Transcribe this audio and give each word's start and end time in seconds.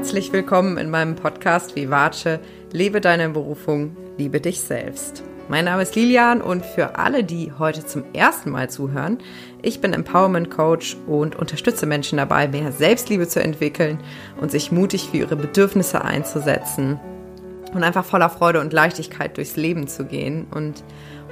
Herzlich 0.00 0.32
willkommen 0.32 0.78
in 0.78 0.88
meinem 0.88 1.14
Podcast 1.14 1.76
Vivace. 1.76 2.38
Lebe 2.72 3.02
deine 3.02 3.28
Berufung, 3.28 3.94
liebe 4.16 4.40
dich 4.40 4.62
selbst. 4.62 5.22
Mein 5.50 5.66
Name 5.66 5.82
ist 5.82 5.94
Lilian 5.94 6.40
und 6.40 6.64
für 6.64 6.96
alle, 6.96 7.22
die 7.22 7.52
heute 7.58 7.84
zum 7.84 8.04
ersten 8.14 8.48
Mal 8.48 8.70
zuhören, 8.70 9.18
ich 9.60 9.82
bin 9.82 9.92
Empowerment 9.92 10.50
Coach 10.50 10.96
und 11.06 11.36
unterstütze 11.36 11.84
Menschen 11.84 12.16
dabei, 12.16 12.48
mehr 12.48 12.72
Selbstliebe 12.72 13.28
zu 13.28 13.42
entwickeln 13.42 14.00
und 14.40 14.50
sich 14.50 14.72
mutig 14.72 15.10
für 15.10 15.18
ihre 15.18 15.36
Bedürfnisse 15.36 16.02
einzusetzen 16.02 16.98
und 17.74 17.82
einfach 17.82 18.06
voller 18.06 18.30
Freude 18.30 18.62
und 18.62 18.72
Leichtigkeit 18.72 19.36
durchs 19.36 19.56
Leben 19.56 19.86
zu 19.86 20.06
gehen. 20.06 20.46
Und 20.50 20.82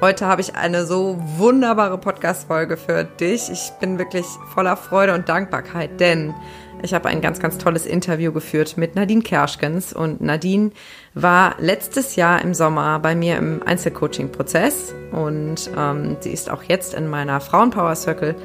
heute 0.01 0.27
habe 0.27 0.41
ich 0.41 0.55
eine 0.55 0.87
so 0.87 1.19
wunderbare 1.37 1.99
Podcast-Folge 1.99 2.77
für 2.77 3.05
dich. 3.05 3.51
Ich 3.51 3.73
bin 3.81 3.99
wirklich 3.99 4.27
voller 4.55 4.77
Freude 4.77 5.15
und 5.15 5.29
Dankbarkeit, 5.29 5.99
denn 6.01 6.35
ich 6.83 6.95
habe 6.95 7.09
ein 7.09 7.21
ganz, 7.21 7.41
ganz 7.41 7.59
tolles 7.59 7.87
Interview 7.87 8.33
geführt 8.33 8.77
mit 8.77 8.95
Nadine 8.95 9.23
Kerschkens 9.23 9.93
und 9.93 10.21
Nadine 10.21 10.71
war 11.15 11.57
letztes 11.59 12.17
Jahr 12.17 12.41
im 12.43 12.55
Sommer 12.55 13.01
bei 13.01 13.17
mir 13.17 13.37
im 13.37 13.63
Einzelcoaching-Prozess 13.65 14.95
und 15.11 15.71
ähm, 15.77 16.17
sie 16.21 16.31
ist 16.31 16.51
auch 16.51 16.63
jetzt 16.63 16.95
in 16.95 17.09
meiner 17.09 17.41
Frauenpower 17.41 17.97
Circle 17.97 18.37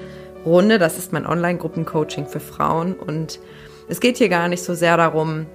Runde. 0.45 0.79
Das 0.79 0.97
ist 0.97 1.13
mein 1.13 1.27
Online-Gruppen-Coaching 1.27 2.25
für 2.25 2.39
Frauen 2.39 2.93
und 2.93 3.39
es 3.87 3.99
geht 3.99 4.17
hier 4.17 4.29
gar 4.29 4.47
nicht 4.47 4.63
so 4.63 4.73
sehr 4.73 4.97
darum, 4.97 5.45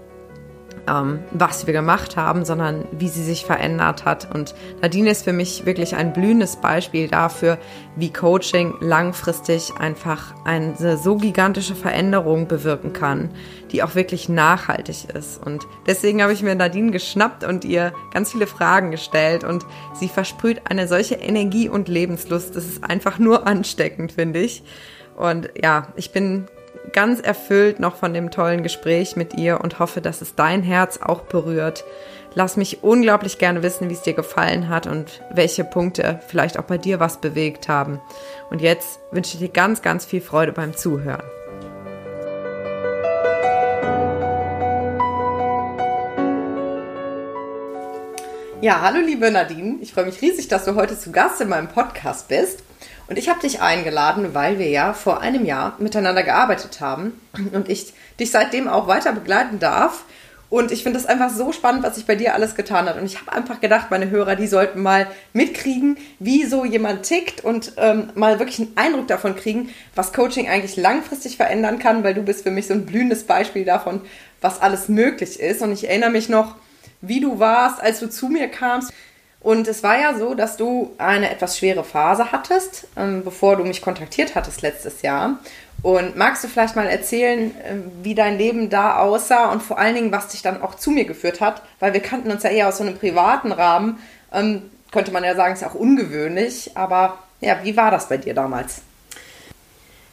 ähm, 0.88 1.20
was 1.30 1.66
wir 1.66 1.74
gemacht 1.74 2.16
haben, 2.16 2.44
sondern 2.44 2.86
wie 2.92 3.08
sie 3.08 3.22
sich 3.22 3.44
verändert 3.44 4.04
hat. 4.04 4.34
Und 4.34 4.54
Nadine 4.80 5.10
ist 5.10 5.24
für 5.24 5.32
mich 5.32 5.66
wirklich 5.66 5.94
ein 5.96 6.12
blühendes 6.12 6.56
Beispiel 6.56 7.08
dafür, 7.08 7.58
wie 7.96 8.12
Coaching 8.12 8.74
langfristig 8.80 9.72
einfach 9.78 10.34
eine 10.44 10.96
so 10.96 11.16
gigantische 11.16 11.74
Veränderung 11.74 12.48
bewirken 12.48 12.92
kann, 12.92 13.30
die 13.72 13.82
auch 13.82 13.94
wirklich 13.94 14.28
nachhaltig 14.28 15.08
ist. 15.14 15.44
Und 15.44 15.66
deswegen 15.86 16.22
habe 16.22 16.32
ich 16.32 16.42
mir 16.42 16.54
Nadine 16.54 16.90
geschnappt 16.90 17.44
und 17.44 17.64
ihr 17.64 17.92
ganz 18.12 18.32
viele 18.32 18.46
Fragen 18.46 18.90
gestellt 18.90 19.44
und 19.44 19.66
sie 19.94 20.08
versprüht 20.08 20.62
eine 20.68 20.88
solche 20.88 21.16
Energie 21.16 21.68
und 21.68 21.88
Lebenslust. 21.88 22.56
Das 22.56 22.64
ist 22.64 22.84
einfach 22.84 23.18
nur 23.18 23.46
ansteckend, 23.46 24.12
finde 24.12 24.40
ich. 24.40 24.62
Und 25.16 25.50
ja, 25.60 25.88
ich 25.96 26.12
bin 26.12 26.46
ganz 26.92 27.20
erfüllt 27.20 27.80
noch 27.80 27.96
von 27.96 28.14
dem 28.14 28.30
tollen 28.30 28.62
Gespräch 28.62 29.16
mit 29.16 29.34
ihr 29.34 29.60
und 29.60 29.78
hoffe, 29.78 30.00
dass 30.00 30.20
es 30.20 30.34
dein 30.34 30.62
Herz 30.62 30.98
auch 31.02 31.22
berührt. 31.22 31.84
Lass 32.34 32.56
mich 32.56 32.82
unglaublich 32.82 33.38
gerne 33.38 33.62
wissen, 33.62 33.88
wie 33.88 33.94
es 33.94 34.02
dir 34.02 34.12
gefallen 34.12 34.68
hat 34.68 34.86
und 34.86 35.22
welche 35.32 35.64
Punkte 35.64 36.20
vielleicht 36.28 36.58
auch 36.58 36.64
bei 36.64 36.78
dir 36.78 37.00
was 37.00 37.20
bewegt 37.20 37.68
haben. 37.68 38.00
Und 38.50 38.60
jetzt 38.60 39.00
wünsche 39.10 39.34
ich 39.34 39.40
dir 39.40 39.48
ganz, 39.48 39.82
ganz 39.82 40.04
viel 40.04 40.20
Freude 40.20 40.52
beim 40.52 40.76
Zuhören. 40.76 41.22
Ja, 48.60 48.80
hallo 48.82 48.98
liebe 48.98 49.30
Nadine. 49.30 49.78
Ich 49.80 49.92
freue 49.92 50.06
mich 50.06 50.20
riesig, 50.20 50.48
dass 50.48 50.64
du 50.64 50.74
heute 50.74 50.98
zu 50.98 51.12
Gast 51.12 51.40
in 51.40 51.48
meinem 51.48 51.68
Podcast 51.68 52.28
bist. 52.28 52.64
Und 53.08 53.18
ich 53.18 53.28
habe 53.28 53.40
dich 53.40 53.60
eingeladen, 53.60 54.34
weil 54.34 54.58
wir 54.58 54.68
ja 54.68 54.92
vor 54.92 55.20
einem 55.20 55.44
Jahr 55.44 55.76
miteinander 55.78 56.22
gearbeitet 56.22 56.80
haben 56.80 57.18
und 57.52 57.68
ich 57.68 57.94
dich 58.20 58.30
seitdem 58.30 58.68
auch 58.68 58.86
weiter 58.86 59.12
begleiten 59.12 59.58
darf. 59.58 60.04
Und 60.50 60.72
ich 60.72 60.82
finde 60.82 60.98
das 60.98 61.06
einfach 61.06 61.28
so 61.28 61.52
spannend, 61.52 61.82
was 61.82 61.96
sich 61.96 62.06
bei 62.06 62.14
dir 62.14 62.34
alles 62.34 62.54
getan 62.54 62.88
hat. 62.88 62.98
Und 62.98 63.04
ich 63.04 63.20
habe 63.20 63.32
einfach 63.32 63.60
gedacht, 63.60 63.90
meine 63.90 64.08
Hörer, 64.08 64.34
die 64.34 64.46
sollten 64.46 64.80
mal 64.80 65.06
mitkriegen, 65.34 65.98
wie 66.20 66.44
so 66.44 66.64
jemand 66.64 67.02
tickt 67.02 67.44
und 67.44 67.72
ähm, 67.76 68.10
mal 68.14 68.38
wirklich 68.38 68.60
einen 68.60 68.76
Eindruck 68.76 69.08
davon 69.08 69.36
kriegen, 69.36 69.68
was 69.94 70.14
Coaching 70.14 70.48
eigentlich 70.48 70.76
langfristig 70.76 71.36
verändern 71.36 71.78
kann, 71.78 72.02
weil 72.02 72.14
du 72.14 72.22
bist 72.22 72.44
für 72.44 72.50
mich 72.50 72.66
so 72.66 72.72
ein 72.72 72.86
blühendes 72.86 73.24
Beispiel 73.24 73.66
davon, 73.66 74.00
was 74.40 74.62
alles 74.62 74.88
möglich 74.88 75.38
ist. 75.38 75.60
Und 75.60 75.72
ich 75.72 75.86
erinnere 75.86 76.10
mich 76.10 76.30
noch, 76.30 76.54
wie 77.02 77.20
du 77.20 77.38
warst, 77.38 77.82
als 77.82 78.00
du 78.00 78.08
zu 78.08 78.28
mir 78.28 78.48
kamst. 78.48 78.90
Und 79.40 79.68
es 79.68 79.82
war 79.82 79.98
ja 79.98 80.18
so, 80.18 80.34
dass 80.34 80.56
du 80.56 80.94
eine 80.98 81.30
etwas 81.30 81.58
schwere 81.58 81.84
Phase 81.84 82.32
hattest, 82.32 82.88
ähm, 82.96 83.22
bevor 83.22 83.56
du 83.56 83.64
mich 83.64 83.80
kontaktiert 83.80 84.34
hattest 84.34 84.62
letztes 84.62 85.02
Jahr. 85.02 85.38
Und 85.82 86.16
magst 86.16 86.42
du 86.42 86.48
vielleicht 86.48 86.74
mal 86.74 86.88
erzählen, 86.88 87.54
äh, 87.60 87.76
wie 88.02 88.16
dein 88.16 88.36
Leben 88.36 88.68
da 88.68 88.98
aussah 88.98 89.52
und 89.52 89.62
vor 89.62 89.78
allen 89.78 89.94
Dingen, 89.94 90.10
was 90.10 90.28
dich 90.28 90.42
dann 90.42 90.60
auch 90.60 90.74
zu 90.74 90.90
mir 90.90 91.04
geführt 91.04 91.40
hat? 91.40 91.62
Weil 91.78 91.92
wir 91.92 92.00
kannten 92.00 92.32
uns 92.32 92.42
ja 92.42 92.50
eher 92.50 92.68
aus 92.68 92.78
so 92.78 92.84
einem 92.84 92.98
privaten 92.98 93.52
Rahmen. 93.52 93.98
Ähm, 94.32 94.70
könnte 94.90 95.12
man 95.12 95.22
ja 95.22 95.36
sagen, 95.36 95.54
ist 95.54 95.64
auch 95.64 95.74
ungewöhnlich. 95.74 96.72
Aber 96.74 97.18
ja, 97.40 97.60
wie 97.62 97.76
war 97.76 97.92
das 97.92 98.08
bei 98.08 98.16
dir 98.16 98.34
damals? 98.34 98.82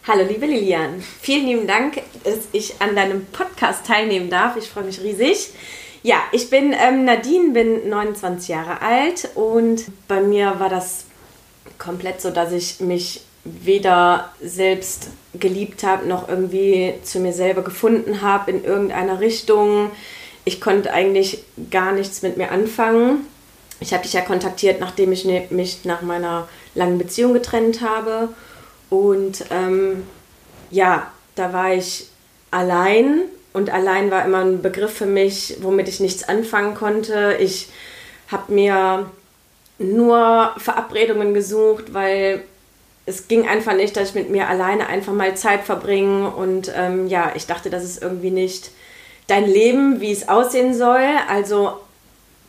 Hallo, 0.08 0.24
liebe 0.24 0.46
Lilian. 0.46 1.02
Vielen 1.22 1.48
lieben 1.48 1.68
Dank, 1.68 2.00
dass 2.24 2.48
ich 2.52 2.80
an 2.80 2.96
deinem 2.96 3.26
Podcast 3.26 3.88
teilnehmen 3.88 4.30
darf. 4.30 4.56
Ich 4.56 4.70
freue 4.70 4.84
mich 4.84 5.02
riesig. 5.02 5.50
Ja, 6.06 6.18
ich 6.32 6.52
bin 6.52 6.72
ähm, 6.72 7.04
Nadine, 7.04 7.50
bin 7.50 7.90
29 7.90 8.50
Jahre 8.50 8.84
alt 8.84 9.28
und 9.34 9.86
bei 10.08 10.22
mir 10.22 10.60
war 10.60 10.70
das 10.70 11.06
komplett 11.80 12.22
so, 12.22 12.30
dass 12.30 12.52
ich 12.52 12.80
mich 12.80 13.22
weder 13.44 14.30
selbst 14.40 15.08
geliebt 15.34 15.82
habe, 15.82 16.06
noch 16.06 16.30
irgendwie 16.30 16.94
zu 17.02 17.20
mir 17.20 17.34
selber 17.34 17.64
gefunden 17.64 18.22
habe 18.22 18.52
in 18.52 18.64
irgendeiner 18.64 19.20
Richtung. 19.20 19.90
Ich 20.44 20.62
konnte 20.62 20.94
eigentlich 20.94 21.44
gar 21.72 21.92
nichts 21.92 22.22
mit 22.22 22.38
mir 22.38 22.52
anfangen. 22.52 23.26
Ich 23.80 23.92
habe 23.92 24.04
dich 24.04 24.14
ja 24.14 24.22
kontaktiert, 24.22 24.80
nachdem 24.80 25.12
ich 25.12 25.26
ne, 25.26 25.48
mich 25.50 25.86
nach 25.86 26.04
meiner 26.04 26.48
langen 26.76 27.00
Beziehung 27.00 27.34
getrennt 27.34 27.82
habe. 27.82 28.30
Und 28.92 29.46
ähm, 29.50 30.04
ja, 30.70 31.12
da 31.34 31.52
war 31.52 31.74
ich 31.74 32.10
allein 32.52 33.24
und 33.56 33.70
allein 33.70 34.12
war 34.12 34.26
immer 34.26 34.40
ein 34.40 34.62
Begriff 34.62 34.92
für 34.92 35.06
mich, 35.06 35.56
womit 35.62 35.88
ich 35.88 36.02
nichts 36.02 36.28
anfangen 36.28 36.76
konnte. 36.76 37.38
Ich 37.40 37.70
habe 38.28 38.52
mir 38.52 39.10
nur 39.80 40.54
Verabredungen 40.58 41.34
gesucht, 41.34 41.94
weil 41.94 42.44
es 43.06 43.30
ging 43.30 43.48
einfach 43.48 43.74
nicht, 43.74 43.96
dass 43.96 44.10
ich 44.10 44.16
mit 44.16 44.30
mir 44.30 44.50
alleine 44.50 44.88
einfach 44.88 45.14
mal 45.14 45.38
Zeit 45.38 45.64
verbringe. 45.64 46.32
Und 46.32 46.70
ähm, 46.76 47.08
ja, 47.08 47.32
ich 47.34 47.48
dachte, 47.48 47.70
das 47.70 47.86
ist 47.86 48.02
irgendwie 48.02 48.30
nicht 48.30 48.72
dein 49.28 49.46
Leben, 49.46 50.02
wie 50.02 50.12
es 50.12 50.28
aussehen 50.28 50.74
soll. 50.74 51.08
Also 51.30 51.78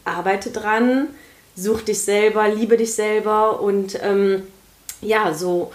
arbeite 0.04 0.50
dran, 0.50 1.06
such 1.54 1.82
dich 1.82 2.00
selber, 2.00 2.48
liebe 2.48 2.76
dich 2.76 2.94
selber. 2.94 3.60
Und 3.60 3.96
ähm, 4.02 4.42
ja, 5.02 5.32
so 5.32 5.70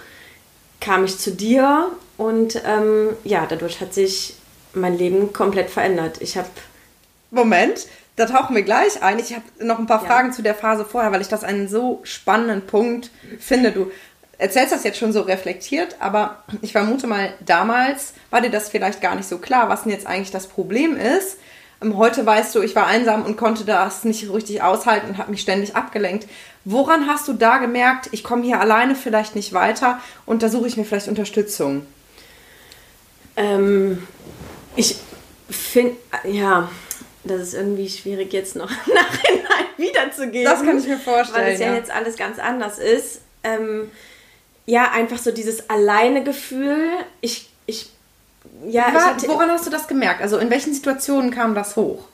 kam 0.78 1.06
ich 1.06 1.16
zu 1.16 1.30
dir. 1.30 1.88
Und 2.18 2.60
ähm, 2.66 3.16
ja, 3.24 3.46
dadurch 3.48 3.80
hat 3.80 3.94
sich 3.94 4.34
mein 4.74 4.96
Leben 4.96 5.32
komplett 5.32 5.70
verändert. 5.70 6.20
Ich 6.20 6.36
habe. 6.36 6.48
Moment, 7.30 7.86
da 8.16 8.26
tauchen 8.26 8.54
wir 8.54 8.62
gleich 8.62 9.02
ein. 9.02 9.18
Ich 9.18 9.32
habe 9.32 9.44
noch 9.60 9.78
ein 9.78 9.86
paar 9.86 10.02
ja. 10.02 10.08
Fragen 10.08 10.32
zu 10.32 10.42
der 10.42 10.54
Phase 10.54 10.84
vorher, 10.84 11.12
weil 11.12 11.22
ich 11.22 11.28
das 11.28 11.44
einen 11.44 11.68
so 11.68 12.00
spannenden 12.02 12.66
Punkt 12.66 13.10
finde. 13.38 13.72
Du 13.72 13.90
erzählst 14.38 14.72
das 14.72 14.84
jetzt 14.84 14.98
schon 14.98 15.12
so 15.12 15.22
reflektiert, 15.22 15.96
aber 16.00 16.42
ich 16.62 16.72
vermute 16.72 17.06
mal, 17.06 17.32
damals 17.40 18.12
war 18.30 18.40
dir 18.40 18.50
das 18.50 18.68
vielleicht 18.68 19.00
gar 19.00 19.14
nicht 19.14 19.28
so 19.28 19.38
klar, 19.38 19.68
was 19.68 19.84
denn 19.84 19.92
jetzt 19.92 20.06
eigentlich 20.06 20.30
das 20.30 20.46
Problem 20.46 20.96
ist. 20.96 21.38
Ähm, 21.80 21.96
heute 21.96 22.24
weißt 22.26 22.54
du, 22.54 22.60
ich 22.60 22.76
war 22.76 22.86
einsam 22.86 23.24
und 23.24 23.36
konnte 23.36 23.64
das 23.64 24.04
nicht 24.04 24.30
richtig 24.32 24.62
aushalten 24.62 25.08
und 25.10 25.18
habe 25.18 25.30
mich 25.30 25.40
ständig 25.40 25.76
abgelenkt. 25.76 26.28
Woran 26.64 27.08
hast 27.08 27.28
du 27.28 27.32
da 27.32 27.58
gemerkt, 27.58 28.08
ich 28.12 28.22
komme 28.22 28.42
hier 28.42 28.60
alleine 28.60 28.94
vielleicht 28.94 29.34
nicht 29.34 29.52
weiter 29.52 29.98
und 30.26 30.42
da 30.42 30.48
suche 30.48 30.68
ich 30.68 30.76
mir 30.76 30.84
vielleicht 30.84 31.08
Unterstützung? 31.08 31.86
Ähm, 33.36 34.06
ich 34.76 34.96
finde, 35.50 35.96
ja, 36.24 36.70
das 37.24 37.40
ist 37.40 37.54
irgendwie 37.54 37.88
schwierig 37.88 38.32
jetzt 38.32 38.56
noch 38.56 38.70
nachhinein 38.86 39.66
wiederzugeben. 39.76 40.44
Das 40.44 40.62
kann 40.62 40.78
ich 40.78 40.86
mir 40.86 40.98
vorstellen. 40.98 41.46
Weil 41.46 41.54
es 41.54 41.60
ja, 41.60 41.68
ja 41.68 41.74
jetzt 41.74 41.90
alles 41.90 42.16
ganz 42.16 42.38
anders 42.38 42.78
ist. 42.78 43.20
Ähm, 43.44 43.90
ja, 44.66 44.90
einfach 44.92 45.18
so 45.18 45.30
dieses 45.30 45.68
alleine 45.70 46.24
Gefühl. 46.24 46.88
Ich, 47.20 47.50
ich, 47.66 47.90
ja. 48.66 48.86
War, 48.86 48.94
ich 48.94 49.06
hatte, 49.06 49.28
woran 49.28 49.50
hast 49.50 49.66
du 49.66 49.70
das 49.70 49.86
gemerkt? 49.88 50.22
Also 50.22 50.38
in 50.38 50.50
welchen 50.50 50.74
Situationen 50.74 51.30
kam 51.30 51.54
das 51.54 51.76
hoch? 51.76 52.04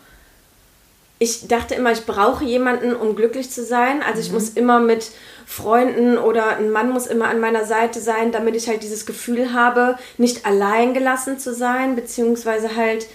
Ich 1.18 1.48
dachte 1.48 1.74
immer, 1.74 1.90
ich 1.90 2.06
brauche 2.06 2.44
jemanden, 2.44 2.94
um 2.94 3.16
glücklich 3.16 3.50
zu 3.50 3.64
sein. 3.64 4.02
Also 4.02 4.20
ich 4.20 4.28
mhm. 4.28 4.34
muss 4.34 4.48
immer 4.50 4.78
mit 4.80 5.10
Freunden 5.46 6.16
oder 6.16 6.56
ein 6.56 6.70
Mann 6.70 6.90
muss 6.90 7.06
immer 7.06 7.28
an 7.28 7.40
meiner 7.40 7.64
Seite 7.64 8.00
sein, 8.00 8.30
damit 8.30 8.54
ich 8.54 8.68
halt 8.68 8.82
dieses 8.82 9.04
Gefühl 9.06 9.52
habe, 9.52 9.98
nicht 10.16 10.46
allein 10.46 10.94
gelassen 10.94 11.38
zu 11.38 11.54
sein, 11.54 11.96
beziehungsweise 11.96 12.76
halt, 12.76 13.06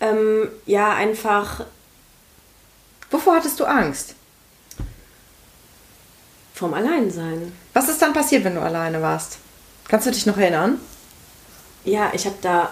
ähm, 0.00 0.48
ja, 0.66 0.94
einfach. 0.94 1.64
Wovor 3.10 3.36
hattest 3.36 3.60
du 3.60 3.64
Angst? 3.64 4.14
Vom 6.54 6.74
Alleinsein. 6.74 7.52
Was 7.72 7.88
ist 7.88 8.02
dann 8.02 8.12
passiert, 8.12 8.44
wenn 8.44 8.54
du 8.56 8.62
alleine 8.62 9.00
warst? 9.00 9.38
Kannst 9.88 10.06
du 10.06 10.10
dich 10.10 10.26
noch 10.26 10.38
erinnern? 10.38 10.80
Ja, 11.84 12.10
ich 12.14 12.26
habe 12.26 12.36
da 12.40 12.70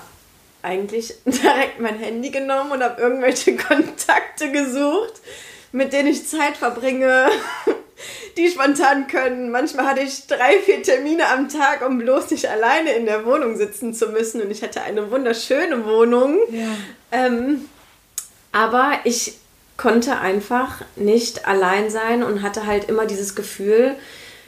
eigentlich 0.63 1.15
direkt 1.27 1.81
mein 1.81 1.99
Handy 1.99 2.31
genommen 2.31 2.73
und 2.73 2.83
habe 2.83 3.01
irgendwelche 3.01 3.57
Kontakte 3.57 4.51
gesucht, 4.51 5.15
mit 5.73 5.93
denen 5.93 6.09
ich 6.09 6.27
Zeit 6.27 6.57
verbringe, 6.57 7.29
die 8.37 8.49
spontan 8.49 9.07
können. 9.07 9.51
Manchmal 9.51 9.87
hatte 9.87 10.03
ich 10.03 10.27
drei, 10.27 10.59
vier 10.59 10.83
Termine 10.83 11.29
am 11.29 11.49
Tag, 11.49 11.87
um 11.87 11.99
bloß 11.99 12.31
nicht 12.31 12.49
alleine 12.49 12.93
in 12.93 13.07
der 13.07 13.25
Wohnung 13.25 13.57
sitzen 13.57 13.95
zu 13.95 14.09
müssen. 14.09 14.41
Und 14.43 14.51
ich 14.51 14.63
hatte 14.63 14.83
eine 14.83 15.11
wunderschöne 15.11 15.85
Wohnung. 15.85 16.39
Ja. 16.51 16.69
Ähm, 17.11 17.69
Aber 18.53 18.93
ich 19.05 19.35
konnte 19.77 20.19
einfach 20.19 20.83
nicht 20.97 21.47
allein 21.47 21.91
sein 21.91 22.23
und 22.23 22.43
hatte 22.43 22.67
halt 22.67 22.89
immer 22.89 23.07
dieses 23.07 23.35
Gefühl, 23.35 23.97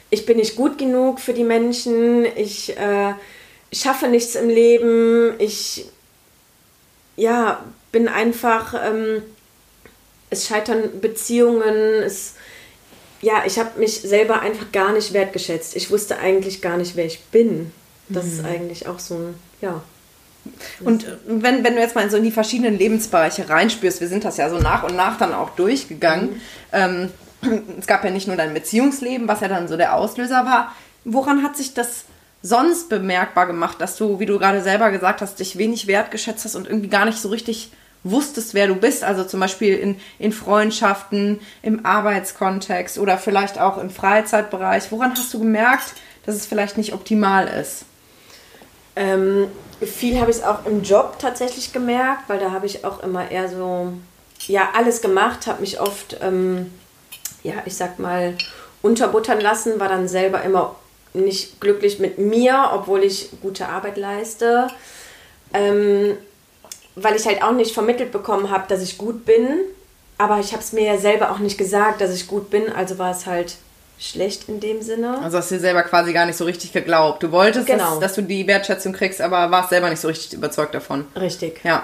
ich 0.09 0.25
bin 0.25 0.37
nicht 0.37 0.55
gut 0.55 0.77
genug 0.77 1.19
für 1.19 1.33
die 1.33 1.43
Menschen, 1.43 2.25
ich 2.37 2.77
äh, 2.77 3.13
schaffe 3.73 4.07
nichts 4.07 4.35
im 4.35 4.49
Leben, 4.49 5.33
ich 5.39 5.87
ja, 7.15 7.63
bin 7.91 8.07
einfach, 8.07 8.73
ähm, 8.73 9.23
es 10.29 10.47
scheitern 10.47 10.99
Beziehungen, 11.01 12.03
es, 12.03 12.35
ja, 13.21 13.43
ich 13.45 13.57
habe 13.57 13.79
mich 13.79 14.01
selber 14.01 14.41
einfach 14.41 14.71
gar 14.71 14.91
nicht 14.91 15.13
wertgeschätzt. 15.13 15.75
Ich 15.75 15.91
wusste 15.91 16.17
eigentlich 16.17 16.61
gar 16.61 16.77
nicht, 16.77 16.95
wer 16.95 17.05
ich 17.05 17.21
bin. 17.25 17.71
Das 18.09 18.25
mhm. 18.25 18.31
ist 18.31 18.45
eigentlich 18.45 18.87
auch 18.87 18.99
so 18.99 19.15
ein, 19.15 19.35
ja. 19.61 19.81
Und 20.81 21.07
wenn, 21.25 21.63
wenn 21.63 21.75
du 21.75 21.81
jetzt 21.81 21.95
mal 21.95 22.07
so 22.09 22.17
in 22.17 22.23
die 22.23 22.31
verschiedenen 22.31 22.77
Lebensbereiche 22.77 23.49
reinspürst, 23.49 23.99
wir 23.99 24.07
sind 24.07 24.25
das 24.25 24.37
ja 24.37 24.49
so 24.49 24.59
nach 24.59 24.83
und 24.83 24.95
nach 24.95 25.17
dann 25.17 25.33
auch 25.33 25.51
durchgegangen. 25.51 26.33
Mhm. 26.33 26.41
Ähm, 26.71 27.11
es 27.79 27.87
gab 27.87 28.03
ja 28.03 28.11
nicht 28.11 28.27
nur 28.27 28.35
dein 28.35 28.53
Beziehungsleben, 28.53 29.27
was 29.27 29.41
ja 29.41 29.47
dann 29.47 29.67
so 29.67 29.77
der 29.77 29.95
Auslöser 29.95 30.45
war. 30.45 30.75
Woran 31.03 31.43
hat 31.43 31.57
sich 31.57 31.73
das 31.73 32.05
sonst 32.45 32.89
bemerkbar 32.89 33.47
gemacht, 33.47 33.81
dass 33.81 33.97
du, 33.97 34.19
wie 34.19 34.27
du 34.27 34.37
gerade 34.37 34.61
selber 34.61 34.91
gesagt 34.91 35.21
hast, 35.21 35.39
dich 35.39 35.57
wenig 35.57 35.87
wertgeschätzt 35.87 36.45
hast 36.45 36.55
und 36.55 36.67
irgendwie 36.67 36.89
gar 36.89 37.05
nicht 37.05 37.17
so 37.17 37.29
richtig 37.29 37.71
wusstest, 38.03 38.53
wer 38.53 38.67
du 38.67 38.75
bist? 38.75 39.03
Also 39.03 39.23
zum 39.23 39.39
Beispiel 39.39 39.75
in, 39.75 39.99
in 40.19 40.31
Freundschaften, 40.31 41.39
im 41.63 41.87
Arbeitskontext 41.87 42.99
oder 42.99 43.17
vielleicht 43.17 43.59
auch 43.59 43.79
im 43.79 43.89
Freizeitbereich. 43.89 44.91
Woran 44.91 45.13
hast 45.13 45.33
du 45.33 45.39
gemerkt, 45.39 45.95
dass 46.27 46.35
es 46.35 46.45
vielleicht 46.45 46.77
nicht 46.77 46.93
optimal 46.93 47.47
ist? 47.47 47.85
Ähm, 48.95 49.47
viel 49.81 50.19
habe 50.21 50.29
ich 50.29 50.37
es 50.37 50.43
auch 50.43 50.67
im 50.67 50.83
Job 50.83 51.17
tatsächlich 51.17 51.73
gemerkt, 51.73 52.29
weil 52.29 52.37
da 52.37 52.51
habe 52.51 52.67
ich 52.67 52.85
auch 52.85 53.01
immer 53.01 53.31
eher 53.31 53.49
so, 53.49 53.91
ja, 54.45 54.69
alles 54.75 55.01
gemacht, 55.01 55.47
habe 55.47 55.61
mich 55.61 55.81
oft, 55.81 56.17
ähm, 56.21 56.71
ja, 57.41 57.55
ich 57.65 57.75
sag 57.75 57.97
mal, 57.97 58.35
unterbuttern 58.83 59.41
lassen, 59.41 59.79
war 59.79 59.89
dann 59.89 60.07
selber 60.07 60.43
immer 60.43 60.75
nicht 61.15 61.59
glücklich 61.61 61.99
mit 61.99 62.17
mir, 62.17 62.71
obwohl 62.73 63.03
ich 63.03 63.29
gute 63.41 63.67
Arbeit 63.67 63.97
leiste. 63.97 64.67
Ähm, 65.53 66.17
weil 66.95 67.15
ich 67.15 67.25
halt 67.25 67.43
auch 67.43 67.51
nicht 67.51 67.73
vermittelt 67.73 68.11
bekommen 68.11 68.49
habe, 68.49 68.65
dass 68.67 68.81
ich 68.81 68.97
gut 68.97 69.25
bin. 69.25 69.59
Aber 70.17 70.39
ich 70.39 70.53
habe 70.53 70.63
es 70.63 70.71
mir 70.71 70.83
ja 70.83 70.97
selber 70.97 71.31
auch 71.31 71.39
nicht 71.39 71.57
gesagt, 71.57 72.01
dass 72.01 72.13
ich 72.13 72.27
gut 72.27 72.49
bin. 72.49 72.71
Also 72.71 72.97
war 72.97 73.11
es 73.11 73.25
halt 73.25 73.55
schlecht 73.99 74.47
in 74.49 74.59
dem 74.59 74.81
Sinne. 74.81 75.19
Also 75.21 75.37
hast 75.37 75.51
du 75.51 75.55
dir 75.55 75.61
selber 75.61 75.83
quasi 75.83 76.13
gar 76.13 76.25
nicht 76.25 76.37
so 76.37 76.45
richtig 76.45 76.73
geglaubt. 76.73 77.23
Du 77.23 77.31
wolltest, 77.31 77.67
genau. 77.67 77.91
dass, 77.91 77.99
dass, 77.99 78.15
du 78.15 78.23
die 78.23 78.47
Wertschätzung 78.47 78.93
kriegst, 78.93 79.21
aber 79.21 79.51
warst 79.51 79.69
selber 79.69 79.89
nicht 79.89 79.99
so 79.99 80.07
richtig 80.07 80.33
überzeugt 80.33 80.73
davon. 80.73 81.05
Richtig. 81.15 81.61
Ja. 81.63 81.83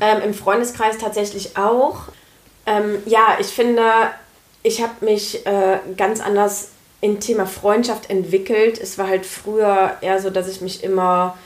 Ähm, 0.00 0.22
Im 0.24 0.34
Freundeskreis 0.34 0.98
tatsächlich 0.98 1.56
auch. 1.56 2.04
Ähm, 2.66 2.98
ja, 3.06 3.36
ich 3.40 3.48
finde, 3.48 3.82
ich 4.62 4.82
habe 4.82 5.04
mich 5.04 5.44
äh, 5.46 5.78
ganz 5.96 6.20
anders 6.20 6.68
im 7.00 7.20
Thema 7.20 7.46
Freundschaft 7.46 8.10
entwickelt. 8.10 8.78
Es 8.78 8.98
war 8.98 9.08
halt 9.08 9.26
früher 9.26 9.96
eher 10.00 10.20
so, 10.20 10.30
dass 10.30 10.48
ich 10.48 10.60
mich 10.60 10.84
immer, 10.84 11.36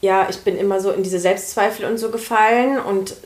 ja, 0.00 0.26
ich 0.28 0.38
bin 0.38 0.56
immer 0.56 0.80
so 0.80 0.90
in 0.90 1.02
diese 1.02 1.18
Selbstzweifel 1.18 1.86
und 1.86 1.98
so 1.98 2.10
gefallen 2.10 2.78
und 2.78 3.16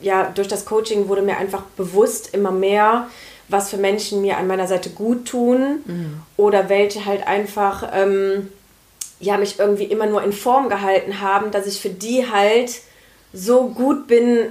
ja, 0.00 0.30
durch 0.32 0.48
das 0.48 0.64
Coaching 0.64 1.08
wurde 1.08 1.22
mir 1.22 1.38
einfach 1.38 1.62
bewusst 1.76 2.32
immer 2.32 2.52
mehr, 2.52 3.08
was 3.48 3.70
für 3.70 3.78
Menschen 3.78 4.20
mir 4.20 4.36
an 4.36 4.46
meiner 4.46 4.68
Seite 4.68 4.90
gut 4.90 5.26
tun 5.26 5.82
mhm. 5.84 6.22
oder 6.36 6.68
welche 6.68 7.04
halt 7.04 7.26
einfach 7.26 7.90
ähm, 7.92 8.50
ja, 9.20 9.36
mich 9.36 9.58
irgendwie 9.58 9.84
immer 9.84 10.06
nur 10.06 10.22
in 10.22 10.32
Form 10.32 10.68
gehalten 10.68 11.20
haben, 11.20 11.50
dass 11.50 11.66
ich 11.66 11.80
für 11.80 11.88
die 11.88 12.30
halt 12.30 12.72
so 13.32 13.68
gut 13.68 14.06
bin, 14.06 14.46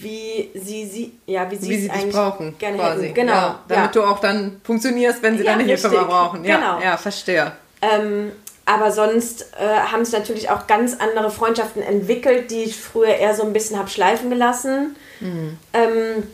wie 0.00 0.50
sie, 0.54 0.86
sie 0.86 1.12
ja, 1.26 1.50
wie 1.50 1.56
sie, 1.56 1.68
wie 1.68 1.78
sie 1.78 1.88
dich 1.88 2.10
brauchen, 2.10 2.56
gerne 2.58 2.78
quasi. 2.78 3.02
Hätten. 3.02 3.14
Genau. 3.14 3.32
Ja, 3.32 3.60
damit 3.68 3.94
ja. 3.94 4.02
du 4.02 4.08
auch 4.08 4.18
dann 4.18 4.60
funktionierst, 4.64 5.22
wenn 5.22 5.36
sie 5.36 5.44
ja, 5.44 5.52
deine 5.52 5.64
Hilfe 5.64 5.88
mal 5.88 6.04
brauchen. 6.04 6.44
Ja, 6.44 6.56
genau. 6.56 6.80
ja 6.80 6.96
verstehe. 6.96 7.52
Ähm, 7.82 8.32
aber 8.64 8.90
sonst 8.90 9.52
äh, 9.58 9.66
haben 9.66 10.04
sich 10.04 10.12
natürlich 10.12 10.50
auch 10.50 10.66
ganz 10.66 10.96
andere 10.98 11.30
Freundschaften 11.30 11.82
entwickelt, 11.82 12.50
die 12.50 12.64
ich 12.64 12.76
früher 12.76 13.14
eher 13.14 13.34
so 13.34 13.42
ein 13.42 13.52
bisschen 13.52 13.78
habe 13.78 13.88
schleifen 13.88 14.30
gelassen. 14.30 14.96
Mhm. 15.20 15.58
Ähm, 15.72 16.24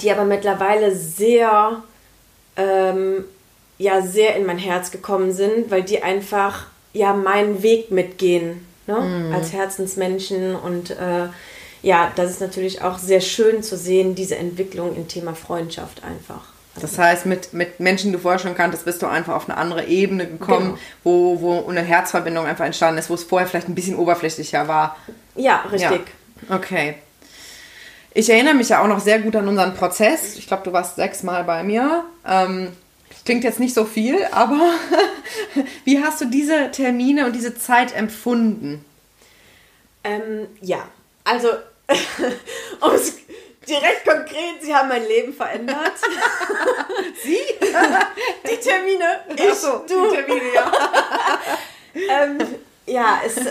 die 0.00 0.10
aber 0.10 0.24
mittlerweile 0.24 0.94
sehr, 0.94 1.82
ähm, 2.56 3.24
ja, 3.78 4.00
sehr 4.02 4.36
in 4.36 4.46
mein 4.46 4.58
Herz 4.58 4.90
gekommen 4.90 5.32
sind, 5.32 5.70
weil 5.70 5.82
die 5.82 6.02
einfach 6.02 6.66
ja 6.92 7.14
meinen 7.14 7.62
Weg 7.62 7.90
mitgehen 7.90 8.66
ne? 8.86 9.00
Mhm. 9.00 9.34
als 9.34 9.52
Herzensmenschen 9.52 10.54
und 10.54 10.90
äh, 10.90 11.28
ja, 11.82 12.12
das 12.14 12.30
ist 12.30 12.40
natürlich 12.40 12.82
auch 12.82 12.98
sehr 12.98 13.20
schön 13.20 13.62
zu 13.62 13.76
sehen, 13.76 14.14
diese 14.14 14.36
Entwicklung 14.36 14.94
im 14.94 15.08
Thema 15.08 15.34
Freundschaft 15.34 16.02
einfach. 16.04 16.44
Das 16.80 16.96
heißt, 16.96 17.26
mit, 17.26 17.52
mit 17.52 17.80
Menschen, 17.80 18.10
die 18.10 18.16
du 18.16 18.22
vorher 18.22 18.38
schon 18.38 18.54
kanntest, 18.54 18.84
bist 18.86 19.02
du 19.02 19.06
einfach 19.06 19.34
auf 19.34 19.48
eine 19.48 19.58
andere 19.58 19.84
Ebene 19.86 20.26
gekommen, 20.26 20.66
genau. 20.66 20.78
wo, 21.04 21.40
wo 21.40 21.68
eine 21.68 21.82
Herzverbindung 21.82 22.46
einfach 22.46 22.64
entstanden 22.64 22.98
ist, 22.98 23.10
wo 23.10 23.14
es 23.14 23.24
vorher 23.24 23.46
vielleicht 23.46 23.68
ein 23.68 23.74
bisschen 23.74 23.96
oberflächlicher 23.96 24.68
war. 24.68 24.96
Ja, 25.34 25.64
richtig. 25.70 26.00
Ja. 26.48 26.56
Okay. 26.56 26.94
Ich 28.14 28.30
erinnere 28.30 28.54
mich 28.54 28.70
ja 28.70 28.82
auch 28.82 28.86
noch 28.86 29.00
sehr 29.00 29.18
gut 29.18 29.36
an 29.36 29.48
unseren 29.48 29.74
Prozess. 29.74 30.36
Ich 30.36 30.46
glaube, 30.46 30.62
du 30.64 30.72
warst 30.72 30.96
sechsmal 30.96 31.44
bei 31.44 31.62
mir. 31.62 32.04
Ähm, 32.26 32.68
klingt 33.24 33.44
jetzt 33.44 33.60
nicht 33.60 33.74
so 33.74 33.84
viel, 33.84 34.18
aber 34.30 34.60
wie 35.84 36.02
hast 36.02 36.20
du 36.20 36.26
diese 36.26 36.70
Termine 36.70 37.26
und 37.26 37.34
diese 37.34 37.56
Zeit 37.56 37.94
empfunden? 37.94 38.84
Ähm, 40.04 40.46
ja, 40.60 40.88
also 41.24 41.48
um 42.80 42.94
es 42.94 43.14
direkt 43.68 44.04
konkret, 44.06 44.60
sie 44.60 44.74
haben 44.74 44.88
mein 44.88 45.06
Leben 45.06 45.32
verändert. 45.32 45.92
sie? 47.22 47.38
die 48.50 48.56
Termine. 48.56 49.20
Ich, 49.36 49.54
so, 49.54 49.84
du. 49.88 50.10
Die 50.10 50.16
Termine, 50.16 50.54
ja. 50.54 50.72
ähm, 51.94 52.38
ja, 52.86 53.20
es, 53.24 53.36
äh, 53.36 53.50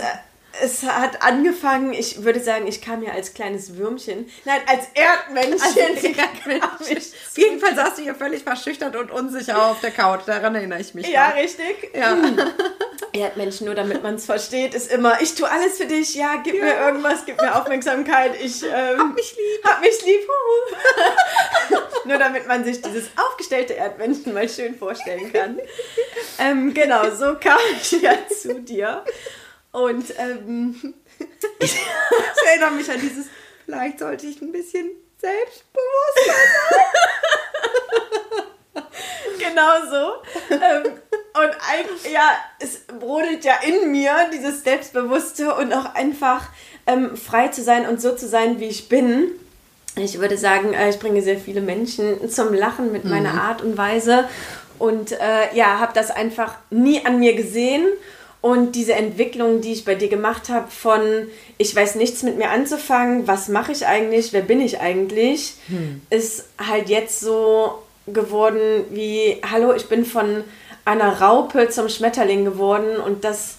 es 0.60 0.82
hat 0.82 1.22
angefangen, 1.22 1.92
ich 1.92 2.24
würde 2.24 2.40
sagen, 2.40 2.66
ich 2.66 2.82
kam 2.82 3.02
ja 3.02 3.12
als 3.12 3.34
kleines 3.34 3.76
Würmchen. 3.76 4.30
Nein, 4.44 4.60
als 4.66 4.86
Erdmännchen. 4.94 5.60
Als 5.60 6.04
Erdmännchen. 6.04 6.98
Auf 7.30 7.38
jeden 7.38 7.60
Fall 7.60 7.74
saß 7.74 7.96
du 7.96 8.02
hier 8.02 8.14
völlig 8.14 8.42
verschüchtert 8.42 8.94
und 8.96 9.10
unsicher 9.10 9.70
auf 9.70 9.80
der 9.80 9.90
Couch. 9.90 10.22
Daran 10.26 10.54
erinnere 10.54 10.80
ich 10.80 10.92
mich. 10.94 11.08
Ja, 11.08 11.30
noch. 11.30 11.36
richtig. 11.36 11.90
Ja. 11.94 12.16
Erdmännchen, 13.12 13.66
nur 13.66 13.74
damit 13.74 14.02
man 14.02 14.14
es 14.14 14.24
versteht, 14.24 14.74
ist 14.74 14.90
immer, 14.90 15.20
ich 15.20 15.34
tue 15.34 15.50
alles 15.50 15.76
für 15.76 15.86
dich, 15.86 16.14
ja, 16.14 16.36
gib 16.42 16.54
ja. 16.54 16.64
mir 16.64 16.74
irgendwas, 16.74 17.24
gib 17.26 17.40
mir 17.40 17.54
Aufmerksamkeit, 17.54 18.32
ich 18.40 18.62
ähm, 18.62 18.98
hab 18.98 19.14
mich 19.14 19.36
lieb. 19.36 19.64
Hab 19.64 19.80
mich 19.80 20.04
lieb. 20.04 20.20
nur 22.04 22.18
damit 22.18 22.46
man 22.46 22.64
sich 22.64 22.80
dieses 22.80 23.10
aufgestellte 23.16 23.74
Erdmännchen 23.74 24.32
mal 24.32 24.48
schön 24.48 24.74
vorstellen 24.76 25.32
kann. 25.32 25.60
ähm, 26.38 26.72
genau, 26.74 27.10
so 27.14 27.36
kam 27.38 27.58
ich 27.80 27.92
ja 28.02 28.16
zu 28.28 28.60
dir. 28.60 29.04
Und 29.72 30.06
ähm, 30.18 30.94
ich 31.58 31.76
erinnere 32.46 32.72
mich 32.72 32.90
an 32.90 33.00
dieses, 33.00 33.26
vielleicht 33.64 33.98
sollte 33.98 34.26
ich 34.26 34.40
ein 34.40 34.52
bisschen 34.52 34.90
selbstbewusster 35.18 36.34
sein. 36.70 36.84
genau 39.42 39.90
so. 39.90 40.54
Ähm, 40.54 40.92
und 41.34 41.50
eigentlich, 41.70 42.12
ja, 42.12 42.30
es 42.58 42.80
brodelt 42.98 43.44
ja 43.44 43.54
in 43.66 43.90
mir 43.90 44.12
dieses 44.32 44.62
Selbstbewusste 44.62 45.54
und 45.54 45.72
auch 45.72 45.94
einfach 45.94 46.48
ähm, 46.86 47.16
frei 47.16 47.48
zu 47.48 47.62
sein 47.62 47.86
und 47.86 48.00
so 48.00 48.14
zu 48.14 48.28
sein, 48.28 48.60
wie 48.60 48.66
ich 48.66 48.88
bin. 48.88 49.28
Ich 49.96 50.20
würde 50.20 50.38
sagen, 50.38 50.72
äh, 50.72 50.90
ich 50.90 50.98
bringe 50.98 51.22
sehr 51.22 51.38
viele 51.38 51.60
Menschen 51.60 52.30
zum 52.30 52.52
Lachen 52.52 52.92
mit 52.92 53.04
meiner 53.04 53.32
mhm. 53.32 53.38
Art 53.38 53.62
und 53.62 53.78
Weise 53.78 54.28
und 54.78 55.12
äh, 55.12 55.54
ja, 55.54 55.78
habe 55.78 55.92
das 55.94 56.10
einfach 56.10 56.56
nie 56.70 57.04
an 57.04 57.18
mir 57.18 57.34
gesehen 57.34 57.86
und 58.42 58.72
diese 58.72 58.94
Entwicklung, 58.94 59.60
die 59.60 59.72
ich 59.72 59.84
bei 59.84 59.94
dir 59.94 60.08
gemacht 60.08 60.48
habe, 60.48 60.68
von 60.70 61.00
ich 61.58 61.74
weiß 61.74 61.94
nichts 61.94 62.24
mit 62.24 62.36
mir 62.36 62.50
anzufangen, 62.50 63.28
was 63.28 63.48
mache 63.48 63.70
ich 63.70 63.86
eigentlich, 63.86 64.32
wer 64.32 64.42
bin 64.42 64.60
ich 64.60 64.80
eigentlich, 64.80 65.54
hm. 65.68 66.02
ist 66.10 66.48
halt 66.58 66.88
jetzt 66.88 67.20
so 67.20 67.82
geworden 68.12 68.84
wie, 68.90 69.40
hallo, 69.50 69.72
ich 69.74 69.88
bin 69.88 70.04
von 70.04 70.44
einer 70.84 71.20
Raupe 71.20 71.68
zum 71.68 71.88
Schmetterling 71.88 72.44
geworden 72.44 72.96
und 72.96 73.24
das 73.24 73.56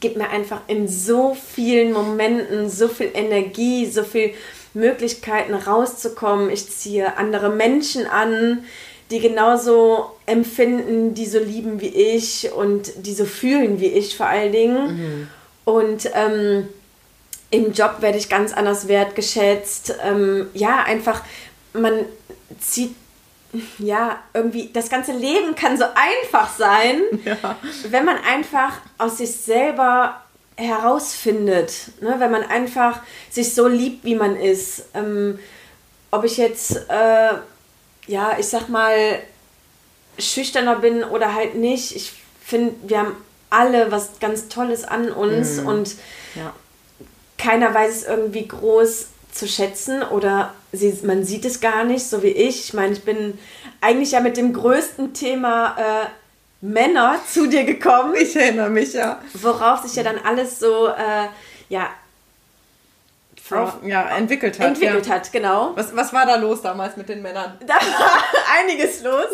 gibt 0.00 0.16
mir 0.16 0.30
einfach 0.30 0.60
in 0.68 0.86
so 0.86 1.34
vielen 1.34 1.92
Momenten 1.92 2.70
so 2.70 2.88
viel 2.88 3.10
Energie, 3.14 3.86
so 3.86 4.04
viel 4.04 4.32
Möglichkeiten 4.74 5.54
rauszukommen. 5.54 6.50
Ich 6.50 6.70
ziehe 6.70 7.16
andere 7.16 7.50
Menschen 7.50 8.06
an, 8.06 8.64
die 9.10 9.20
genauso 9.20 10.06
empfinden, 10.24 11.14
die 11.14 11.26
so 11.26 11.38
lieben 11.38 11.80
wie 11.80 11.88
ich 11.88 12.50
und 12.52 12.92
die 13.04 13.12
so 13.12 13.24
fühlen 13.24 13.80
wie 13.80 13.88
ich 13.88 14.16
vor 14.16 14.26
allen 14.26 14.52
Dingen. 14.52 14.96
Mhm. 14.96 15.28
Und 15.64 16.10
ähm, 16.14 16.68
im 17.50 17.72
Job 17.72 17.96
werde 18.00 18.18
ich 18.18 18.28
ganz 18.28 18.52
anders 18.52 18.88
wertgeschätzt. 18.88 19.94
Ähm, 20.02 20.46
ja, 20.54 20.82
einfach, 20.84 21.22
man 21.74 22.06
zieht, 22.60 22.94
ja, 23.78 24.18
irgendwie, 24.32 24.70
das 24.72 24.88
ganze 24.88 25.12
Leben 25.12 25.54
kann 25.54 25.76
so 25.76 25.84
einfach 25.94 26.56
sein, 26.56 27.00
ja. 27.24 27.56
wenn 27.88 28.04
man 28.04 28.16
einfach 28.16 28.80
aus 28.98 29.18
sich 29.18 29.34
selber 29.34 30.22
herausfindet, 30.56 31.72
ne? 32.00 32.16
wenn 32.18 32.30
man 32.30 32.44
einfach 32.44 33.00
sich 33.30 33.54
so 33.54 33.66
liebt, 33.66 34.04
wie 34.04 34.14
man 34.14 34.36
ist. 34.36 34.84
Ähm, 34.94 35.38
ob 36.10 36.24
ich 36.24 36.36
jetzt, 36.36 36.76
äh, 36.88 37.34
ja, 38.06 38.36
ich 38.38 38.46
sag 38.46 38.68
mal, 38.68 39.20
schüchterner 40.18 40.76
bin 40.76 41.04
oder 41.04 41.34
halt 41.34 41.54
nicht. 41.54 41.96
Ich 41.96 42.12
finde, 42.44 42.74
wir 42.82 42.98
haben 42.98 43.16
alle 43.50 43.90
was 43.90 44.18
ganz 44.20 44.48
Tolles 44.48 44.84
an 44.84 45.10
uns 45.10 45.60
mhm. 45.60 45.66
und 45.66 45.96
ja. 46.34 46.52
keiner 47.38 47.72
weiß 47.72 47.96
es 47.96 48.04
irgendwie 48.04 48.46
groß 48.46 49.08
zu 49.32 49.48
schätzen 49.48 50.02
oder 50.02 50.54
sie, 50.72 50.96
man 51.04 51.24
sieht 51.24 51.44
es 51.44 51.60
gar 51.60 51.84
nicht, 51.84 52.04
so 52.04 52.22
wie 52.22 52.28
ich. 52.28 52.64
Ich 52.64 52.74
meine, 52.74 52.92
ich 52.92 53.02
bin 53.02 53.38
eigentlich 53.80 54.12
ja 54.12 54.20
mit 54.20 54.36
dem 54.36 54.52
größten 54.52 55.14
Thema 55.14 55.76
äh, 55.78 56.06
Männer 56.60 57.18
zu 57.28 57.48
dir 57.48 57.64
gekommen. 57.64 58.14
Ich 58.14 58.36
erinnere 58.36 58.70
mich, 58.70 58.92
ja. 58.92 59.20
Worauf 59.34 59.80
sich 59.80 59.96
ja 59.96 60.02
dann 60.02 60.18
alles 60.18 60.60
so, 60.60 60.88
äh, 60.88 61.26
ja, 61.68 61.88
auf, 63.54 63.74
ja, 63.84 64.16
entwickelt 64.16 64.58
hat. 64.58 64.68
Entwickelt 64.68 65.06
ja. 65.06 65.14
hat, 65.14 65.32
genau. 65.32 65.72
Was, 65.74 65.94
was 65.94 66.12
war 66.12 66.26
da 66.26 66.36
los 66.36 66.62
damals 66.62 66.96
mit 66.96 67.08
den 67.08 67.22
Männern? 67.22 67.58
Da 67.66 67.74
war 67.74 68.22
einiges 68.58 69.02
los. 69.02 69.26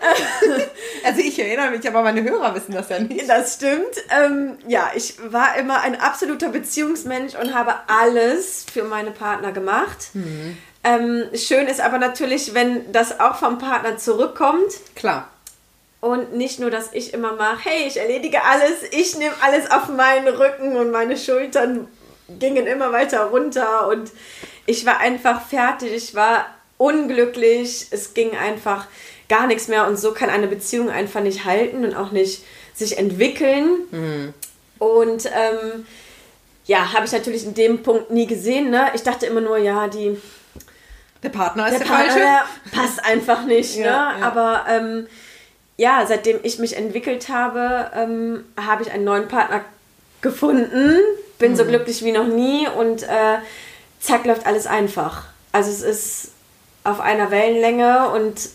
also 1.04 1.20
ich 1.20 1.38
erinnere 1.38 1.70
mich, 1.70 1.86
aber 1.86 2.02
meine 2.02 2.22
Hörer 2.22 2.54
wissen 2.54 2.72
das 2.72 2.88
ja 2.88 2.98
nicht. 2.98 3.28
Das 3.28 3.54
stimmt. 3.54 3.94
Ähm, 4.10 4.58
ja, 4.66 4.90
ich 4.94 5.16
war 5.32 5.56
immer 5.56 5.80
ein 5.80 6.00
absoluter 6.00 6.48
Beziehungsmensch 6.50 7.34
und 7.34 7.54
habe 7.54 7.74
alles 7.86 8.66
für 8.72 8.84
meine 8.84 9.10
Partner 9.10 9.52
gemacht. 9.52 10.10
Mhm. 10.14 10.56
Ähm, 10.84 11.24
schön 11.34 11.66
ist 11.66 11.80
aber 11.80 11.98
natürlich, 11.98 12.54
wenn 12.54 12.92
das 12.92 13.20
auch 13.20 13.36
vom 13.36 13.58
Partner 13.58 13.96
zurückkommt. 13.96 14.72
Klar. 14.94 15.28
Und 16.00 16.34
nicht 16.34 16.60
nur, 16.60 16.70
dass 16.70 16.92
ich 16.92 17.12
immer 17.12 17.32
mache, 17.32 17.58
hey, 17.64 17.88
ich 17.88 17.96
erledige 17.96 18.44
alles, 18.44 18.84
ich 18.92 19.16
nehme 19.16 19.34
alles 19.42 19.68
auf 19.70 19.88
meinen 19.88 20.28
Rücken 20.28 20.76
und 20.76 20.92
meine 20.92 21.16
Schultern 21.16 21.88
gingen 22.38 22.66
immer 22.66 22.92
weiter 22.92 23.24
runter 23.26 23.88
und 23.88 24.10
ich 24.66 24.84
war 24.84 24.98
einfach 25.00 25.46
fertig, 25.46 25.92
ich 25.92 26.14
war 26.14 26.46
unglücklich, 26.76 27.86
es 27.90 28.14
ging 28.14 28.36
einfach 28.36 28.86
gar 29.28 29.46
nichts 29.46 29.68
mehr 29.68 29.86
und 29.86 29.98
so 29.98 30.12
kann 30.12 30.30
eine 30.30 30.46
Beziehung 30.46 30.90
einfach 30.90 31.20
nicht 31.20 31.44
halten 31.44 31.84
und 31.84 31.94
auch 31.94 32.12
nicht 32.12 32.44
sich 32.74 32.98
entwickeln. 32.98 33.66
Mhm. 33.90 34.34
Und 34.78 35.26
ähm, 35.26 35.86
ja, 36.66 36.92
habe 36.92 37.06
ich 37.06 37.12
natürlich 37.12 37.44
in 37.44 37.54
dem 37.54 37.82
Punkt 37.82 38.10
nie 38.10 38.26
gesehen. 38.26 38.70
Ne? 38.70 38.90
Ich 38.94 39.02
dachte 39.02 39.26
immer 39.26 39.40
nur, 39.40 39.58
ja, 39.58 39.88
die. 39.88 40.20
Der 41.22 41.30
Partner 41.30 41.66
ist 41.66 41.72
der, 41.72 41.80
der 41.80 41.86
Partner, 41.86 42.12
falsche. 42.12 42.76
Passt 42.76 43.04
einfach 43.04 43.44
nicht. 43.44 43.76
ja, 43.76 44.12
ne? 44.12 44.20
Ja. 44.20 44.26
Aber 44.26 44.64
ähm, 44.68 45.06
ja, 45.76 46.04
seitdem 46.06 46.38
ich 46.42 46.58
mich 46.58 46.76
entwickelt 46.76 47.28
habe, 47.28 47.90
ähm, 47.94 48.44
habe 48.56 48.82
ich 48.82 48.92
einen 48.92 49.04
neuen 49.04 49.28
Partner 49.28 49.64
gefunden, 50.20 51.00
bin 51.38 51.52
mhm. 51.52 51.56
so 51.56 51.64
glücklich 51.64 52.04
wie 52.04 52.12
noch 52.12 52.26
nie 52.26 52.66
und 52.68 53.02
äh, 53.02 53.38
zack 54.00 54.24
läuft 54.26 54.46
alles 54.46 54.66
einfach. 54.66 55.24
Also 55.52 55.70
es 55.70 55.82
ist 55.82 56.30
auf 56.84 57.00
einer 57.00 57.30
Wellenlänge 57.30 58.10
und 58.10 58.48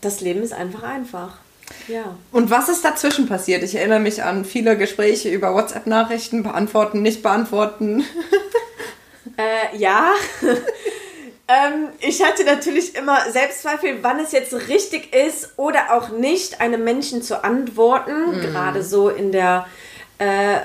das 0.00 0.20
Leben 0.20 0.42
ist 0.42 0.52
einfach 0.52 0.82
einfach. 0.82 1.38
Ja. 1.88 2.16
Und 2.32 2.50
was 2.50 2.68
ist 2.68 2.84
dazwischen 2.84 3.28
passiert? 3.28 3.62
Ich 3.62 3.74
erinnere 3.74 4.00
mich 4.00 4.22
an 4.22 4.44
viele 4.44 4.76
Gespräche 4.76 5.28
über 5.30 5.54
WhatsApp-Nachrichten, 5.54 6.42
beantworten, 6.42 7.02
nicht 7.02 7.22
beantworten. 7.22 8.04
äh, 9.36 9.76
ja. 9.76 10.12
ähm, 11.48 11.88
ich 12.00 12.24
hatte 12.24 12.44
natürlich 12.44 12.96
immer 12.96 13.30
Selbstzweifel, 13.30 13.98
wann 14.02 14.18
es 14.20 14.32
jetzt 14.32 14.52
richtig 14.68 15.14
ist 15.14 15.50
oder 15.56 15.92
auch 15.94 16.10
nicht, 16.10 16.60
einem 16.60 16.82
Menschen 16.82 17.22
zu 17.22 17.44
antworten. 17.44 18.36
Mhm. 18.36 18.40
Gerade 18.40 18.82
so 18.82 19.08
in 19.08 19.30
der 19.32 19.66
äh, 20.18 20.60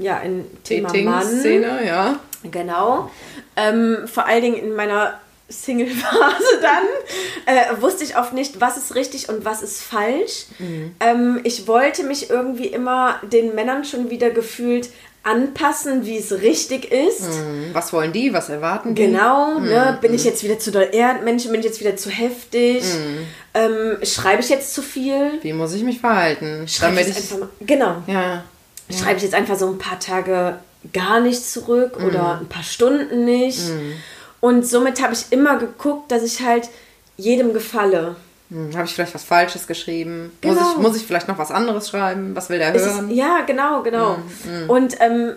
ja, 0.00 0.18
in 0.20 0.44
Thema 0.64 0.92
Mann. 0.94 1.26
Szene, 1.26 1.86
ja. 1.86 2.18
Genau. 2.50 3.10
Ähm, 3.56 3.98
vor 4.06 4.26
allen 4.26 4.42
Dingen 4.42 4.56
in 4.56 4.74
meiner 4.74 5.18
Single-Phase 5.48 6.60
dann 6.62 7.54
äh, 7.54 7.80
wusste 7.82 8.04
ich 8.04 8.16
oft 8.16 8.32
nicht, 8.32 8.60
was 8.60 8.76
ist 8.76 8.94
richtig 8.94 9.28
und 9.28 9.44
was 9.44 9.62
ist 9.62 9.82
falsch. 9.82 10.46
Mhm. 10.58 10.94
Ähm, 11.00 11.40
ich 11.44 11.66
wollte 11.66 12.04
mich 12.04 12.30
irgendwie 12.30 12.68
immer 12.68 13.20
den 13.30 13.54
Männern 13.54 13.84
schon 13.84 14.10
wieder 14.10 14.30
gefühlt 14.30 14.90
anpassen, 15.22 16.06
wie 16.06 16.16
es 16.16 16.32
richtig 16.32 16.90
ist. 16.90 17.28
Mhm. 17.28 17.70
Was 17.74 17.92
wollen 17.92 18.12
die? 18.12 18.32
Was 18.32 18.48
erwarten 18.48 18.94
die? 18.94 19.02
Genau. 19.06 19.58
Mhm. 19.58 19.66
Ne? 19.66 19.98
Bin 20.00 20.14
ich 20.14 20.24
jetzt 20.24 20.42
wieder 20.42 20.58
zu 20.58 20.70
doll 20.70 20.88
Erdmenschen? 20.92 21.50
Bin 21.50 21.60
ich 21.60 21.66
jetzt 21.66 21.80
wieder 21.80 21.96
zu 21.96 22.08
heftig? 22.08 22.82
Mhm. 22.84 23.26
Ähm, 23.52 23.96
schreibe 24.02 24.40
ich 24.40 24.48
jetzt 24.48 24.72
zu 24.72 24.80
viel? 24.80 25.32
Wie 25.42 25.52
muss 25.52 25.74
ich 25.74 25.82
mich 25.82 26.00
verhalten? 26.00 26.66
Schreibe 26.68 27.00
ich, 27.00 27.08
ich 27.08 27.16
einfach 27.16 27.38
mal, 27.38 27.48
Genau. 27.60 28.02
Ja. 28.06 28.44
Ja. 28.90 28.98
Schreibe 28.98 29.16
ich 29.16 29.22
jetzt 29.22 29.34
einfach 29.34 29.58
so 29.58 29.68
ein 29.68 29.78
paar 29.78 29.98
Tage 29.98 30.58
gar 30.92 31.20
nicht 31.20 31.44
zurück 31.44 31.98
mhm. 31.98 32.06
oder 32.06 32.38
ein 32.40 32.48
paar 32.48 32.62
Stunden 32.62 33.24
nicht. 33.24 33.68
Mhm. 33.68 33.94
Und 34.40 34.66
somit 34.66 35.02
habe 35.02 35.12
ich 35.12 35.26
immer 35.30 35.58
geguckt, 35.58 36.10
dass 36.10 36.22
ich 36.22 36.40
halt 36.42 36.68
jedem 37.16 37.52
gefalle. 37.52 38.16
Hm, 38.48 38.74
habe 38.74 38.86
ich 38.86 38.94
vielleicht 38.94 39.14
was 39.14 39.24
Falsches 39.24 39.66
geschrieben? 39.66 40.32
Genau. 40.40 40.54
Muss, 40.54 40.72
ich, 40.72 40.78
muss 40.78 40.96
ich 40.96 41.06
vielleicht 41.06 41.28
noch 41.28 41.38
was 41.38 41.50
anderes 41.50 41.88
schreiben? 41.88 42.34
Was 42.34 42.48
will 42.48 42.58
der 42.58 42.72
hören? 42.72 43.10
Ist, 43.10 43.16
ja, 43.16 43.42
genau, 43.42 43.82
genau. 43.82 44.16
Mhm. 44.44 44.70
Und 44.70 45.00
ähm, 45.00 45.34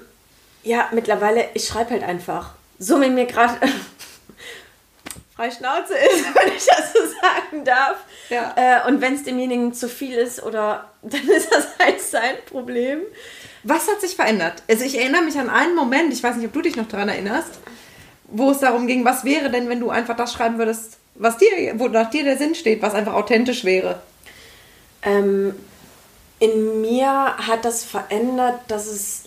ja, 0.64 0.88
mittlerweile, 0.94 1.46
ich 1.54 1.68
schreibe 1.68 1.92
halt 1.92 2.04
einfach. 2.04 2.54
So 2.80 3.00
wie 3.02 3.10
mir 3.10 3.26
gerade 3.26 3.56
frei 5.36 5.52
Schnauze 5.52 5.94
ist, 5.94 6.26
wenn 6.36 6.54
ich 6.56 6.66
das 6.66 6.94
so 6.94 7.00
sagen 7.22 7.66
darf. 7.66 7.98
Ja. 8.30 8.54
Äh, 8.56 8.88
und 8.88 9.02
wenn 9.02 9.16
es 9.16 9.24
demjenigen 9.24 9.74
zu 9.74 9.90
viel 9.90 10.16
ist 10.16 10.42
oder 10.42 10.90
dann 11.02 11.28
ist 11.30 11.52
das 11.52 11.68
halt 11.80 12.02
sein 12.02 12.36
Problem. 12.50 13.02
Was 13.64 13.88
hat 13.88 14.02
sich 14.02 14.16
verändert? 14.16 14.62
Also 14.70 14.84
ich 14.84 14.98
erinnere 14.98 15.22
mich 15.22 15.40
an 15.40 15.50
einen 15.50 15.76
Moment, 15.76 16.14
ich 16.14 16.22
weiß 16.22 16.36
nicht, 16.36 16.48
ob 16.48 16.54
du 16.54 16.62
dich 16.62 16.76
noch 16.76 16.88
daran 16.88 17.10
erinnerst, 17.10 17.60
wo 18.26 18.52
es 18.52 18.60
darum 18.60 18.88
ging, 18.88 19.06
was 19.06 19.24
wäre 19.24 19.50
denn, 19.50 19.70
wenn 19.70 19.80
du 19.80 19.90
einfach 19.90 20.16
das 20.16 20.34
schreiben 20.34 20.58
würdest, 20.58 20.98
was 21.16 21.38
dir, 21.38 21.48
wo 21.76 21.88
nach 21.88 22.10
dir 22.10 22.24
der 22.24 22.38
Sinn 22.38 22.56
steht, 22.56 22.82
was 22.82 22.94
einfach 22.94 23.14
authentisch 23.14 23.64
wäre? 23.64 24.02
Ähm, 25.02 25.56
in 26.40 26.82
mir 26.82 27.38
hat 27.38 27.64
das 27.64 27.86
verändert, 27.86 28.60
dass 28.68 28.88
es, 28.88 29.24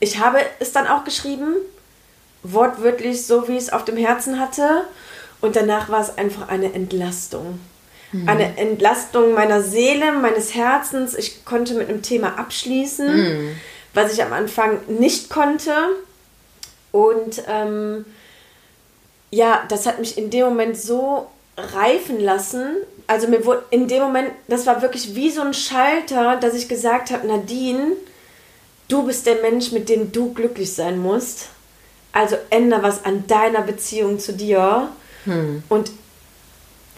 ich 0.00 0.18
habe 0.18 0.38
es 0.58 0.72
dann 0.72 0.86
auch 0.86 1.04
geschrieben, 1.04 1.54
wortwörtlich 2.42 3.24
so, 3.24 3.48
wie 3.48 3.52
ich 3.52 3.64
es 3.64 3.72
auf 3.72 3.84
dem 3.84 3.96
Herzen 3.96 4.38
hatte. 4.38 4.84
Und 5.40 5.56
danach 5.56 5.88
war 5.88 6.00
es 6.00 6.18
einfach 6.18 6.48
eine 6.48 6.72
Entlastung. 6.72 7.60
Mhm. 8.12 8.28
Eine 8.28 8.58
Entlastung 8.58 9.34
meiner 9.34 9.62
Seele, 9.62 10.12
meines 10.12 10.54
Herzens. 10.54 11.14
Ich 11.14 11.44
konnte 11.44 11.74
mit 11.74 11.88
einem 11.88 12.02
Thema 12.02 12.38
abschließen. 12.38 13.16
Mhm 13.16 13.56
was 13.94 14.12
ich 14.12 14.22
am 14.22 14.32
Anfang 14.32 14.80
nicht 14.88 15.30
konnte. 15.30 15.72
Und 16.92 17.42
ähm, 17.48 18.04
ja, 19.30 19.64
das 19.68 19.86
hat 19.86 19.98
mich 19.98 20.16
in 20.16 20.30
dem 20.30 20.46
Moment 20.46 20.76
so 20.76 21.28
reifen 21.56 22.20
lassen. 22.20 22.76
Also 23.06 23.26
mir 23.28 23.44
wurde 23.44 23.64
in 23.70 23.88
dem 23.88 24.02
Moment, 24.02 24.30
das 24.48 24.66
war 24.66 24.82
wirklich 24.82 25.14
wie 25.14 25.30
so 25.30 25.42
ein 25.42 25.54
Schalter, 25.54 26.36
dass 26.36 26.54
ich 26.54 26.68
gesagt 26.68 27.10
habe, 27.10 27.26
Nadine, 27.26 27.92
du 28.88 29.04
bist 29.04 29.26
der 29.26 29.36
Mensch, 29.42 29.72
mit 29.72 29.88
dem 29.88 30.12
du 30.12 30.32
glücklich 30.32 30.72
sein 30.72 30.98
musst. 30.98 31.48
Also 32.12 32.36
ändere 32.50 32.82
was 32.82 33.04
an 33.04 33.26
deiner 33.26 33.62
Beziehung 33.62 34.18
zu 34.18 34.32
dir 34.32 34.88
hm. 35.24 35.62
und 35.68 35.90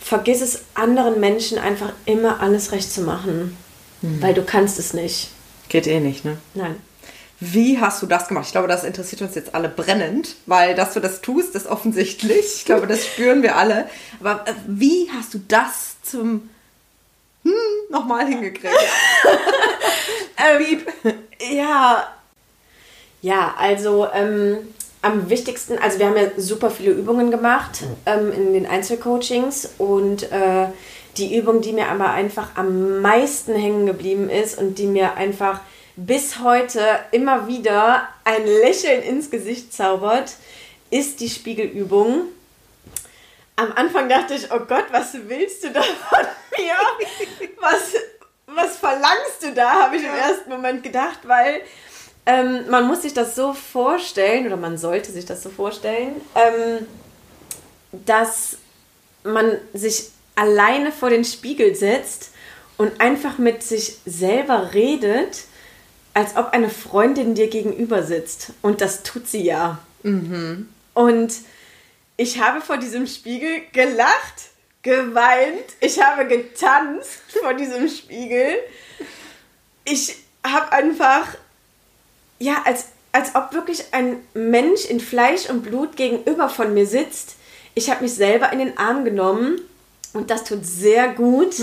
vergiss 0.00 0.40
es 0.40 0.62
anderen 0.74 1.20
Menschen 1.20 1.58
einfach 1.58 1.92
immer 2.06 2.40
alles 2.40 2.72
recht 2.72 2.90
zu 2.90 3.02
machen, 3.02 3.56
hm. 4.00 4.22
weil 4.22 4.34
du 4.34 4.42
kannst 4.42 4.78
es 4.78 4.94
nicht. 4.94 5.30
Geht 5.70 5.86
eh 5.86 6.00
nicht, 6.00 6.24
ne? 6.24 6.36
Nein. 6.54 6.76
Wie 7.38 7.80
hast 7.80 8.02
du 8.02 8.06
das 8.06 8.28
gemacht? 8.28 8.44
Ich 8.46 8.52
glaube, 8.52 8.68
das 8.68 8.84
interessiert 8.84 9.22
uns 9.22 9.34
jetzt 9.34 9.54
alle 9.54 9.70
brennend, 9.70 10.36
weil 10.44 10.74
dass 10.74 10.92
du 10.92 11.00
das 11.00 11.22
tust, 11.22 11.54
ist 11.54 11.68
offensichtlich. 11.68 12.44
Ich 12.56 12.64
glaube, 12.66 12.86
das 12.86 13.06
spüren 13.06 13.42
wir 13.42 13.56
alle. 13.56 13.88
Aber 14.20 14.46
äh, 14.46 14.52
wie 14.66 15.08
hast 15.10 15.32
du 15.32 15.40
das 15.48 15.96
zum 16.02 16.50
hm, 17.44 17.52
nochmal 17.88 18.26
hingekriegt? 18.26 18.74
ähm, 20.36 21.16
ja, 21.54 22.08
ja, 23.22 23.54
also 23.56 24.08
ähm, 24.12 24.58
am 25.02 25.30
wichtigsten, 25.30 25.78
also 25.78 25.98
wir 25.98 26.06
haben 26.08 26.16
ja 26.16 26.30
super 26.36 26.70
viele 26.70 26.92
Übungen 26.92 27.30
gemacht 27.30 27.84
ähm, 28.06 28.32
in 28.32 28.52
den 28.52 28.66
Einzelcoachings 28.66 29.70
und 29.78 30.30
äh, 30.30 30.66
die 31.16 31.36
Übung, 31.36 31.60
die 31.60 31.72
mir 31.72 31.88
aber 31.88 32.10
einfach 32.10 32.56
am 32.56 33.00
meisten 33.00 33.54
hängen 33.54 33.86
geblieben 33.86 34.30
ist 34.30 34.58
und 34.58 34.78
die 34.78 34.86
mir 34.86 35.14
einfach 35.14 35.60
bis 35.96 36.40
heute 36.40 36.80
immer 37.10 37.46
wieder 37.46 38.08
ein 38.24 38.46
Lächeln 38.46 39.02
ins 39.02 39.30
Gesicht 39.30 39.72
zaubert, 39.72 40.34
ist 40.90 41.20
die 41.20 41.28
Spiegelübung. 41.28 42.22
Am 43.56 43.72
Anfang 43.72 44.08
dachte 44.08 44.34
ich, 44.34 44.50
oh 44.50 44.60
Gott, 44.60 44.86
was 44.90 45.14
willst 45.26 45.64
du 45.64 45.70
da 45.70 45.82
von 45.82 46.26
mir? 46.58 46.74
Was, 47.60 47.94
was 48.46 48.76
verlangst 48.76 49.42
du 49.42 49.52
da, 49.52 49.82
habe 49.84 49.96
ich 49.96 50.02
im 50.04 50.14
ersten 50.14 50.48
Moment 50.48 50.82
gedacht, 50.82 51.20
weil 51.24 51.60
ähm, 52.26 52.68
man 52.70 52.86
muss 52.86 53.02
sich 53.02 53.12
das 53.12 53.34
so 53.34 53.52
vorstellen, 53.52 54.46
oder 54.46 54.56
man 54.56 54.78
sollte 54.78 55.12
sich 55.12 55.26
das 55.26 55.42
so 55.42 55.50
vorstellen, 55.50 56.20
ähm, 56.34 56.86
dass 57.92 58.56
man 59.24 59.58
sich 59.74 60.10
alleine 60.34 60.92
vor 60.92 61.10
den 61.10 61.24
Spiegel 61.24 61.74
setzt 61.74 62.30
und 62.76 63.00
einfach 63.00 63.38
mit 63.38 63.62
sich 63.62 63.98
selber 64.06 64.72
redet 64.72 65.44
als 66.14 66.36
ob 66.36 66.52
eine 66.52 66.70
Freundin 66.70 67.34
dir 67.34 67.48
gegenüber 67.48 68.02
sitzt. 68.02 68.52
Und 68.62 68.80
das 68.80 69.02
tut 69.02 69.28
sie 69.28 69.42
ja. 69.42 69.78
Und 70.94 71.32
ich 72.16 72.40
habe 72.40 72.60
vor 72.60 72.78
diesem 72.78 73.06
Spiegel 73.06 73.62
gelacht, 73.72 74.50
geweint, 74.82 75.64
ich 75.80 76.02
habe 76.02 76.26
getanzt 76.26 77.20
vor 77.40 77.54
diesem 77.54 77.88
Spiegel. 77.88 78.54
Ich 79.84 80.16
habe 80.44 80.72
einfach, 80.72 81.28
ja, 82.38 82.62
als, 82.64 82.86
als 83.12 83.34
ob 83.34 83.52
wirklich 83.52 83.84
ein 83.92 84.16
Mensch 84.34 84.84
in 84.86 85.00
Fleisch 85.00 85.48
und 85.48 85.62
Blut 85.62 85.96
gegenüber 85.96 86.48
von 86.48 86.74
mir 86.74 86.86
sitzt. 86.86 87.36
Ich 87.74 87.90
habe 87.90 88.02
mich 88.02 88.14
selber 88.14 88.52
in 88.52 88.58
den 88.58 88.78
Arm 88.78 89.04
genommen 89.04 89.60
und 90.12 90.30
das 90.30 90.44
tut 90.44 90.64
sehr 90.66 91.08
gut. 91.10 91.54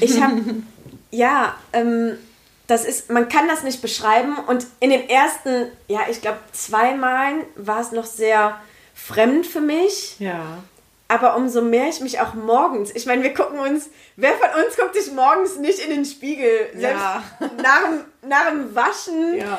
Ich 0.00 0.20
habe, 0.20 0.40
ja, 1.10 1.54
ähm, 1.72 2.16
das 2.66 2.84
ist, 2.84 3.10
man 3.10 3.28
kann 3.28 3.48
das 3.48 3.62
nicht 3.62 3.82
beschreiben. 3.82 4.36
Und 4.46 4.66
in 4.78 4.90
den 4.90 5.08
ersten, 5.08 5.66
ja, 5.88 6.00
ich 6.08 6.20
glaube, 6.20 6.38
zwei 6.52 6.94
Malen 6.94 7.42
war 7.56 7.80
es 7.80 7.92
noch 7.92 8.06
sehr 8.06 8.60
fremd 8.94 9.46
für 9.46 9.60
mich. 9.60 10.16
Ja. 10.20 10.58
Aber 11.08 11.34
umso 11.36 11.60
mehr 11.62 11.88
ich 11.88 12.00
mich 12.00 12.20
auch 12.20 12.34
morgens, 12.34 12.92
ich 12.94 13.04
meine, 13.06 13.24
wir 13.24 13.34
gucken 13.34 13.58
uns, 13.58 13.90
wer 14.14 14.32
von 14.34 14.48
uns 14.64 14.76
guckt 14.76 14.94
sich 14.94 15.12
morgens 15.12 15.56
nicht 15.58 15.80
in 15.80 15.90
den 15.90 16.04
Spiegel? 16.04 16.68
Selbst 16.76 17.02
Ja. 17.02 17.22
nach, 17.60 17.82
dem, 17.84 18.28
nach 18.28 18.48
dem 18.50 18.74
Waschen, 18.76 19.36
Ja. 19.36 19.58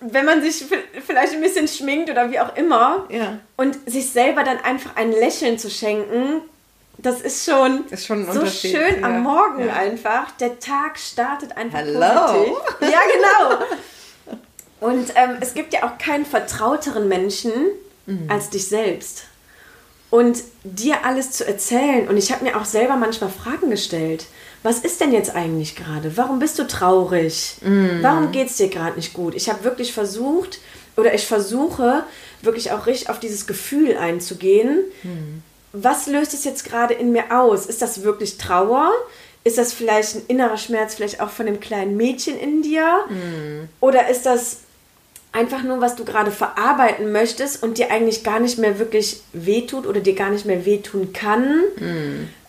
wenn 0.00 0.24
man 0.24 0.40
sich 0.40 0.64
vielleicht 1.06 1.34
ein 1.34 1.42
bisschen 1.42 1.68
schminkt 1.68 2.08
oder 2.08 2.30
wie 2.30 2.40
auch 2.40 2.56
immer. 2.56 3.04
Ja. 3.10 3.38
Und 3.58 3.76
sich 3.90 4.10
selber 4.10 4.42
dann 4.42 4.58
einfach 4.60 4.96
ein 4.96 5.12
Lächeln 5.12 5.58
zu 5.58 5.68
schenken, 5.68 6.40
das 6.98 7.20
ist 7.20 7.44
schon, 7.44 7.84
Ist 7.90 8.06
schon 8.06 8.30
so 8.32 8.46
schön 8.46 9.00
ja. 9.00 9.06
am 9.06 9.22
Morgen 9.22 9.66
Ja. 9.66 9.74
einfach. 9.74 10.30
Der 10.32 10.58
Tag 10.58 10.98
startet 10.98 11.56
einfach 11.56 11.78
Hello. 11.80 12.00
positiv. 12.00 12.56
Ja, 12.80 13.00
genau. 13.14 13.64
Und 14.80 15.12
ähm, 15.14 15.36
es 15.40 15.54
gibt 15.54 15.72
ja 15.72 15.84
auch 15.84 15.98
keinen 15.98 16.26
vertrauteren 16.26 17.08
Menschen 17.08 17.52
Mhm. 18.08 18.30
als 18.30 18.50
dich 18.50 18.68
selbst. 18.68 19.24
Und 20.10 20.38
dir 20.62 21.04
alles 21.04 21.32
zu 21.32 21.44
erzählen. 21.44 22.06
Und 22.08 22.16
ich 22.16 22.30
habe 22.30 22.44
mir 22.44 22.56
auch 22.56 22.64
selber 22.64 22.94
manchmal 22.96 23.30
Fragen 23.30 23.68
gestellt. 23.70 24.26
Was 24.62 24.78
ist 24.78 25.00
denn 25.00 25.12
jetzt 25.12 25.34
eigentlich 25.34 25.74
gerade? 25.74 26.16
Warum 26.16 26.38
bist 26.38 26.56
du 26.60 26.68
traurig? 26.68 27.56
Mhm. 27.62 27.98
Warum 28.02 28.30
geht 28.30 28.46
es 28.48 28.56
dir 28.58 28.68
gerade 28.68 28.94
nicht 28.94 29.12
gut? 29.12 29.34
Ich 29.34 29.48
habe 29.48 29.64
wirklich 29.64 29.92
versucht, 29.92 30.60
oder 30.96 31.14
ich 31.14 31.26
versuche, 31.26 32.04
wirklich 32.42 32.70
auch 32.70 32.86
richtig 32.86 33.10
auf 33.10 33.18
dieses 33.18 33.48
Gefühl 33.48 33.96
einzugehen. 33.96 34.84
Was 35.82 36.06
löst 36.06 36.32
es 36.34 36.44
jetzt 36.44 36.64
gerade 36.64 36.94
in 36.94 37.12
mir 37.12 37.24
aus? 37.30 37.66
Ist 37.66 37.82
das 37.82 38.02
wirklich 38.02 38.38
Trauer? 38.38 38.90
Ist 39.44 39.58
das 39.58 39.72
vielleicht 39.72 40.16
ein 40.16 40.22
innerer 40.28 40.56
Schmerz, 40.56 40.94
vielleicht 40.94 41.20
auch 41.20 41.30
von 41.30 41.46
dem 41.46 41.60
kleinen 41.60 41.96
Mädchen 41.96 42.38
in 42.38 42.62
dir? 42.62 42.86
Oder 43.80 44.08
ist 44.08 44.26
das 44.26 44.58
einfach 45.32 45.62
nur, 45.62 45.80
was 45.80 45.96
du 45.96 46.04
gerade 46.04 46.30
verarbeiten 46.30 47.12
möchtest 47.12 47.62
und 47.62 47.78
dir 47.78 47.90
eigentlich 47.90 48.24
gar 48.24 48.40
nicht 48.40 48.58
mehr 48.58 48.78
wirklich 48.78 49.20
wehtut 49.34 49.86
oder 49.86 50.00
dir 50.00 50.14
gar 50.14 50.30
nicht 50.30 50.46
mehr 50.46 50.64
wehtun 50.64 51.12
kann? 51.12 51.60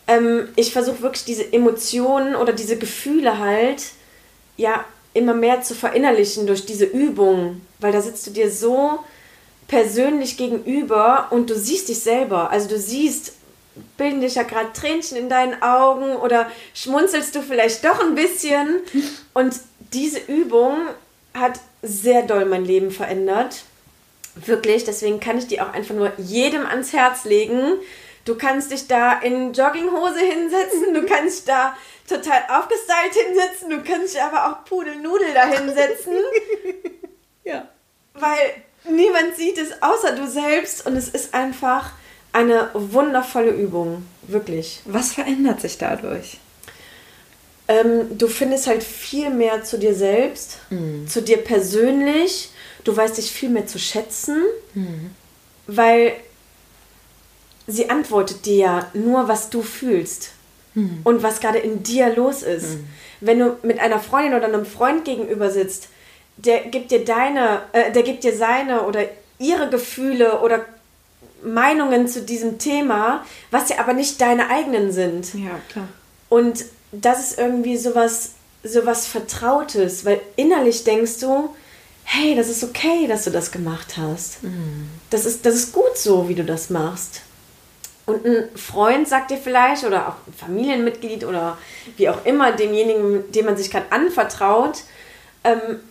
Ähm, 0.08 0.48
ich 0.56 0.72
versuche 0.72 1.02
wirklich 1.02 1.26
diese 1.26 1.52
Emotionen 1.52 2.36
oder 2.36 2.54
diese 2.54 2.78
Gefühle 2.78 3.40
halt, 3.40 3.84
ja, 4.56 4.86
immer 5.14 5.34
mehr 5.34 5.62
zu 5.62 5.76
verinnerlichen 5.76 6.48
durch 6.48 6.66
diese 6.66 6.86
Übung, 6.86 7.62
weil 7.80 7.92
da 7.92 8.02
sitzt 8.02 8.26
du 8.28 8.32
dir 8.32 8.50
so 8.50 9.00
persönlich 9.68 10.38
gegenüber 10.38 11.28
und 11.32 11.50
du 11.50 11.56
siehst 11.56 11.90
dich 11.90 12.00
selber. 12.00 12.52
Also 12.52 12.70
du 12.70 12.78
siehst, 12.80 13.34
bilden 13.98 14.22
dich 14.22 14.36
ja 14.36 14.44
gerade 14.44 14.72
Tränchen 14.74 15.18
in 15.18 15.30
deinen 15.30 15.62
Augen 15.62 16.16
oder 16.16 16.50
schmunzelst 16.74 17.36
du 17.36 17.42
vielleicht 17.42 17.84
doch 17.84 18.00
ein 18.00 18.16
bisschen. 18.16 18.82
Und 19.34 19.56
diese 19.94 20.20
Übung 20.20 20.78
hat 21.34 21.60
sehr 21.82 22.24
doll 22.24 22.46
mein 22.46 22.66
Leben 22.66 22.92
verändert. 22.92 23.64
Wirklich, 24.46 24.84
deswegen 24.84 25.20
kann 25.20 25.38
ich 25.38 25.48
die 25.48 25.62
auch 25.62 25.74
einfach 25.74 25.96
nur 25.96 26.12
jedem 26.18 26.66
ans 26.66 26.94
Herz 26.94 27.26
legen. 27.26 27.74
Du 28.26 28.36
kannst 28.36 28.72
dich 28.72 28.88
da 28.88 29.20
in 29.20 29.54
Jogginghose 29.54 30.20
hinsetzen, 30.20 30.94
du 30.94 31.06
kannst 31.06 31.40
dich 31.40 31.46
da 31.46 31.76
total 32.10 32.42
aufgestylt 32.50 33.14
hinsetzen, 33.26 33.70
du 33.70 33.82
kannst 33.84 34.16
dich 34.16 34.22
aber 34.22 34.48
auch 34.52 34.66
Pudelnudel 34.66 35.34
da 35.34 35.46
hinsetzen, 35.48 36.14
Ja. 37.46 37.68
weil 38.14 38.64
niemand 38.92 39.36
sieht 39.36 39.58
es 39.58 39.82
außer 39.82 40.16
du 40.16 40.28
selbst 40.28 40.86
und 40.86 40.96
es 40.96 41.10
ist 41.10 41.34
einfach 41.34 41.92
eine 42.34 42.70
wundervolle 42.74 43.52
Übung, 43.52 44.06
wirklich. 44.24 44.82
Was 44.86 45.14
verändert 45.14 45.62
sich 45.62 45.78
dadurch? 45.78 46.40
Ähm, 47.68 48.18
du 48.18 48.28
findest 48.28 48.68
halt 48.68 48.84
viel 48.84 49.30
mehr 49.30 49.64
zu 49.64 49.78
dir 49.78 49.94
selbst, 49.96 50.60
zu 51.08 51.22
dir 51.22 51.38
persönlich. 51.38 52.52
Du 52.84 52.96
weißt 52.96 53.18
dich 53.18 53.32
viel 53.32 53.50
mehr 53.50 53.66
zu 53.68 53.80
schätzen, 53.80 54.42
weil 55.68 56.14
sie 57.66 57.90
antwortet 57.90 58.46
dir 58.46 58.56
ja 58.56 58.92
nur, 58.94 59.28
was 59.28 59.50
du 59.50 59.62
fühlst 59.62 60.32
und 61.04 61.24
was 61.24 61.40
gerade 61.42 61.58
in 61.58 61.84
dir 61.84 62.16
los 62.16 62.44
ist. 62.44 62.78
Wenn 63.20 63.40
du 63.40 63.58
mit 63.64 63.80
einer 63.80 64.00
Freundin 64.00 64.36
oder 64.36 64.46
einem 64.46 64.66
Freund 64.66 65.04
gegenüber 65.04 65.50
sitzt, 65.50 65.90
der 66.38 66.62
gibt 66.66 66.92
dir 66.92 67.04
deine, 67.04 67.62
äh, 67.74 67.92
der 67.92 68.04
gibt 68.04 68.24
dir 68.24 68.36
seine 68.36 68.84
oder 68.84 69.02
ihre 69.40 69.70
Gefühle 69.70 70.40
oder 70.42 70.66
Meinungen 71.44 72.08
zu 72.08 72.22
diesem 72.22 72.58
Thema, 72.58 73.24
was 73.52 73.70
ja 73.70 73.80
aber 73.80 73.94
nicht 73.94 74.20
deine 74.22 74.50
eigenen 74.50 74.92
sind. 74.92 75.34
Ja, 75.34 75.60
klar. 75.72 75.88
Und 76.30 76.66
das 76.92 77.32
ist 77.32 77.40
irgendwie 77.40 77.78
sowas, 77.78 78.32
sowas 78.64 79.08
Vertrautes, 79.08 80.06
weil 80.06 80.20
innerlich 80.36 80.84
denkst 80.84 81.20
du, 81.20 81.56
hey, 82.04 82.36
das 82.36 82.50
ist 82.50 82.64
okay, 82.64 83.08
dass 83.08 83.26
du 83.26 83.32
das 83.32 83.52
gemacht 83.52 83.98
hast. 83.98 84.38
Das, 85.10 85.26
ist, 85.26 85.46
das 85.46 85.56
ist 85.56 85.74
gut 85.74 85.98
so, 85.98 86.30
wie 86.30 86.36
du 86.36 86.44
das 86.44 86.70
machst. 86.70 87.22
Und 88.06 88.26
ein 88.26 88.48
Freund 88.56 89.08
sagt 89.08 89.32
dir 89.32 89.38
vielleicht, 89.38 89.84
oder 89.84 90.08
auch 90.08 90.16
ein 90.28 90.34
Familienmitglied 90.34 91.26
oder 91.26 91.58
wie 91.98 92.08
auch 92.08 92.26
immer, 92.26 92.54
demjenigen, 92.54 93.30
dem 93.34 93.46
man 93.46 93.58
sich 93.58 93.70
gerade 93.70 93.92
anvertraut, 93.92 94.84
ähm, 95.44 95.82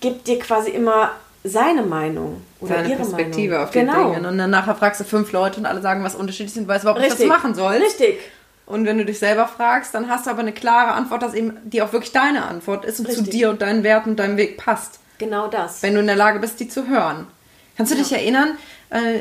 gibt 0.00 0.26
dir 0.26 0.38
quasi 0.38 0.70
immer 0.70 1.10
seine 1.42 1.82
Meinung 1.82 2.42
oder 2.60 2.76
Seine 2.76 2.88
ihre 2.88 2.96
Perspektive 2.98 3.52
Meinung. 3.54 3.64
auf 3.64 3.70
die 3.70 3.78
genau. 3.80 4.12
Dinge. 4.12 4.28
Und 4.28 4.38
dann 4.38 4.50
nachher 4.50 4.74
fragst 4.74 5.00
du 5.00 5.04
fünf 5.04 5.32
Leute 5.32 5.58
und 5.58 5.66
alle 5.66 5.80
sagen 5.80 6.04
was 6.04 6.14
unterschiedlich 6.14 6.52
sind, 6.52 6.68
weißt 6.68 6.84
überhaupt 6.84 7.00
nicht, 7.00 7.12
was 7.12 7.18
du 7.18 7.26
machen 7.26 7.54
sollst. 7.54 7.82
Richtig. 7.82 8.18
Und 8.66 8.86
wenn 8.86 8.98
du 8.98 9.04
dich 9.04 9.18
selber 9.18 9.48
fragst, 9.48 9.94
dann 9.94 10.08
hast 10.08 10.26
du 10.26 10.30
aber 10.30 10.40
eine 10.40 10.52
klare 10.52 10.92
Antwort, 10.92 11.22
dass 11.22 11.34
eben 11.34 11.56
die 11.64 11.82
auch 11.82 11.92
wirklich 11.92 12.12
deine 12.12 12.44
Antwort 12.44 12.84
ist 12.84 13.00
und 13.00 13.06
zu 13.06 13.20
Richtig. 13.20 13.30
dir 13.30 13.50
und 13.50 13.62
deinen 13.62 13.82
Werten 13.82 14.10
und 14.10 14.18
deinem 14.18 14.36
Weg 14.36 14.58
passt. 14.58 15.00
Genau 15.18 15.48
das. 15.48 15.82
Wenn 15.82 15.94
du 15.94 16.00
in 16.00 16.06
der 16.06 16.16
Lage 16.16 16.38
bist, 16.38 16.60
die 16.60 16.68
zu 16.68 16.86
hören. 16.86 17.26
Kannst 17.76 17.92
du 17.92 17.96
dich 17.96 18.12
erinnern, 18.12 18.56
äh, 18.90 19.20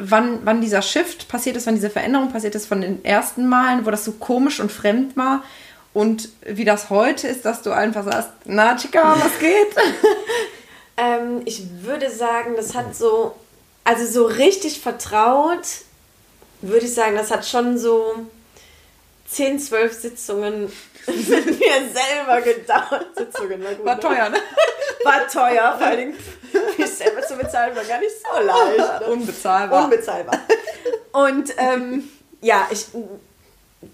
wann, 0.00 0.40
wann 0.44 0.60
dieser 0.60 0.82
Shift 0.82 1.28
passiert 1.28 1.56
ist, 1.56 1.66
wann 1.66 1.74
diese 1.74 1.90
Veränderung 1.90 2.32
passiert 2.32 2.54
ist 2.54 2.66
von 2.66 2.80
den 2.80 3.04
ersten 3.04 3.46
Malen, 3.48 3.86
wo 3.86 3.90
das 3.90 4.04
so 4.04 4.12
komisch 4.12 4.58
und 4.58 4.72
fremd 4.72 5.16
war? 5.16 5.44
Und 5.94 6.28
wie 6.42 6.64
das 6.64 6.90
heute 6.90 7.28
ist, 7.28 7.44
dass 7.44 7.62
du 7.62 7.70
einfach 7.70 8.04
sagst, 8.04 8.30
na 8.44 8.76
Chica, 8.76 9.16
was 9.18 9.38
geht? 9.38 9.74
Ähm, 10.96 11.42
ich 11.44 11.82
würde 11.82 12.08
sagen, 12.08 12.54
das 12.56 12.74
hat 12.74 12.94
so, 12.94 13.34
also 13.82 14.06
so 14.06 14.26
richtig 14.26 14.80
vertraut, 14.80 15.66
würde 16.60 16.86
ich 16.86 16.94
sagen, 16.94 17.16
das 17.16 17.32
hat 17.32 17.44
schon 17.44 17.78
so 17.78 18.14
10, 19.28 19.58
12 19.58 19.92
Sitzungen 19.92 20.72
mit 21.06 21.28
mir 21.28 21.72
selber 21.92 22.40
gedauert. 22.42 23.08
Sitzungen, 23.16 23.60
na 23.62 23.72
gut, 23.74 23.84
War 23.84 23.96
ne? 23.96 24.00
teuer, 24.00 24.28
ne? 24.28 24.38
War 25.04 25.28
teuer, 25.28 25.74
vor 25.76 25.86
allen 25.86 25.98
Dingen, 25.98 26.14
mich 26.78 26.90
selber 26.90 27.22
zu 27.22 27.36
bezahlen, 27.36 27.74
war 27.74 27.84
gar 27.84 27.98
nicht 27.98 28.14
so 28.22 28.40
leicht. 28.40 29.00
Ne? 29.00 29.06
Unbezahlbar. 29.08 29.84
Unbezahlbar. 29.84 30.38
Und 31.12 31.52
ähm, 31.58 32.08
ja, 32.40 32.68
ich 32.70 32.86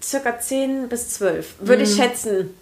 circa 0.01 0.39
10 0.39 0.89
bis 0.89 1.09
12 1.11 1.55
würde 1.59 1.83
ich 1.83 1.95
schätzen. 1.95 2.53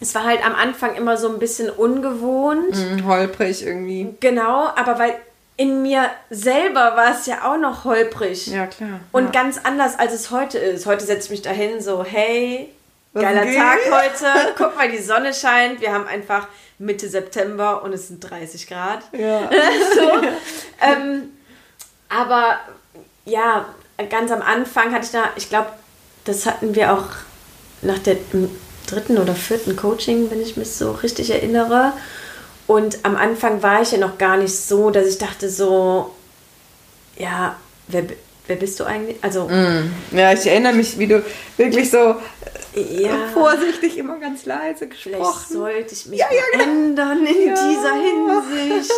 Es 0.00 0.14
war 0.14 0.24
halt 0.24 0.44
am 0.44 0.54
Anfang 0.54 0.96
immer 0.96 1.16
so 1.16 1.28
ein 1.28 1.38
bisschen 1.38 1.70
ungewohnt. 1.70 2.76
Mhm, 2.76 3.06
holprig 3.06 3.64
irgendwie. 3.64 4.14
Genau, 4.20 4.66
aber 4.74 4.98
weil 4.98 5.14
in 5.56 5.82
mir 5.82 6.10
selber 6.30 6.96
war 6.96 7.12
es 7.12 7.26
ja 7.26 7.44
auch 7.44 7.56
noch 7.56 7.84
holprig. 7.84 8.48
Ja, 8.48 8.66
klar. 8.66 9.00
Und 9.12 9.26
ja. 9.26 9.30
ganz 9.42 9.60
anders, 9.62 9.98
als 9.98 10.12
es 10.12 10.30
heute 10.30 10.58
ist. 10.58 10.86
Heute 10.86 11.04
setze 11.04 11.26
ich 11.26 11.30
mich 11.30 11.42
dahin 11.42 11.80
so, 11.80 12.04
hey, 12.04 12.70
geiler 13.14 13.46
geht? 13.46 13.56
Tag 13.56 13.78
heute. 13.90 14.54
Guck 14.56 14.76
mal, 14.76 14.90
die 14.90 14.98
Sonne 14.98 15.32
scheint. 15.32 15.80
Wir 15.80 15.92
haben 15.92 16.08
einfach 16.08 16.48
Mitte 16.78 17.08
September 17.08 17.82
und 17.84 17.92
es 17.92 18.08
sind 18.08 18.20
30 18.28 18.66
Grad. 18.66 19.02
ja. 19.12 19.48
so. 19.94 20.10
ähm, 20.82 21.30
aber 22.08 22.58
ja, 23.24 23.66
ganz 24.10 24.30
am 24.30 24.42
Anfang 24.42 24.92
hatte 24.92 25.06
ich 25.06 25.12
da, 25.12 25.30
ich 25.36 25.48
glaube, 25.48 25.68
das 26.24 26.46
hatten 26.46 26.74
wir 26.74 26.92
auch 26.92 27.06
nach 27.82 27.98
der 27.98 28.16
dritten 28.86 29.18
oder 29.18 29.34
vierten 29.34 29.76
Coaching, 29.76 30.30
wenn 30.30 30.40
ich 30.40 30.56
mich 30.56 30.70
so 30.70 30.92
richtig 30.92 31.30
erinnere. 31.30 31.92
Und 32.66 32.98
am 33.02 33.16
Anfang 33.16 33.62
war 33.62 33.82
ich 33.82 33.92
ja 33.92 33.98
noch 33.98 34.18
gar 34.18 34.36
nicht 34.36 34.54
so, 34.54 34.90
dass 34.90 35.06
ich 35.06 35.18
dachte 35.18 35.50
so, 35.50 36.14
ja, 37.16 37.56
wer, 37.88 38.04
wer 38.46 38.56
bist 38.56 38.80
du 38.80 38.84
eigentlich? 38.84 39.16
Also. 39.22 39.48
Mm. 39.48 39.92
Ja, 40.12 40.32
ich 40.32 40.46
erinnere 40.46 40.72
mich, 40.72 40.98
wie 40.98 41.06
du 41.06 41.22
wirklich 41.58 41.90
so 41.90 42.16
äh, 42.74 43.02
ja, 43.02 43.28
vorsichtig 43.32 43.98
immer 43.98 44.18
ganz 44.18 44.46
leise 44.46 44.88
gesprochen. 44.88 45.16
Vielleicht 45.16 45.48
sollte 45.48 45.94
ich 45.94 46.06
mich 46.06 46.20
ja, 46.20 46.26
ja, 46.30 46.42
genau. 46.52 46.72
ändern 46.72 47.26
in 47.26 47.54
dieser 47.54 47.94
Hinsicht. 47.94 48.92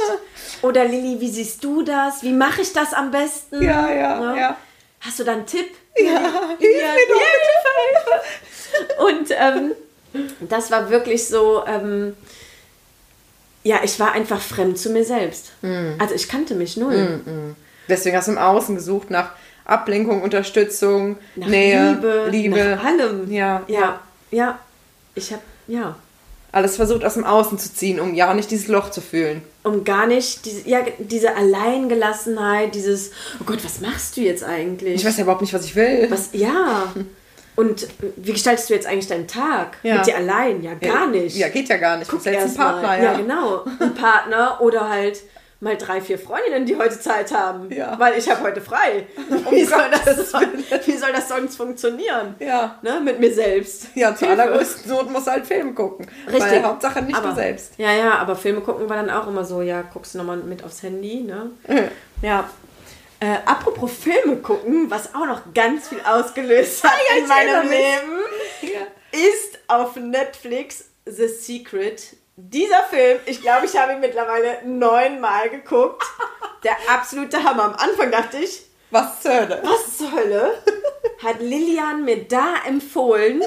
Oder 0.63 0.85
Lilly, 0.85 1.21
wie 1.21 1.31
siehst 1.31 1.63
du 1.65 1.83
das? 1.83 2.23
Wie 2.23 2.33
mache 2.33 2.63
ich 2.63 2.73
das 2.73 2.95
am 2.95 3.11
besten? 3.11 3.63
Ja, 3.63 3.93
ja, 3.93 4.21
ne? 4.21 4.41
ja. 4.41 4.57
Hast 5.01 5.19
du 5.19 5.25
da 5.25 5.33
einen 5.33 5.47
Tipp? 5.47 5.71
Ja, 5.99 6.57
hilf 6.59 6.77
mir 6.77 7.07
doch 7.09 7.21
Und 9.07 9.29
ähm, 9.31 9.73
das 10.49 10.71
war 10.71 10.91
wirklich 10.91 11.27
so, 11.27 11.65
ähm, 11.67 12.17
ja, 13.63 13.81
ich 13.83 13.99
war 13.99 14.13
einfach 14.13 14.41
fremd 14.41 14.79
zu 14.79 14.91
mir 14.91 15.05
selbst. 15.05 15.53
Mm. 15.63 15.99
Also 15.99 16.15
ich 16.15 16.29
kannte 16.29 16.55
mich 16.55 16.77
null. 16.77 17.23
Mm, 17.27 17.31
mm. 17.31 17.57
Deswegen 17.89 18.17
hast 18.17 18.29
du 18.29 18.33
im 18.33 18.39
Außen 18.39 18.75
gesucht 18.75 19.11
nach 19.11 19.31
Ablenkung, 19.65 20.23
Unterstützung, 20.23 21.19
nach 21.35 21.49
Nähe, 21.49 21.93
Liebe, 21.93 22.29
Liebe. 22.31 22.77
Nach 22.77 22.85
allem. 22.85 23.31
Ja, 23.31 23.63
ja, 23.67 24.01
ja. 24.31 24.59
Ich 25.15 25.33
habe, 25.33 25.43
ja. 25.67 25.97
Alles 26.57 26.77
versucht 26.77 27.05
aus 27.05 27.13
dem 27.13 27.25
Außen 27.25 27.59
zu 27.59 27.75
ziehen, 27.75 28.01
um 28.01 28.15
ja 28.15 28.33
nicht 28.33 28.51
dieses 28.51 28.69
Loch 28.69 28.91
zu 28.91 29.03
fühlen. 29.03 29.43
Um 29.63 29.85
gar 29.85 30.07
nicht, 30.07 30.47
diese, 30.47 30.67
ja, 30.67 30.79
diese 30.99 31.37
Alleingelassenheit, 31.37 32.75
dieses, 32.75 33.11
oh 33.39 33.45
Gott, 33.45 33.63
was 33.63 33.83
machst 33.83 34.17
du 34.17 34.23
jetzt 34.23 34.43
eigentlich? 34.43 34.95
Ich 34.95 35.05
weiß 35.05 35.19
ja 35.19 35.25
überhaupt 35.25 35.43
nicht, 35.43 35.53
was 35.53 35.67
ich 35.67 35.77
will. 35.77 36.07
Was, 36.11 36.31
ja. 36.33 36.95
Und 37.57 37.87
wie 38.17 38.33
gestaltest 38.33 38.71
du 38.71 38.75
jetzt 38.75 38.87
eigentlich 38.87 39.07
deinen 39.07 39.29
Tag? 39.29 39.77
Ja. 39.83 39.97
Mit 39.97 40.07
dir 40.07 40.17
allein? 40.17 40.63
Ja, 40.63 40.73
gar 40.77 41.09
nicht. 41.09 41.37
Ja, 41.37 41.51
geht 41.51 41.69
ja 41.69 41.77
gar 41.77 41.99
nicht. 41.99 42.11
Guck 42.11 42.27
einen 42.27 42.55
Partner, 42.55 42.83
mal. 42.83 42.99
ja. 43.03 43.13
Ja, 43.13 43.19
genau. 43.19 43.65
Ein 43.79 43.95
Partner 43.95 44.59
oder 44.63 44.89
halt 44.89 45.21
mal 45.61 45.77
drei, 45.77 46.01
vier 46.01 46.19
Freundinnen, 46.19 46.67
die 46.67 46.77
heute 46.77 46.99
Zeit 47.01 47.33
haben. 47.33 47.71
Ja. 47.73 47.99
Weil 47.99 48.19
ich 48.19 48.29
habe 48.29 48.43
heute 48.43 48.61
frei. 48.61 49.07
Oh 49.47 49.53
wie, 49.53 49.65
soll 49.65 49.91
das, 49.91 50.33
wie 50.87 50.97
soll 50.97 51.13
das 51.13 51.29
sonst 51.29 51.57
funktionieren? 51.57 52.35
Ja. 52.39 52.79
Ne? 52.83 53.01
Mit 53.01 53.21
mir 53.21 53.33
selbst. 53.33 53.89
Ja, 53.95 54.15
zur 54.15 54.31
allergrößten 54.31 54.91
Not 54.91 55.11
muss 55.11 55.27
halt 55.27 55.47
Filme 55.47 55.73
gucken. 55.73 56.07
Richtig. 56.27 56.43
Weil 56.43 56.65
Hauptsache 56.65 57.03
nicht 57.03 57.17
aber, 57.17 57.29
du 57.29 57.35
selbst. 57.35 57.75
Ja, 57.77 57.93
ja, 57.93 58.15
aber 58.15 58.35
Filme 58.35 58.61
gucken 58.61 58.89
war 58.89 58.97
dann 58.97 59.11
auch 59.11 59.27
immer 59.29 59.45
so, 59.45 59.63
ja, 59.63 59.83
guckst 59.83 60.15
du 60.15 60.19
nochmal 60.19 60.39
mit 60.39 60.65
aufs 60.65 60.83
Handy, 60.83 61.23
ne? 61.23 61.51
Ja. 62.23 62.49
Äh, 63.21 63.37
apropos 63.47 63.91
Filme 63.93 64.37
gucken, 64.37 64.91
was 64.91 65.15
auch 65.15 65.27
noch 65.27 65.55
ganz 65.55 65.89
viel 65.89 66.01
ausgelöst 66.01 66.85
hat 66.85 66.93
ja, 67.09 67.17
in 67.17 67.29
meinem 67.29 67.71
Leben, 67.71 68.21
ja. 68.63 68.81
ist 69.13 69.59
auf 69.69 69.97
Netflix 69.97 70.91
The 71.07 71.29
Secret 71.29 72.17
dieser 72.37 72.83
Film, 72.91 73.19
ich 73.25 73.41
glaube, 73.41 73.67
ich 73.67 73.77
habe 73.77 73.95
ihn 73.95 74.01
mittlerweile 74.01 74.59
neunmal 74.65 75.49
geguckt. 75.49 76.03
Der 76.65 76.77
absolute 76.89 77.43
Hammer. 77.43 77.65
Am 77.65 77.75
Anfang 77.75 78.11
dachte 78.11 78.39
ich, 78.39 78.63
was 78.91 79.21
zur 79.21 79.35
Hölle? 79.35 79.63
Was 79.65 79.99
zur 79.99 80.13
Hölle? 80.13 80.63
Hat 81.23 81.41
Lilian 81.41 82.05
mir 82.05 82.25
da 82.25 82.55
empfohlen. 82.67 83.43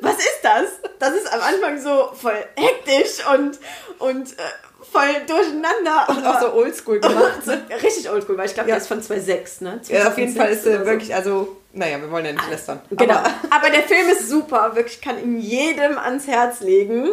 Was 0.00 0.16
ist 0.18 0.40
das? 0.42 0.64
Das 0.98 1.14
ist 1.14 1.32
am 1.32 1.40
Anfang 1.40 1.80
so 1.80 2.10
voll 2.14 2.44
hektisch 2.56 3.24
und, 3.32 3.58
und 3.98 4.32
äh, 4.32 4.42
voll 4.90 5.08
durcheinander. 5.26 6.08
Und 6.08 6.26
auch 6.26 6.40
so 6.40 6.52
oldschool 6.52 7.00
gemacht. 7.00 7.42
so, 7.44 7.52
richtig 7.52 8.10
oldschool, 8.10 8.36
weil 8.36 8.46
ich 8.46 8.54
glaube, 8.54 8.70
ja. 8.70 8.74
der 8.74 8.82
ist 8.82 8.88
von 8.88 9.02
2006, 9.02 9.60
ne? 9.60 9.80
2006 9.82 9.88
ja, 9.90 10.08
auf 10.08 10.18
jeden 10.18 10.36
Fall 10.36 10.50
ist 10.50 10.66
er 10.66 10.84
wirklich, 10.84 11.14
also, 11.14 11.56
naja, 11.72 12.00
wir 12.00 12.10
wollen 12.10 12.24
ja 12.24 12.32
nicht 12.32 12.50
lästern. 12.50 12.80
Genau. 12.90 13.14
Aber, 13.14 13.30
aber 13.50 13.70
der 13.70 13.82
Film 13.82 14.08
ist 14.08 14.28
super, 14.28 14.74
wirklich, 14.74 15.00
kann 15.00 15.22
ihn 15.22 15.38
jedem 15.38 15.98
ans 15.98 16.26
Herz 16.26 16.60
legen 16.60 17.10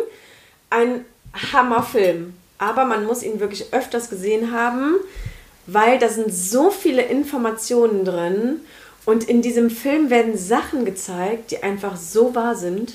ein 0.70 1.06
Hammerfilm. 1.54 2.34
Aber 2.58 2.86
man 2.86 3.06
muss 3.06 3.24
ihn 3.24 3.40
wirklich 3.40 3.74
öfters 3.74 4.10
gesehen 4.10 4.52
haben, 4.52 4.96
weil 5.66 6.00
da 6.00 6.10
sind 6.10 6.34
so 6.34 6.72
viele 6.72 7.04
Informationen 7.04 8.04
drin 8.04 8.62
und 9.06 9.24
in 9.24 9.42
diesem 9.42 9.70
Film 9.70 10.10
werden 10.10 10.38
Sachen 10.38 10.86
gezeigt, 10.86 11.52
die 11.52 11.64
einfach 11.64 11.96
so 11.96 12.36
wahr 12.36 12.56
sind. 12.56 12.94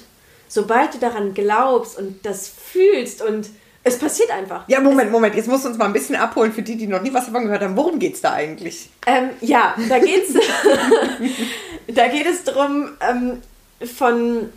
Sobald 0.49 0.95
du 0.95 0.99
daran 0.99 1.35
glaubst 1.35 1.99
und 1.99 2.25
das 2.25 2.49
fühlst 2.49 3.23
und 3.23 3.49
es 3.87 3.99
passiert 3.99 4.31
einfach. 4.31 4.67
Ja, 4.69 4.81
Moment, 4.81 5.11
Moment. 5.11 5.35
Jetzt 5.35 5.49
musst 5.49 5.65
du 5.65 5.69
uns 5.69 5.77
mal 5.77 5.87
ein 5.87 5.93
bisschen 5.93 6.17
abholen 6.17 6.53
für 6.53 6.63
die, 6.63 6.77
die 6.77 6.87
noch 6.87 7.03
nie 7.03 7.13
was 7.13 7.27
davon 7.27 7.45
gehört 7.45 7.63
haben. 7.63 7.77
Worum 7.77 7.99
geht 7.99 8.15
es 8.15 8.21
da 8.23 8.33
eigentlich? 8.33 8.89
Ähm, 9.07 9.31
ja, 9.41 9.75
da 9.89 9.99
geht's. 9.99 10.33
da 11.89 12.09
geht 12.09 12.27
es 12.27 12.45
darum, 12.45 12.91
ähm, 13.01 13.43
von 13.87 14.49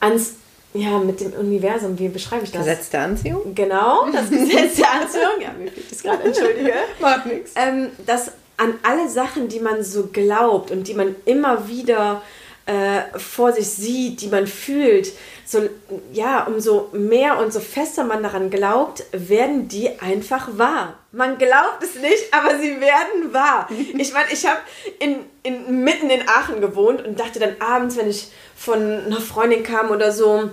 ans 0.00 0.34
ja, 0.74 0.98
mit 0.98 1.20
dem 1.20 1.32
Universum, 1.32 1.98
wie 1.98 2.08
beschreibe 2.08 2.44
ich 2.44 2.50
das? 2.50 2.66
Gesetz 2.66 2.90
der 2.90 3.02
Anziehung? 3.02 3.54
Genau, 3.54 4.06
das 4.12 4.28
Gesetz 4.28 4.76
der 4.76 4.92
Anziehung. 4.92 5.40
Ja, 5.40 5.52
mir 5.56 5.70
fehlt 5.70 5.90
das 5.90 6.02
gerade, 6.02 6.22
entschuldige. 6.24 6.72
Macht 7.00 7.26
nichts. 7.26 7.52
Ähm, 7.54 7.90
dass 8.06 8.32
an 8.56 8.74
alle 8.82 9.08
Sachen, 9.08 9.48
die 9.48 9.60
man 9.60 9.84
so 9.84 10.08
glaubt 10.12 10.72
und 10.72 10.88
die 10.88 10.94
man 10.94 11.14
immer 11.26 11.68
wieder 11.68 12.22
äh, 12.66 13.18
vor 13.18 13.52
sich 13.52 13.68
sieht, 13.68 14.20
die 14.20 14.28
man 14.28 14.46
fühlt, 14.48 15.12
so, 15.46 15.60
ja, 16.12 16.44
umso 16.44 16.88
mehr 16.92 17.38
und 17.38 17.52
so 17.52 17.60
fester 17.60 18.02
man 18.02 18.22
daran 18.22 18.50
glaubt, 18.50 19.04
werden 19.12 19.68
die 19.68 20.00
einfach 20.00 20.48
wahr. 20.56 20.94
Man 21.12 21.38
glaubt 21.38 21.82
es 21.82 21.96
nicht, 21.96 22.32
aber 22.32 22.58
sie 22.58 22.80
werden 22.80 23.32
wahr. 23.32 23.68
Ich 23.98 24.12
meine, 24.12 24.32
ich 24.32 24.46
habe 24.46 24.58
in, 24.98 25.20
in, 25.42 25.84
mitten 25.84 26.10
in 26.10 26.28
Aachen 26.28 26.60
gewohnt 26.60 27.06
und 27.06 27.20
dachte 27.20 27.38
dann 27.38 27.56
abends, 27.60 27.96
wenn 27.96 28.08
ich 28.08 28.28
von 28.56 28.80
einer 28.80 29.20
Freundin 29.20 29.62
kam 29.62 29.90
oder 29.90 30.10
so, 30.10 30.50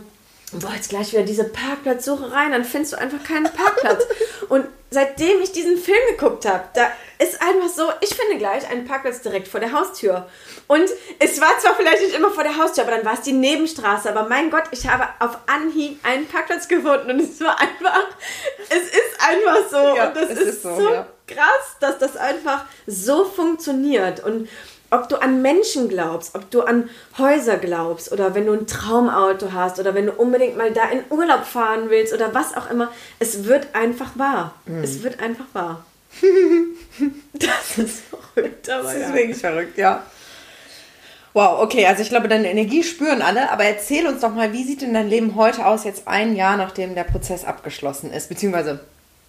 boah, 0.54 0.74
jetzt 0.76 0.90
gleich 0.90 1.12
wieder 1.14 1.24
diese 1.24 1.46
Parkplatzsuche 1.46 2.32
rein, 2.32 2.52
dann 2.52 2.66
findest 2.66 2.94
du 2.94 2.98
einfach 2.98 3.24
keinen 3.24 3.52
Parkplatz. 3.52 4.06
und 4.50 4.66
seitdem 4.90 5.42
ich 5.42 5.52
diesen 5.52 5.78
Film 5.78 6.00
geguckt 6.10 6.46
habe, 6.46 6.64
da 6.74 6.92
ist 7.18 7.42
einfach 7.42 7.70
so, 7.70 7.90
ich 8.02 8.10
finde 8.10 8.38
gleich 8.38 8.70
einen 8.70 8.86
Parkplatz 8.86 9.22
direkt 9.22 9.48
vor 9.48 9.60
der 9.60 9.72
Haustür. 9.72 10.28
Und 10.68 10.90
es 11.20 11.40
war 11.40 11.58
zwar 11.60 11.76
vielleicht 11.76 12.02
nicht 12.02 12.16
immer 12.16 12.32
vor 12.32 12.44
der 12.44 12.58
Haustür, 12.58 12.84
aber 12.84 12.96
dann 12.96 13.06
war 13.06 13.14
es 13.14 13.22
die 13.22 13.34
Nebenstraße. 13.34 14.10
Aber 14.10 14.28
mein 14.28 14.50
Gott, 14.50 14.64
ich 14.72 14.88
habe 14.88 15.08
auf 15.20 15.38
Anhieb 15.48 16.00
einen 16.04 16.28
Parkplatz 16.28 16.68
gefunden 16.68 17.12
und 17.12 17.20
es 17.22 17.40
war 17.40 17.60
einfach, 17.60 18.08
es 18.70 18.84
ist 18.84 19.20
einfach 19.20 19.70
so. 19.70 19.96
Ja, 19.96 20.08
und 20.08 20.16
das 20.18 20.30
ist, 20.32 20.40
ist, 20.40 20.64
so, 20.64 20.76
so 20.76 20.90
ja. 20.90 21.08
krass, 21.28 21.78
dass 21.80 21.98
das 21.98 22.18
einfach 22.18 22.66
so 22.88 23.24
funktioniert. 23.26 24.22
Und 24.24 24.50
ob 24.92 25.10
du 25.10 25.16
an 25.22 25.42
Menschen 25.42 25.90
glaubst, 25.90 26.36
ob 26.36 26.52
du 26.52 26.62
an 26.62 26.90
Häuser 27.18 27.58
glaubst 27.58 28.12
oder 28.12 28.36
wenn 28.36 28.46
du 28.46 28.54
ein 28.54 28.68
Traumauto 28.68 29.54
hast 29.54 29.80
oder 29.80 29.96
wenn 29.96 30.06
du 30.06 30.12
unbedingt 30.12 30.58
mal 30.58 30.72
da 30.72 30.90
in 30.90 31.00
Urlaub 31.10 31.46
fahren 31.46 31.90
willst 31.90 32.14
oder 32.14 32.34
was 32.34 32.56
auch 32.56 32.70
immer, 32.70 32.92
es 33.20 33.46
wird 33.46 33.74
einfach 33.74 34.12
wahr. 34.16 34.54
Mhm. 34.66 34.84
Es 34.84 35.02
wird 35.02 35.20
einfach 35.20 35.46
wahr. 35.54 35.86
das 37.34 37.78
ist 37.78 38.02
verrückt, 38.02 38.70
aber 38.70 38.84
Das 38.84 38.96
ist 38.96 39.02
ja. 39.02 39.14
wirklich 39.14 39.38
verrückt, 39.38 39.78
ja. 39.78 40.06
Wow, 41.34 41.62
okay, 41.62 41.86
also 41.86 42.02
ich 42.02 42.10
glaube, 42.10 42.28
deine 42.28 42.52
Energie 42.52 42.84
spüren 42.84 43.22
alle, 43.22 43.50
aber 43.52 43.64
erzähl 43.64 44.06
uns 44.06 44.20
doch 44.20 44.36
mal, 44.36 44.52
wie 44.52 44.66
sieht 44.66 44.82
denn 44.82 44.94
dein 44.94 45.08
Leben 45.08 45.36
heute 45.36 45.66
aus, 45.66 45.86
jetzt 45.86 46.06
ein 46.10 46.36
Jahr 46.36 46.58
nachdem 46.58 46.94
der 46.94 47.06
Prozess 47.06 47.46
abgeschlossen 47.46 48.12
ist, 48.12 48.28
beziehungsweise 48.28 48.82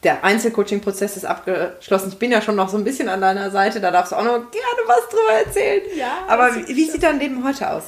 der 0.02 0.24
Einzelcoaching-Prozess 0.24 1.16
ist 1.16 1.24
abgeschlossen. 1.24 2.08
Ich 2.08 2.18
bin 2.18 2.32
ja 2.32 2.42
schon 2.42 2.56
noch 2.56 2.68
so 2.68 2.76
ein 2.76 2.84
bisschen 2.84 3.08
an 3.08 3.20
deiner 3.20 3.50
Seite, 3.50 3.80
da 3.80 3.90
darfst 3.90 4.12
du 4.12 4.16
auch 4.16 4.24
noch 4.24 4.50
gerne 4.50 4.82
was 4.86 5.08
drüber 5.08 5.32
erzählen. 5.46 5.82
Ja, 5.96 6.24
Aber 6.28 6.54
wie, 6.56 6.74
wie 6.74 6.90
sieht 6.90 7.02
dein 7.02 7.20
Leben 7.20 7.44
heute 7.44 7.70
aus? 7.70 7.84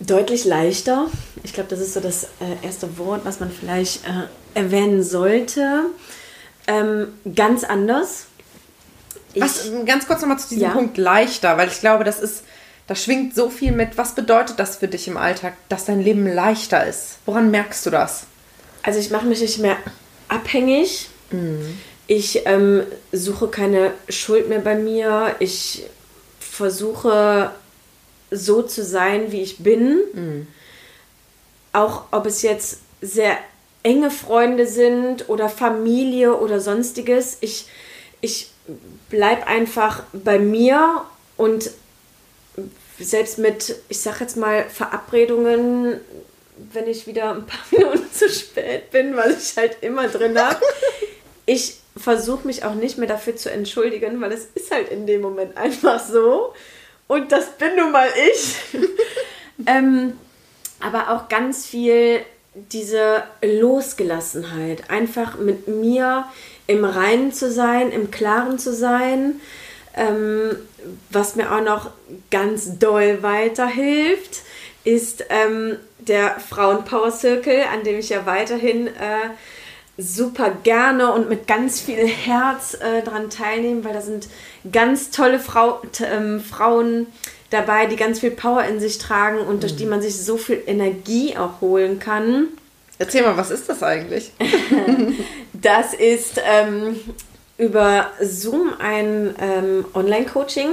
Deutlich 0.00 0.44
leichter. 0.44 1.06
Ich 1.42 1.52
glaube, 1.52 1.70
das 1.70 1.80
ist 1.80 1.94
so 1.94 2.00
das 2.00 2.24
äh, 2.24 2.66
erste 2.66 2.98
Wort, 2.98 3.22
was 3.24 3.40
man 3.40 3.50
vielleicht 3.50 4.04
äh, 4.06 4.58
erwähnen 4.58 5.02
sollte. 5.02 5.86
Ähm, 6.66 7.08
ganz 7.34 7.64
anders. 7.64 8.26
Ich, 9.32 9.42
was, 9.42 9.70
ganz 9.86 10.06
kurz 10.06 10.20
nochmal 10.20 10.38
zu 10.38 10.48
diesem 10.48 10.64
ja. 10.64 10.70
Punkt 10.70 10.98
leichter, 10.98 11.56
weil 11.56 11.68
ich 11.68 11.80
glaube, 11.80 12.04
das 12.04 12.20
ist, 12.20 12.44
da 12.86 12.94
schwingt 12.94 13.34
so 13.34 13.48
viel 13.48 13.72
mit. 13.72 13.96
Was 13.96 14.14
bedeutet 14.14 14.58
das 14.58 14.76
für 14.76 14.88
dich 14.88 15.08
im 15.08 15.16
Alltag, 15.16 15.54
dass 15.68 15.84
dein 15.84 16.00
Leben 16.00 16.26
leichter 16.26 16.86
ist? 16.86 17.18
Woran 17.24 17.50
merkst 17.50 17.86
du 17.86 17.90
das? 17.90 18.24
Also 18.82 18.98
ich 18.98 19.10
mache 19.10 19.26
mich 19.26 19.40
nicht 19.40 19.58
mehr 19.58 19.76
abhängig. 20.30 21.08
Mhm. 21.30 21.78
Ich 22.06 22.46
ähm, 22.46 22.82
suche 23.12 23.48
keine 23.48 23.92
Schuld 24.08 24.48
mehr 24.48 24.58
bei 24.60 24.74
mir. 24.74 25.36
Ich 25.38 25.84
versuche 26.40 27.52
so 28.30 28.62
zu 28.62 28.84
sein, 28.84 29.32
wie 29.32 29.42
ich 29.42 29.58
bin. 29.58 30.00
Mhm. 30.12 30.46
Auch 31.72 32.04
ob 32.10 32.26
es 32.26 32.42
jetzt 32.42 32.80
sehr 33.00 33.38
enge 33.82 34.10
Freunde 34.10 34.66
sind 34.66 35.28
oder 35.28 35.48
Familie 35.48 36.36
oder 36.36 36.60
sonstiges. 36.60 37.38
Ich, 37.40 37.66
ich 38.20 38.50
bleibe 39.08 39.46
einfach 39.46 40.02
bei 40.12 40.38
mir 40.38 41.04
und 41.36 41.70
selbst 42.98 43.38
mit, 43.38 43.76
ich 43.88 44.00
sag 44.00 44.20
jetzt 44.20 44.36
mal, 44.36 44.68
Verabredungen 44.68 46.00
wenn 46.72 46.86
ich 46.88 47.06
wieder 47.06 47.30
ein 47.30 47.46
paar 47.46 47.60
Minuten 47.70 48.12
zu 48.12 48.28
spät 48.28 48.90
bin, 48.90 49.16
weil 49.16 49.32
ich 49.32 49.56
halt 49.56 49.78
immer 49.82 50.08
drin 50.08 50.38
habe. 50.38 50.60
Ich 51.46 51.76
versuche 51.96 52.46
mich 52.46 52.64
auch 52.64 52.74
nicht 52.74 52.98
mehr 52.98 53.08
dafür 53.08 53.36
zu 53.36 53.50
entschuldigen, 53.50 54.20
weil 54.20 54.32
es 54.32 54.46
ist 54.54 54.70
halt 54.70 54.90
in 54.90 55.06
dem 55.06 55.20
Moment 55.20 55.56
einfach 55.56 56.00
so. 56.00 56.54
Und 57.08 57.32
das 57.32 57.50
bin 57.58 57.76
nun 57.76 57.92
mal 57.92 58.08
ich. 58.30 58.56
ähm, 59.66 60.14
aber 60.80 61.10
auch 61.10 61.28
ganz 61.28 61.66
viel 61.66 62.20
diese 62.54 63.22
Losgelassenheit. 63.42 64.90
Einfach 64.90 65.38
mit 65.38 65.68
mir 65.68 66.24
im 66.66 66.84
Reinen 66.84 67.32
zu 67.32 67.50
sein, 67.50 67.90
im 67.90 68.10
Klaren 68.10 68.58
zu 68.58 68.72
sein. 68.72 69.40
Ähm, 69.96 70.56
was 71.10 71.36
mir 71.36 71.52
auch 71.52 71.62
noch 71.62 71.90
ganz 72.30 72.78
doll 72.78 73.22
weiterhilft, 73.22 74.42
ist 74.84 75.24
ähm, 75.28 75.76
der 75.98 76.40
Frauenpower 76.40 77.10
Circle, 77.10 77.64
an 77.72 77.84
dem 77.84 77.98
ich 77.98 78.08
ja 78.08 78.26
weiterhin 78.26 78.86
äh, 78.86 79.30
super 79.98 80.50
gerne 80.62 81.12
und 81.12 81.28
mit 81.28 81.46
ganz 81.46 81.80
viel 81.80 82.06
Herz 82.06 82.74
äh, 82.74 83.02
dran 83.02 83.28
teilnehme, 83.30 83.84
weil 83.84 83.92
da 83.92 84.00
sind 84.00 84.28
ganz 84.70 85.10
tolle 85.10 85.38
Frau, 85.38 85.82
ähm, 86.02 86.40
Frauen 86.40 87.06
dabei, 87.50 87.86
die 87.86 87.96
ganz 87.96 88.20
viel 88.20 88.30
Power 88.30 88.64
in 88.64 88.80
sich 88.80 88.98
tragen 88.98 89.40
und 89.40 89.62
durch 89.62 89.76
die 89.76 89.86
man 89.86 90.00
sich 90.00 90.16
so 90.16 90.36
viel 90.36 90.62
Energie 90.66 91.36
auch 91.36 91.60
holen 91.60 91.98
kann. 91.98 92.48
Erzähl 92.98 93.22
mal, 93.22 93.36
was 93.36 93.50
ist 93.50 93.68
das 93.68 93.82
eigentlich? 93.82 94.32
das 95.52 95.94
ist 95.94 96.40
ähm, 96.44 97.00
über 97.58 98.10
Zoom 98.22 98.72
ein 98.78 99.34
ähm, 99.40 99.84
Online-Coaching 99.94 100.70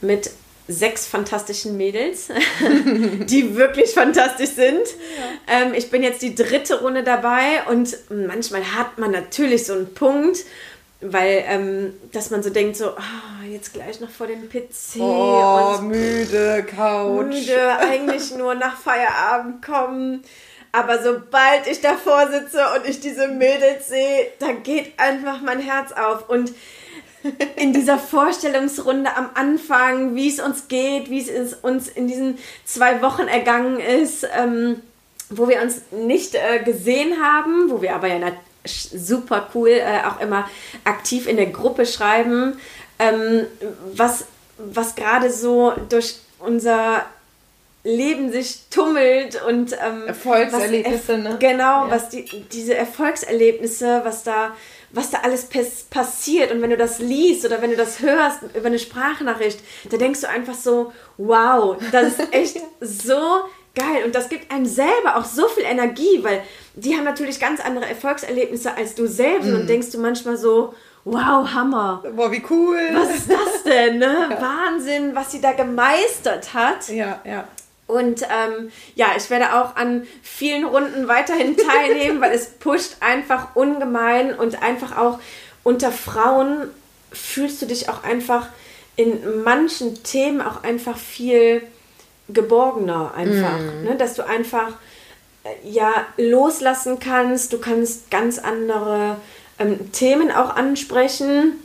mit 0.00 0.30
sechs 0.68 1.06
fantastischen 1.06 1.76
Mädels, 1.76 2.28
die 3.26 3.56
wirklich 3.56 3.92
fantastisch 3.92 4.50
sind. 4.50 4.82
Ja. 5.48 5.62
Ähm, 5.62 5.74
ich 5.74 5.90
bin 5.90 6.02
jetzt 6.02 6.22
die 6.22 6.34
dritte 6.34 6.80
Runde 6.80 7.04
dabei 7.04 7.62
und 7.70 7.96
manchmal 8.10 8.62
hat 8.74 8.98
man 8.98 9.12
natürlich 9.12 9.66
so 9.66 9.74
einen 9.74 9.94
Punkt, 9.94 10.44
weil 11.00 11.44
ähm, 11.46 11.92
dass 12.12 12.30
man 12.30 12.42
so 12.42 12.50
denkt 12.50 12.76
so 12.76 12.88
oh, 12.88 13.46
jetzt 13.50 13.74
gleich 13.74 14.00
noch 14.00 14.10
vor 14.10 14.26
dem 14.26 14.48
PC 14.48 14.98
oh, 14.98 15.76
und 15.78 15.88
müde 15.88 16.64
Couch 16.64 17.26
müde 17.26 17.78
eigentlich 17.78 18.34
nur 18.34 18.54
nach 18.54 18.78
Feierabend 18.78 19.64
kommen 19.64 20.24
aber 20.72 21.02
sobald 21.02 21.66
ich 21.70 21.80
davor 21.80 22.28
sitze 22.28 22.62
und 22.76 22.88
ich 22.88 23.00
diese 23.00 23.28
Mädels 23.28 23.88
sehe 23.88 24.28
da 24.38 24.52
geht 24.52 24.98
einfach 24.98 25.42
mein 25.42 25.60
Herz 25.60 25.92
auf 25.92 26.30
und 26.30 26.52
in 27.56 27.72
dieser 27.72 27.98
Vorstellungsrunde 27.98 29.14
am 29.16 29.30
Anfang, 29.34 30.14
wie 30.14 30.28
es 30.28 30.40
uns 30.40 30.68
geht, 30.68 31.10
wie 31.10 31.20
es 31.20 31.54
uns 31.54 31.88
in 31.88 32.08
diesen 32.08 32.38
zwei 32.64 33.02
Wochen 33.02 33.28
ergangen 33.28 33.80
ist, 33.80 34.26
ähm, 34.36 34.82
wo 35.30 35.48
wir 35.48 35.60
uns 35.62 35.82
nicht 35.90 36.34
äh, 36.34 36.62
gesehen 36.64 37.20
haben, 37.22 37.70
wo 37.70 37.82
wir 37.82 37.94
aber 37.94 38.08
ja 38.08 38.32
super 38.64 39.48
cool 39.54 39.70
äh, 39.70 40.00
auch 40.06 40.20
immer 40.20 40.48
aktiv 40.84 41.26
in 41.26 41.36
der 41.36 41.46
Gruppe 41.46 41.86
schreiben, 41.86 42.58
ähm, 42.98 43.46
was, 43.94 44.26
was 44.58 44.94
gerade 44.94 45.30
so 45.30 45.72
durch 45.88 46.16
unser 46.38 47.04
Leben 47.86 48.32
sich 48.32 48.62
tummelt 48.68 49.40
und 49.44 49.72
ähm, 49.72 50.08
Erfolgserlebnisse, 50.08 51.12
was, 51.12 51.22
ne? 51.22 51.36
Genau, 51.38 51.86
ja. 51.86 51.90
was 51.90 52.08
die, 52.08 52.24
diese 52.52 52.74
Erfolgserlebnisse, 52.74 54.00
was 54.02 54.24
da, 54.24 54.56
was 54.96 55.10
da 55.10 55.18
alles 55.18 55.48
passiert 55.90 56.50
und 56.50 56.62
wenn 56.62 56.70
du 56.70 56.76
das 56.76 56.98
liest 56.98 57.44
oder 57.44 57.60
wenn 57.60 57.70
du 57.70 57.76
das 57.76 58.00
hörst 58.00 58.38
über 58.54 58.66
eine 58.66 58.78
Sprachnachricht, 58.78 59.60
da 59.90 59.98
denkst 59.98 60.22
du 60.22 60.28
einfach 60.28 60.54
so, 60.54 60.92
wow, 61.18 61.76
das 61.92 62.14
ist 62.14 62.20
echt 62.32 62.60
so 62.80 63.20
geil 63.74 64.04
und 64.06 64.14
das 64.14 64.30
gibt 64.30 64.50
einem 64.50 64.64
selber 64.64 65.16
auch 65.16 65.24
so 65.26 65.48
viel 65.48 65.64
Energie, 65.64 66.22
weil 66.22 66.42
die 66.74 66.96
haben 66.96 67.04
natürlich 67.04 67.38
ganz 67.38 67.60
andere 67.60 67.86
Erfolgserlebnisse 67.86 68.74
als 68.74 68.94
du 68.94 69.06
selbst 69.06 69.50
mm. 69.50 69.54
und 69.54 69.66
denkst 69.68 69.90
du 69.90 69.98
manchmal 69.98 70.38
so, 70.38 70.72
wow, 71.04 71.46
Hammer. 71.52 72.02
Boah, 72.14 72.32
wie 72.32 72.42
cool. 72.48 72.78
Was 72.94 73.16
ist 73.16 73.30
das 73.30 73.62
denn, 73.64 73.98
ne? 73.98 74.28
Ja. 74.30 74.40
Wahnsinn, 74.40 75.14
was 75.14 75.30
sie 75.30 75.42
da 75.42 75.52
gemeistert 75.52 76.54
hat. 76.54 76.88
Ja, 76.88 77.20
ja. 77.24 77.46
Und 77.86 78.22
ähm, 78.22 78.70
ja, 78.94 79.08
ich 79.16 79.30
werde 79.30 79.54
auch 79.54 79.76
an 79.76 80.06
vielen 80.22 80.64
Runden 80.64 81.06
weiterhin 81.08 81.56
teilnehmen, 81.68 82.20
weil 82.20 82.32
es 82.32 82.50
pusht 82.50 82.96
einfach 83.00 83.54
ungemein 83.54 84.34
und 84.34 84.62
einfach 84.62 84.96
auch 84.96 85.20
unter 85.62 85.92
Frauen 85.92 86.68
fühlst 87.12 87.62
du 87.62 87.66
dich 87.66 87.88
auch 87.88 88.02
einfach 88.02 88.48
in 88.96 89.42
manchen 89.44 90.02
Themen 90.02 90.40
auch 90.40 90.64
einfach 90.64 90.96
viel 90.96 91.62
geborgener 92.28 93.14
einfach, 93.14 93.58
mm. 93.58 93.84
ne? 93.84 93.96
dass 93.96 94.14
du 94.14 94.26
einfach 94.26 94.72
äh, 95.44 95.68
ja 95.68 95.92
loslassen 96.16 96.98
kannst, 96.98 97.52
du 97.52 97.58
kannst 97.58 98.10
ganz 98.10 98.38
andere 98.38 99.18
ähm, 99.58 99.92
Themen 99.92 100.32
auch 100.32 100.56
ansprechen 100.56 101.60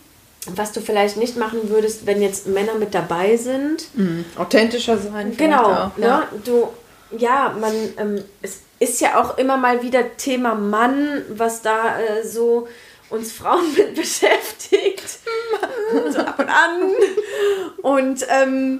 was 0.48 0.72
du 0.72 0.82
vielleicht 0.82 1.18
nicht 1.18 1.38
machen 1.38 1.70
würdest, 1.70 2.06
wenn 2.06 2.22
jetzt 2.22 2.48
Männer 2.48 2.76
mit 2.76 2.94
dabei 2.94 3.38
sind. 3.38 3.86
Mhm. 3.96 4.26
Authentischer 4.38 4.98
sein. 4.98 5.36
Genau. 5.38 5.64
Auch, 5.64 5.98
ne? 5.98 6.06
ja. 6.06 6.28
Du, 6.44 6.70
ja, 7.18 7.56
man, 7.60 7.74
ähm, 7.98 8.24
es 8.42 8.62
ist 8.80 9.02
ja 9.02 9.22
auch 9.22 9.38
immer 9.38 9.58
mal 9.58 9.84
wieder 9.84 10.18
Thema 10.18 10.56
Mann, 10.56 11.24
was 11.30 11.62
da 11.62 12.00
äh, 12.00 12.26
so 12.26 12.68
uns 13.10 13.32
Frauen 13.34 13.72
mit 13.78 13.96
beschäftigt. 13.96 15.20
so 16.10 16.20
ab 16.26 16.40
und 16.40 16.50
an. 16.50 16.92
Und 17.84 18.26
ähm, 18.30 18.80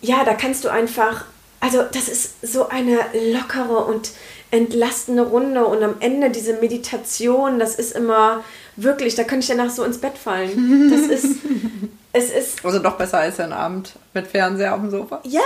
ja, 0.00 0.24
da 0.24 0.34
kannst 0.34 0.64
du 0.64 0.68
einfach, 0.68 1.24
also 1.58 1.82
das 1.82 2.08
ist 2.08 2.46
so 2.46 2.68
eine 2.68 3.00
lockere 3.32 3.84
und 3.84 4.10
entlastende 4.50 5.22
Runde 5.22 5.66
und 5.66 5.82
am 5.82 5.96
Ende 6.00 6.30
diese 6.30 6.54
Meditation, 6.54 7.58
das 7.58 7.74
ist 7.74 7.94
immer 7.94 8.44
wirklich, 8.82 9.14
da 9.14 9.24
könnte 9.24 9.44
ich 9.44 9.48
danach 9.48 9.70
so 9.70 9.84
ins 9.84 9.98
Bett 9.98 10.16
fallen. 10.16 10.90
Das 10.90 11.00
ist, 11.00 11.36
es 12.12 12.30
ist... 12.30 12.64
Also 12.64 12.78
doch 12.78 12.96
besser 12.96 13.18
als 13.18 13.40
ein 13.40 13.52
Abend 13.52 13.92
mit 14.14 14.26
Fernseher 14.26 14.74
auf 14.74 14.80
dem 14.80 14.90
Sofa. 14.90 15.20
Ja, 15.24 15.42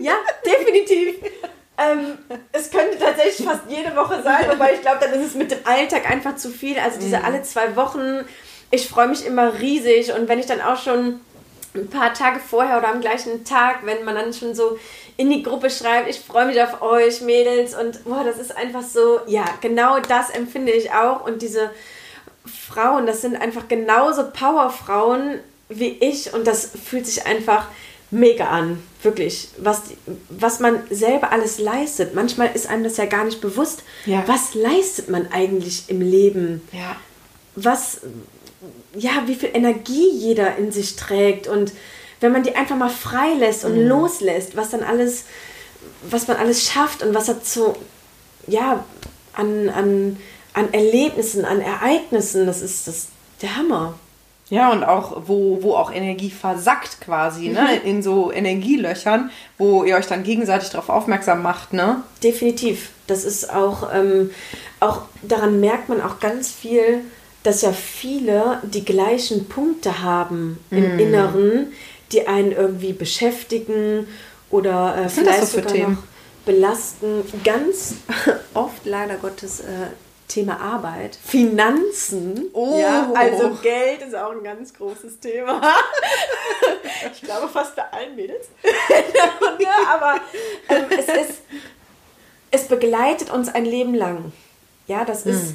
ja, 0.00 0.14
definitiv. 0.44 1.16
ähm, 1.78 2.18
es 2.52 2.70
könnte 2.70 2.98
tatsächlich 2.98 3.46
fast 3.46 3.62
jede 3.68 3.94
Woche 3.96 4.22
sein, 4.22 4.46
wobei 4.48 4.74
ich 4.74 4.80
glaube, 4.80 4.98
dann 5.00 5.12
ist 5.12 5.28
es 5.28 5.34
mit 5.34 5.50
dem 5.50 5.58
Alltag 5.64 6.08
einfach 6.10 6.36
zu 6.36 6.50
viel. 6.50 6.78
Also 6.78 6.98
diese 7.00 7.18
mhm. 7.18 7.24
alle 7.24 7.42
zwei 7.42 7.76
Wochen, 7.76 8.24
ich 8.70 8.88
freue 8.88 9.08
mich 9.08 9.26
immer 9.26 9.60
riesig 9.60 10.12
und 10.12 10.28
wenn 10.28 10.38
ich 10.38 10.46
dann 10.46 10.60
auch 10.60 10.80
schon 10.80 11.20
ein 11.74 11.88
paar 11.88 12.14
Tage 12.14 12.40
vorher 12.40 12.78
oder 12.78 12.88
am 12.88 13.00
gleichen 13.00 13.44
Tag, 13.44 13.84
wenn 13.84 14.04
man 14.04 14.14
dann 14.14 14.32
schon 14.32 14.54
so 14.54 14.78
in 15.16 15.30
die 15.30 15.42
Gruppe 15.42 15.70
schreibt, 15.70 16.08
ich 16.08 16.20
freue 16.20 16.46
mich 16.46 16.60
auf 16.60 16.82
euch, 16.82 17.20
Mädels, 17.20 17.74
und 17.74 18.04
boah, 18.04 18.24
das 18.24 18.38
ist 18.38 18.56
einfach 18.56 18.82
so, 18.82 19.20
ja, 19.26 19.44
genau 19.60 20.00
das 20.00 20.30
empfinde 20.30 20.72
ich 20.72 20.92
auch. 20.92 21.26
Und 21.26 21.42
diese 21.42 21.70
Frauen, 22.46 23.06
das 23.06 23.20
sind 23.20 23.36
einfach 23.36 23.68
genauso 23.68 24.24
Powerfrauen 24.30 25.40
wie 25.68 25.88
ich 25.88 26.32
und 26.32 26.46
das 26.46 26.70
fühlt 26.84 27.06
sich 27.06 27.26
einfach 27.26 27.66
mega 28.10 28.48
an, 28.48 28.82
wirklich, 29.02 29.48
was, 29.58 29.82
was 30.28 30.60
man 30.60 30.80
selber 30.90 31.32
alles 31.32 31.58
leistet. 31.58 32.14
Manchmal 32.14 32.50
ist 32.54 32.68
einem 32.68 32.84
das 32.84 32.96
ja 32.96 33.06
gar 33.06 33.24
nicht 33.24 33.40
bewusst. 33.40 33.82
Ja. 34.04 34.22
Was 34.26 34.54
leistet 34.54 35.08
man 35.08 35.32
eigentlich 35.32 35.84
im 35.88 36.00
Leben? 36.00 36.62
Ja. 36.72 36.96
Was, 37.56 38.00
ja, 38.94 39.24
wie 39.26 39.34
viel 39.34 39.50
Energie 39.52 40.08
jeder 40.12 40.56
in 40.56 40.70
sich 40.70 40.96
trägt 40.96 41.48
und 41.48 41.72
wenn 42.20 42.32
man 42.32 42.42
die 42.42 42.54
einfach 42.54 42.76
mal 42.76 42.88
freilässt 42.88 43.64
und 43.64 43.76
mhm. 43.76 43.88
loslässt, 43.88 44.56
was 44.56 44.70
dann 44.70 44.82
alles, 44.82 45.24
was 46.08 46.28
man 46.28 46.36
alles 46.36 46.64
schafft 46.64 47.02
und 47.02 47.14
was 47.14 47.26
dazu, 47.26 47.74
ja, 48.46 48.84
an, 49.34 49.68
an, 49.68 50.16
an 50.56 50.72
Erlebnissen, 50.72 51.44
an 51.44 51.60
Ereignissen, 51.60 52.46
das 52.46 52.62
ist 52.62 52.88
das, 52.88 53.08
der 53.42 53.56
Hammer. 53.56 53.94
Ja, 54.48 54.72
und 54.72 54.84
auch, 54.84 55.24
wo, 55.26 55.62
wo 55.62 55.74
auch 55.74 55.92
Energie 55.92 56.30
versackt 56.30 57.00
quasi, 57.00 57.48
ne? 57.48 57.80
Mhm. 57.82 57.88
In 57.88 58.02
so 58.02 58.32
Energielöchern, 58.32 59.30
wo 59.58 59.84
ihr 59.84 59.96
euch 59.96 60.06
dann 60.06 60.22
gegenseitig 60.22 60.70
darauf 60.70 60.88
aufmerksam 60.88 61.42
macht, 61.42 61.72
ne? 61.74 62.02
Definitiv. 62.22 62.90
Das 63.06 63.24
ist 63.24 63.52
auch, 63.52 63.92
ähm, 63.92 64.30
auch 64.80 65.02
daran 65.22 65.60
merkt 65.60 65.90
man 65.90 66.00
auch 66.00 66.20
ganz 66.20 66.50
viel, 66.50 67.02
dass 67.42 67.60
ja 67.60 67.72
viele 67.72 68.60
die 68.62 68.84
gleichen 68.84 69.48
Punkte 69.48 70.02
haben 70.02 70.58
im 70.70 70.96
mm. 70.96 70.98
Inneren, 71.00 71.72
die 72.12 72.26
einen 72.28 72.52
irgendwie 72.52 72.92
beschäftigen 72.92 74.06
oder 74.50 74.96
äh, 74.96 75.08
vielleicht 75.08 75.48
so 75.48 75.58
sogar 75.58 75.72
Themen? 75.72 75.94
noch 75.94 76.02
belasten. 76.46 77.24
Ganz 77.44 77.96
oft 78.54 78.86
leider 78.86 79.16
Gottes 79.16 79.60
äh, 79.60 79.88
Thema 80.28 80.60
Arbeit, 80.60 81.16
Finanzen. 81.16 82.50
Oh. 82.52 82.78
Ja, 82.80 83.10
also 83.14 83.56
Geld 83.62 84.02
ist 84.02 84.14
auch 84.14 84.32
ein 84.32 84.42
ganz 84.42 84.74
großes 84.74 85.20
Thema. 85.20 85.60
ich 87.12 87.22
glaube 87.22 87.48
fast 87.48 87.76
bei 87.76 87.84
allen 87.90 88.16
Mädels. 88.16 88.48
Aber 89.88 90.20
ähm, 90.68 90.84
es 90.90 91.06
ist, 91.06 91.42
es 92.50 92.68
begleitet 92.68 93.30
uns 93.30 93.48
ein 93.48 93.64
Leben 93.64 93.94
lang. 93.94 94.32
Ja, 94.86 95.04
das 95.04 95.26
ist, 95.26 95.54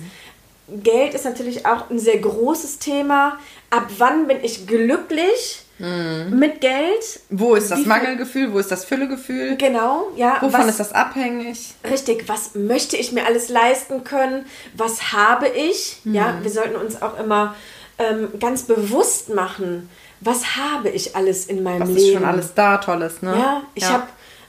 mm. 0.68 0.84
Geld 0.84 1.14
ist 1.14 1.26
natürlich 1.26 1.66
auch 1.66 1.90
ein 1.90 2.00
sehr 2.00 2.18
großes 2.18 2.80
Thema. 2.80 3.40
Ab 3.70 3.88
wann 3.98 4.28
bin 4.28 4.44
ich 4.44 4.68
glücklich 4.68 5.66
mhm. 5.82 6.39
mit 6.39 6.62
Geld? 6.62 7.20
Wo 7.30 7.56
ist 7.56 7.72
das 7.72 7.86
Mangelgefühl? 7.86 8.54
Wo 8.54 8.60
ist 8.60 8.72
das 8.72 8.86
Füllegefühl? 8.86 9.58
Genau, 9.58 10.08
ja. 10.15 10.38
Wovon 10.41 10.62
was, 10.62 10.67
ist 10.67 10.80
das 10.80 10.94
abhängig? 10.94 11.74
Richtig, 11.89 12.30
was 12.30 12.56
möchte 12.56 12.98
ich 12.98 13.12
mir 13.12 13.26
alles 13.26 13.50
leisten 13.50 14.04
können? 14.04 14.46
Was 14.76 15.12
habe 15.13 15.48
ich? 15.48 15.98
Mhm. 16.04 16.15
Ja, 16.15 16.38
wir 16.41 16.52
sollten 16.52 16.76
uns 16.76 17.02
auch 17.02 17.20
immer 17.20 17.56
ähm, 17.98 18.30
ganz 18.39 18.63
bewusst 18.63 19.34
machen, 19.34 19.89
was 20.22 20.56
habe 20.56 20.89
ich 20.89 21.15
alles 21.15 21.48
in 21.48 21.63
meinem 21.63 21.82
was 21.82 21.89
Leben? 21.89 21.98
Was 21.98 22.04
ist 22.04 22.13
schon 22.13 22.26
alles 22.26 22.54
da 22.54 22.78
Tolles, 22.78 23.22
ne? 23.22 23.32
Ja, 23.38 23.62
ich 23.74 23.84
ja. 23.84 23.89
habe 23.89 24.08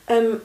ähm, 0.09 0.41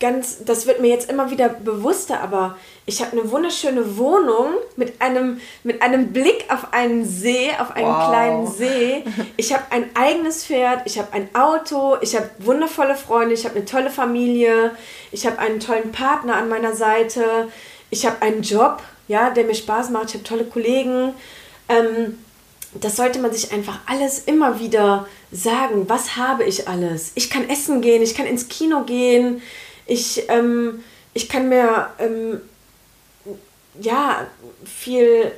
ganz, 0.00 0.44
das 0.44 0.66
wird 0.66 0.80
mir 0.80 0.88
jetzt 0.88 1.10
immer 1.10 1.30
wieder 1.30 1.48
bewusster, 1.48 2.20
aber 2.20 2.56
ich 2.86 3.00
habe 3.00 3.12
eine 3.12 3.30
wunderschöne 3.30 3.96
Wohnung 3.98 4.54
mit 4.76 5.00
einem, 5.00 5.40
mit 5.62 5.82
einem 5.82 6.12
Blick 6.12 6.46
auf 6.48 6.72
einen 6.72 7.04
See, 7.04 7.50
auf 7.58 7.72
einen 7.76 7.86
wow. 7.86 8.08
kleinen 8.08 8.46
See. 8.50 9.04
Ich 9.36 9.52
habe 9.52 9.64
ein 9.70 9.90
eigenes 9.94 10.46
Pferd, 10.46 10.82
ich 10.86 10.98
habe 10.98 11.12
ein 11.12 11.28
Auto, 11.34 11.96
ich 12.00 12.16
habe 12.16 12.30
wundervolle 12.38 12.96
Freunde, 12.96 13.34
ich 13.34 13.44
habe 13.44 13.56
eine 13.56 13.64
tolle 13.64 13.90
Familie, 13.90 14.72
ich 15.10 15.26
habe 15.26 15.38
einen 15.38 15.60
tollen 15.60 15.92
Partner 15.92 16.36
an 16.36 16.48
meiner 16.48 16.74
Seite, 16.74 17.48
ich 17.90 18.06
habe 18.06 18.22
einen 18.22 18.42
Job, 18.42 18.82
ja, 19.08 19.30
der 19.30 19.44
mir 19.44 19.54
Spaß 19.54 19.90
macht, 19.90 20.08
ich 20.08 20.14
habe 20.14 20.24
tolle 20.24 20.44
Kollegen. 20.44 21.14
Ähm, 21.68 22.18
das 22.74 22.96
sollte 22.96 23.18
man 23.18 23.32
sich 23.32 23.52
einfach 23.52 23.78
alles 23.86 24.20
immer 24.20 24.58
wieder 24.58 25.06
sagen. 25.30 25.88
Was 25.88 26.16
habe 26.16 26.44
ich 26.44 26.68
alles? 26.68 27.12
Ich 27.14 27.30
kann 27.30 27.48
essen 27.48 27.82
gehen, 27.82 28.02
ich 28.02 28.14
kann 28.14 28.26
ins 28.26 28.48
Kino 28.48 28.82
gehen, 28.84 29.42
ich, 29.86 30.28
ähm, 30.28 30.82
ich 31.14 31.28
kann 31.28 31.48
mir 31.48 31.90
ähm, 31.98 32.40
ja 33.80 34.26
viel, 34.64 35.32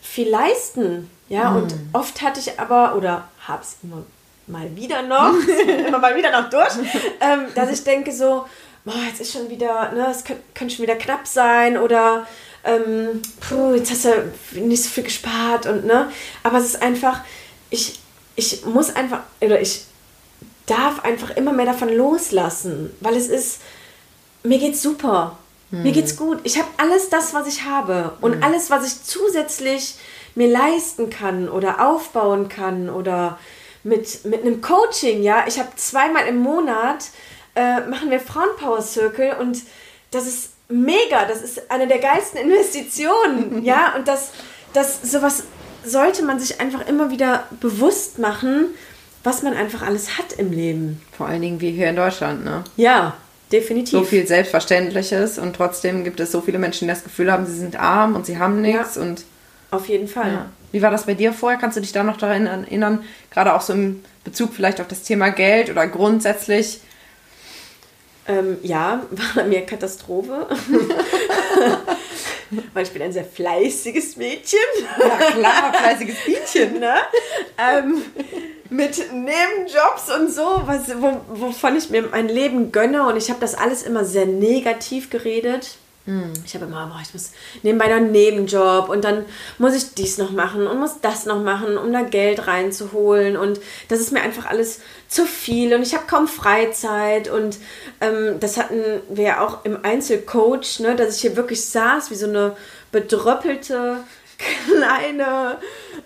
viel 0.00 0.28
leisten. 0.28 1.10
Ja, 1.28 1.50
mhm. 1.50 1.62
und 1.62 1.74
oft 1.92 2.20
hatte 2.20 2.40
ich 2.40 2.58
aber, 2.60 2.96
oder 2.96 3.28
habe 3.46 3.62
es 3.62 3.76
immer 3.82 4.04
mal 4.46 4.74
wieder 4.76 5.02
noch, 5.02 5.34
immer 5.86 5.98
mal 5.98 6.16
wieder 6.16 6.30
noch 6.30 6.50
durch, 6.50 6.74
ähm, 7.20 7.46
dass 7.54 7.70
ich 7.70 7.84
denke 7.84 8.12
so, 8.12 8.44
boah, 8.84 8.94
jetzt 9.08 9.20
ist 9.20 9.32
schon 9.32 9.48
wieder, 9.48 9.92
ne, 9.92 10.08
es 10.10 10.24
könnte, 10.24 10.42
könnte 10.54 10.74
schon 10.74 10.82
wieder 10.82 10.96
knapp 10.96 11.26
sein 11.26 11.78
oder 11.78 12.26
ähm, 12.64 13.22
puh, 13.40 13.74
jetzt 13.74 13.90
hast 13.90 14.04
du 14.04 14.60
nicht 14.60 14.82
so 14.82 14.88
viel 14.88 15.04
gespart 15.04 15.66
und 15.66 15.84
ne, 15.84 16.10
aber 16.42 16.58
es 16.58 16.66
ist 16.66 16.82
einfach, 16.82 17.20
ich, 17.70 17.98
ich 18.36 18.64
muss 18.64 18.94
einfach, 18.94 19.20
oder 19.40 19.60
ich 19.60 19.84
darf 20.66 21.04
einfach 21.04 21.30
immer 21.30 21.52
mehr 21.52 21.66
davon 21.66 21.88
loslassen, 21.88 22.90
weil 23.00 23.16
es 23.16 23.28
ist, 23.28 23.60
mir 24.44 24.58
geht's 24.58 24.82
super, 24.82 25.38
hm. 25.70 25.82
mir 25.82 25.92
geht's 25.92 26.16
gut, 26.16 26.38
ich 26.44 26.58
habe 26.58 26.68
alles 26.76 27.08
das, 27.08 27.34
was 27.34 27.48
ich 27.48 27.64
habe 27.64 28.12
und 28.20 28.34
hm. 28.34 28.42
alles, 28.42 28.70
was 28.70 28.86
ich 28.86 29.02
zusätzlich 29.02 29.96
mir 30.34 30.48
leisten 30.48 31.10
kann 31.10 31.48
oder 31.48 31.86
aufbauen 31.86 32.48
kann 32.48 32.88
oder 32.88 33.38
mit, 33.82 34.24
mit 34.24 34.42
einem 34.42 34.60
Coaching, 34.60 35.22
ja, 35.22 35.44
ich 35.48 35.58
habe 35.58 35.70
zweimal 35.74 36.26
im 36.26 36.38
Monat 36.38 37.06
äh, 37.54 37.80
machen 37.80 38.10
wir 38.10 38.20
Frauenpower 38.20 38.80
Circle 38.80 39.36
und 39.40 39.62
das 40.10 40.26
ist 40.26 40.51
mega, 40.68 41.24
das 41.26 41.42
ist 41.42 41.70
eine 41.70 41.86
der 41.86 41.98
geilsten 41.98 42.40
Investitionen, 42.40 43.64
ja, 43.64 43.94
und 43.96 44.08
das, 44.08 44.30
das, 44.72 45.02
sowas 45.02 45.44
sollte 45.84 46.22
man 46.22 46.38
sich 46.38 46.60
einfach 46.60 46.86
immer 46.86 47.10
wieder 47.10 47.44
bewusst 47.60 48.18
machen, 48.18 48.66
was 49.24 49.42
man 49.42 49.54
einfach 49.54 49.82
alles 49.82 50.18
hat 50.18 50.32
im 50.32 50.52
Leben. 50.52 51.00
Vor 51.16 51.26
allen 51.26 51.42
Dingen 51.42 51.60
wie 51.60 51.70
hier 51.70 51.88
in 51.88 51.96
Deutschland, 51.96 52.44
ne? 52.44 52.64
Ja, 52.76 53.16
definitiv. 53.50 53.92
So 53.92 54.04
viel 54.04 54.26
Selbstverständliches 54.26 55.38
und 55.38 55.54
trotzdem 55.54 56.04
gibt 56.04 56.20
es 56.20 56.32
so 56.32 56.40
viele 56.40 56.58
Menschen, 56.58 56.86
die 56.86 56.94
das 56.94 57.04
Gefühl 57.04 57.30
haben, 57.30 57.46
sie 57.46 57.56
sind 57.56 57.78
arm 57.78 58.16
und 58.16 58.26
sie 58.26 58.38
haben 58.38 58.60
nichts 58.60 58.96
ja, 58.96 59.02
und. 59.02 59.24
Auf 59.70 59.88
jeden 59.88 60.08
Fall. 60.08 60.32
Ja. 60.32 60.46
Wie 60.72 60.82
war 60.82 60.90
das 60.90 61.06
bei 61.06 61.14
dir 61.14 61.32
vorher? 61.32 61.58
Kannst 61.58 61.76
du 61.76 61.80
dich 61.80 61.92
da 61.92 62.02
noch 62.02 62.16
daran 62.16 62.46
erinnern? 62.46 63.04
Gerade 63.30 63.54
auch 63.54 63.60
so 63.60 63.72
im 63.74 64.02
Bezug 64.24 64.52
vielleicht 64.54 64.80
auf 64.80 64.88
das 64.88 65.02
Thema 65.02 65.30
Geld 65.30 65.70
oder 65.70 65.86
grundsätzlich, 65.86 66.80
ähm, 68.28 68.58
ja, 68.62 69.02
war 69.10 69.26
bei 69.34 69.44
mir 69.44 69.66
Katastrophe. 69.66 70.46
Weil 72.74 72.82
ich 72.82 72.92
bin 72.92 73.00
ein 73.02 73.12
sehr 73.12 73.24
fleißiges 73.24 74.16
Mädchen. 74.16 74.58
Ja, 74.98 75.30
klar, 75.30 75.72
fleißiges 75.72 76.16
Mädchen. 76.26 76.80
ne? 76.80 76.96
Ähm, 77.56 78.02
mit 78.68 79.12
Nebenjobs 79.12 80.10
und 80.14 80.30
so, 80.30 80.62
was, 80.66 80.88
wo, 81.00 81.20
wovon 81.28 81.76
ich 81.76 81.90
mir 81.90 82.02
mein 82.02 82.28
Leben 82.28 82.70
gönne. 82.72 83.06
Und 83.06 83.16
ich 83.16 83.30
habe 83.30 83.40
das 83.40 83.54
alles 83.54 83.82
immer 83.82 84.04
sehr 84.04 84.26
negativ 84.26 85.08
geredet. 85.08 85.76
Hm. 86.04 86.32
Ich 86.44 86.54
habe 86.54 86.64
immer, 86.64 86.86
boah, 86.86 86.98
ich 87.00 87.12
muss 87.14 87.30
nebenbei 87.62 87.86
noch 87.86 87.96
einen 87.96 88.10
Nebenjob 88.10 88.88
und 88.88 89.04
dann 89.04 89.24
muss 89.58 89.74
ich 89.74 89.94
dies 89.94 90.18
noch 90.18 90.32
machen 90.32 90.66
und 90.66 90.80
muss 90.80 91.00
das 91.00 91.26
noch 91.26 91.40
machen, 91.40 91.78
um 91.78 91.92
da 91.92 92.02
Geld 92.02 92.48
reinzuholen. 92.48 93.36
Und 93.36 93.60
das 93.88 94.00
ist 94.00 94.10
mir 94.10 94.20
einfach 94.20 94.46
alles 94.46 94.80
zu 95.06 95.24
viel 95.26 95.72
und 95.74 95.82
ich 95.82 95.94
habe 95.94 96.06
kaum 96.08 96.26
Freizeit. 96.26 97.28
Und 97.28 97.58
ähm, 98.00 98.40
das 98.40 98.56
hatten 98.56 98.82
wir 99.10 99.24
ja 99.24 99.40
auch 99.46 99.64
im 99.64 99.84
Einzelcoach, 99.84 100.80
ne, 100.80 100.96
dass 100.96 101.16
ich 101.16 101.20
hier 101.20 101.36
wirklich 101.36 101.64
saß 101.66 102.10
wie 102.10 102.16
so 102.16 102.26
eine 102.26 102.56
bedröppelte 102.90 103.98
kleine 104.66 105.58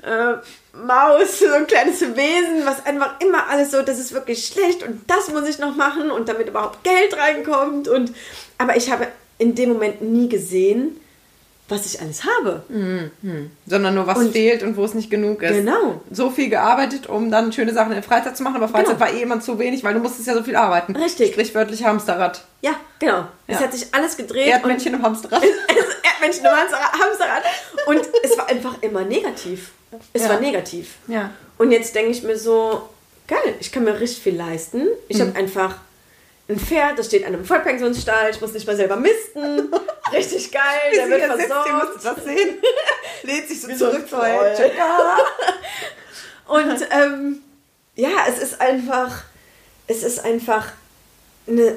äh, 0.03 0.35
Maus, 0.77 1.39
so 1.39 1.51
ein 1.55 1.67
kleines 1.67 2.03
Wesen, 2.03 2.67
was 2.67 2.85
einfach 2.85 3.19
immer 3.21 3.49
alles 3.49 3.71
so, 3.71 3.81
das 3.81 3.99
ist 3.99 4.13
wirklich 4.13 4.47
schlecht 4.47 4.83
und 4.83 5.01
das 5.07 5.31
muss 5.31 5.49
ich 5.49 5.59
noch 5.59 5.75
machen 5.75 6.11
und 6.11 6.29
damit 6.29 6.49
überhaupt 6.49 6.85
Geld 6.85 7.17
reinkommt. 7.17 7.89
Und 7.89 8.13
aber 8.59 8.77
ich 8.77 8.91
habe 8.91 9.07
in 9.39 9.55
dem 9.55 9.71
Moment 9.71 10.03
nie 10.03 10.29
gesehen, 10.29 11.01
was 11.69 11.87
ich 11.87 12.01
alles 12.01 12.23
habe. 12.25 12.63
Mhm. 12.69 13.51
Sondern 13.67 13.95
nur 13.95 14.07
was 14.07 14.19
und 14.19 14.33
fehlt 14.33 14.63
und 14.63 14.77
wo 14.77 14.85
es 14.85 14.95
nicht 14.95 15.11
genug 15.11 15.43
ist. 15.43 15.53
Genau. 15.53 16.01
So 16.11 16.31
viel 16.31 16.49
gearbeitet, 16.49 17.09
um 17.09 17.31
dann 17.31 17.53
schöne 17.53 17.73
Sachen 17.73 17.89
in 17.89 17.97
der 17.97 18.03
Freizeit 18.03 18.37
zu 18.37 18.43
machen, 18.45 18.57
aber 18.57 18.69
Freizeit 18.69 18.99
genau. 18.99 19.01
war 19.01 19.13
eh 19.13 19.23
immer 19.23 19.41
zu 19.41 19.59
wenig, 19.59 19.83
weil 19.83 19.95
du 19.95 20.01
musstest 20.01 20.29
ja 20.29 20.35
so 20.35 20.43
viel 20.43 20.57
arbeiten. 20.57 20.95
Richtig. 20.95 21.33
Sprichwörtlich 21.33 21.85
Hamsterrad. 21.85 22.45
Ja, 22.63 22.77
genau. 22.99 23.19
Ja. 23.19 23.29
Es 23.49 23.61
hat 23.61 23.73
sich 23.73 23.93
alles 23.93 24.17
gedreht. 24.17 24.49
Erdmännchen 24.49 24.95
im 24.95 25.03
Hamsterrad. 25.03 25.43
Erdmännchen 26.03 26.45
im 26.45 26.53
Hamsterrad. 26.53 27.43
Und 27.87 28.01
es 28.23 28.39
war 28.39 28.49
einfach 28.49 28.81
immer 28.83 29.03
negativ. 29.03 29.73
Es 30.13 30.23
ja. 30.23 30.29
war 30.29 30.41
negativ. 30.41 30.95
Ja. 31.09 31.31
Und 31.59 31.73
jetzt 31.73 31.95
denke 31.95 32.13
ich 32.13 32.23
mir 32.23 32.39
so, 32.39 32.89
geil, 33.27 33.55
ich 33.61 33.73
kann 33.73 33.85
mir 33.85 33.99
richtig 33.99 34.23
viel 34.23 34.37
leisten. 34.37 34.87
Ich 35.09 35.19
mhm. 35.19 35.29
habe 35.29 35.37
einfach 35.37 35.77
ein 36.49 36.61
Pferd, 36.61 36.99
das 36.99 37.07
steht 37.07 37.25
an 37.25 37.35
einem 37.35 37.45
Vollpensionsstall, 37.45 38.31
ich 38.31 38.41
muss 38.41 38.53
nicht 38.53 38.67
mal 38.67 38.77
selber 38.77 38.97
misten. 38.97 39.69
Richtig 40.13 40.53
geil, 40.53 40.93
der 40.95 41.09
wird 41.09 41.23
versorgt. 41.23 41.69
Ihr 41.69 41.75
müsst 41.75 42.05
das 42.05 42.25
sehen. 42.25 42.59
Lädt 43.23 43.49
sich 43.49 43.61
so 43.61 43.69
Wie 43.69 43.77
zurück 43.77 44.07
so 44.09 44.19
Und 46.47 46.87
ähm, 46.91 47.43
ja, 47.97 48.11
es 48.29 48.39
ist 48.39 48.61
einfach, 48.61 49.25
es 49.89 50.05
ist 50.05 50.25
einfach 50.25 50.69
eine 51.49 51.77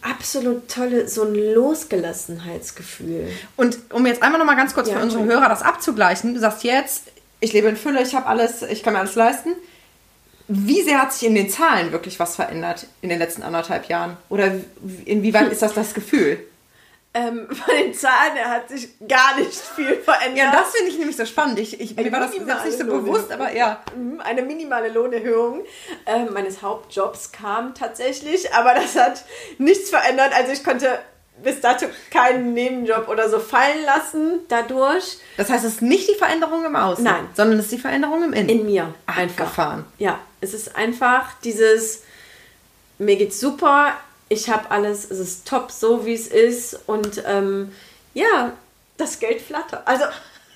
absolut 0.00 0.66
tolle, 0.68 1.06
so 1.08 1.24
ein 1.24 1.34
Losgelassenheitsgefühl. 1.34 3.28
Und 3.56 3.78
um 3.92 4.06
jetzt 4.06 4.22
einmal 4.22 4.38
noch 4.38 4.46
mal 4.46 4.56
ganz 4.56 4.72
kurz 4.72 4.88
ja, 4.88 4.96
für 4.96 5.02
unsere 5.02 5.24
Hörer 5.24 5.50
das 5.50 5.60
abzugleichen, 5.62 6.32
du 6.34 6.40
sagst 6.40 6.64
jetzt, 6.64 7.08
ich 7.40 7.52
lebe 7.52 7.68
in 7.68 7.76
Fülle, 7.76 8.02
ich 8.02 8.14
habe 8.14 8.24
alles, 8.26 8.62
ich 8.62 8.82
kann 8.82 8.94
mir 8.94 9.00
alles 9.00 9.14
leisten. 9.14 9.50
Wie 10.54 10.82
sehr 10.82 11.00
hat 11.00 11.12
sich 11.12 11.26
in 11.26 11.34
den 11.34 11.48
Zahlen 11.48 11.92
wirklich 11.92 12.20
was 12.20 12.36
verändert 12.36 12.86
in 13.00 13.08
den 13.08 13.18
letzten 13.18 13.42
anderthalb 13.42 13.88
Jahren? 13.88 14.18
Oder 14.28 14.52
inwieweit 15.06 15.50
ist 15.52 15.62
das 15.62 15.72
das 15.72 15.94
Gefühl? 15.94 16.44
Ähm, 17.14 17.46
von 17.50 17.74
den 17.74 17.92
Zahlen 17.92 18.38
hat 18.44 18.68
sich 18.68 18.88
gar 19.06 19.38
nicht 19.38 19.52
viel 19.52 19.96
verändert. 19.96 20.36
Ja, 20.36 20.52
das 20.52 20.72
finde 20.74 20.90
ich 20.90 20.98
nämlich 20.98 21.16
so 21.16 21.26
spannend. 21.26 21.58
Ich, 21.58 21.78
ich, 21.78 21.96
mir 21.96 22.10
war 22.12 22.20
das 22.20 22.32
selbst 22.32 22.64
nicht 22.64 22.78
so 22.78 22.86
bewusst, 22.86 23.30
aber 23.32 23.54
ja. 23.54 23.82
Mhm, 23.96 24.20
eine 24.20 24.42
minimale 24.42 24.88
Lohnerhöhung 24.88 25.62
äh, 26.06 26.24
meines 26.24 26.62
Hauptjobs 26.62 27.32
kam 27.32 27.74
tatsächlich, 27.74 28.54
aber 28.54 28.74
das 28.74 28.96
hat 28.96 29.24
nichts 29.58 29.90
verändert. 29.90 30.32
Also 30.34 30.52
ich 30.52 30.64
konnte 30.64 30.98
bis 31.42 31.60
dato 31.60 31.86
keinen 32.10 32.54
Nebenjob 32.54 33.08
oder 33.08 33.28
so 33.28 33.38
fallen 33.38 33.84
lassen 33.84 34.40
dadurch. 34.48 35.18
Das 35.36 35.50
heißt, 35.50 35.64
es 35.64 35.74
ist 35.74 35.82
nicht 35.82 36.08
die 36.08 36.14
Veränderung 36.14 36.64
im 36.64 36.76
Außen, 36.76 37.04
Nein. 37.04 37.28
sondern 37.34 37.58
es 37.58 37.66
ist 37.66 37.72
die 37.72 37.78
Veränderung 37.78 38.24
im 38.24 38.32
Innen. 38.32 38.48
In 38.48 38.66
mir. 38.66 38.94
Ach, 39.06 39.16
einfach. 39.16 39.46
Gefahren. 39.46 39.84
Ja, 39.98 40.18
es 40.40 40.54
ist 40.54 40.76
einfach 40.76 41.32
dieses, 41.44 42.02
mir 42.98 43.16
geht's 43.16 43.40
super, 43.40 43.92
ich 44.28 44.48
habe 44.48 44.70
alles, 44.70 45.10
es 45.10 45.18
ist 45.18 45.46
top 45.46 45.70
so, 45.70 46.06
wie 46.06 46.14
es 46.14 46.26
ist 46.26 46.78
und 46.86 47.22
ähm, 47.26 47.72
ja, 48.14 48.52
das 48.96 49.18
Geld 49.18 49.40
flattert. 49.42 49.86
Also 49.86 50.04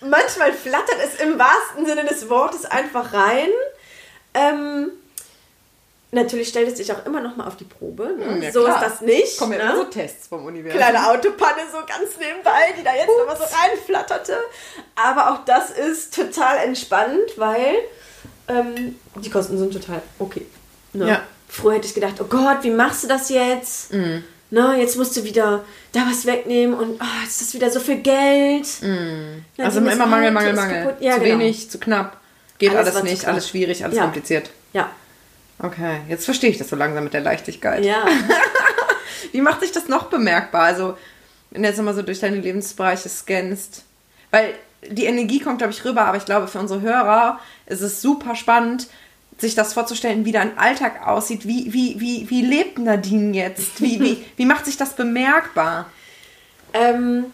manchmal 0.00 0.52
flattert 0.52 0.98
es 1.04 1.20
im 1.20 1.38
wahrsten 1.38 1.84
Sinne 1.84 2.04
des 2.04 2.28
Wortes 2.30 2.64
einfach 2.64 3.12
rein. 3.12 3.48
Ähm, 4.34 4.90
Natürlich 6.12 6.48
stellt 6.48 6.68
es 6.68 6.76
sich 6.76 6.92
auch 6.92 7.04
immer 7.04 7.20
noch 7.20 7.36
mal 7.36 7.46
auf 7.46 7.56
die 7.56 7.64
Probe. 7.64 8.14
Ne? 8.18 8.26
Hm, 8.26 8.42
ja, 8.42 8.52
so 8.52 8.62
klar. 8.62 8.76
ist 8.76 8.90
das 8.90 9.00
nicht. 9.00 9.38
Kommen 9.38 9.58
ja 9.58 9.72
ne? 9.72 9.76
so 9.76 9.84
Tests 9.84 10.28
vom 10.28 10.44
Universum. 10.44 10.78
Kleine 10.78 11.08
Autopanne 11.08 11.62
so 11.70 11.78
ganz 11.78 12.16
nebenbei, 12.18 12.74
die 12.78 12.84
da 12.84 12.94
jetzt 12.94 13.08
Ups. 13.08 13.18
nochmal 13.18 13.36
so 13.36 13.44
reinflatterte. 13.44 14.36
Aber 14.94 15.32
auch 15.32 15.44
das 15.44 15.70
ist 15.70 16.14
total 16.14 16.58
entspannt, 16.58 17.32
weil 17.36 17.74
ähm, 18.48 18.96
die 19.16 19.30
Kosten 19.30 19.58
sind 19.58 19.72
total 19.72 20.00
okay. 20.18 20.46
Ne? 20.92 21.08
Ja. 21.08 21.22
Früher 21.48 21.74
hätte 21.74 21.86
ich 21.86 21.94
gedacht, 21.94 22.14
oh 22.20 22.24
Gott, 22.24 22.58
wie 22.62 22.70
machst 22.70 23.04
du 23.04 23.08
das 23.08 23.28
jetzt? 23.28 23.92
Mhm. 23.92 24.24
Ne, 24.48 24.76
jetzt 24.78 24.96
musst 24.96 25.16
du 25.16 25.24
wieder 25.24 25.64
da 25.90 26.06
was 26.08 26.24
wegnehmen 26.24 26.78
und 26.78 27.00
oh, 27.00 27.22
jetzt 27.22 27.40
ist 27.40 27.48
das 27.48 27.54
wieder 27.54 27.68
so 27.68 27.80
viel 27.80 27.96
Geld. 27.96 28.66
Mhm. 28.80 29.44
Also 29.58 29.80
immer 29.80 30.06
Mangel, 30.06 30.30
Mangel, 30.30 30.52
Mangel. 30.52 30.96
Ja, 31.00 31.14
zu 31.14 31.20
genau. 31.20 31.38
wenig, 31.40 31.68
zu 31.68 31.78
knapp. 31.78 32.18
Geht 32.58 32.74
alles, 32.74 32.94
alles 32.94 33.10
nicht, 33.10 33.26
alles 33.26 33.48
schwierig, 33.48 33.84
alles 33.84 33.96
ja. 33.96 34.04
kompliziert. 34.04 34.50
Ja. 34.72 34.90
Okay, 35.58 36.00
jetzt 36.08 36.24
verstehe 36.24 36.50
ich 36.50 36.58
das 36.58 36.68
so 36.68 36.76
langsam 36.76 37.04
mit 37.04 37.14
der 37.14 37.22
Leichtigkeit. 37.22 37.84
Ja. 37.84 38.04
Wie 39.32 39.40
macht 39.40 39.60
sich 39.60 39.72
das 39.72 39.88
noch 39.88 40.04
bemerkbar? 40.04 40.62
Also, 40.62 40.96
wenn 41.50 41.62
du 41.62 41.68
jetzt 41.68 41.78
nochmal 41.78 41.94
so 41.94 42.02
durch 42.02 42.20
deine 42.20 42.36
Lebensbereiche 42.36 43.08
scannst. 43.08 43.84
Weil 44.30 44.54
die 44.88 45.06
Energie 45.06 45.40
kommt, 45.40 45.58
glaube 45.58 45.72
ich, 45.72 45.84
rüber, 45.84 46.04
aber 46.04 46.18
ich 46.18 46.24
glaube, 46.24 46.48
für 46.48 46.58
unsere 46.58 46.80
Hörer 46.82 47.40
ist 47.66 47.80
es 47.80 48.02
super 48.02 48.34
spannend, 48.36 48.88
sich 49.38 49.54
das 49.54 49.72
vorzustellen, 49.72 50.24
wie 50.24 50.32
dein 50.32 50.56
Alltag 50.58 51.06
aussieht. 51.06 51.46
Wie, 51.46 51.72
wie, 51.72 52.00
wie, 52.00 52.28
wie 52.30 52.42
lebt 52.42 52.78
Nadine 52.78 53.36
jetzt? 53.36 53.80
Wie, 53.80 54.00
wie, 54.00 54.24
wie 54.36 54.46
macht 54.46 54.64
sich 54.64 54.76
das 54.76 54.94
bemerkbar? 54.94 55.90
Ähm, 56.72 57.26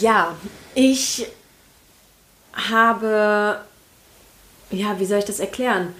ja, 0.00 0.36
ich 0.74 1.26
habe, 2.52 3.60
ja, 4.70 4.98
wie 4.98 5.06
soll 5.06 5.20
ich 5.20 5.24
das 5.24 5.40
erklären? 5.40 5.94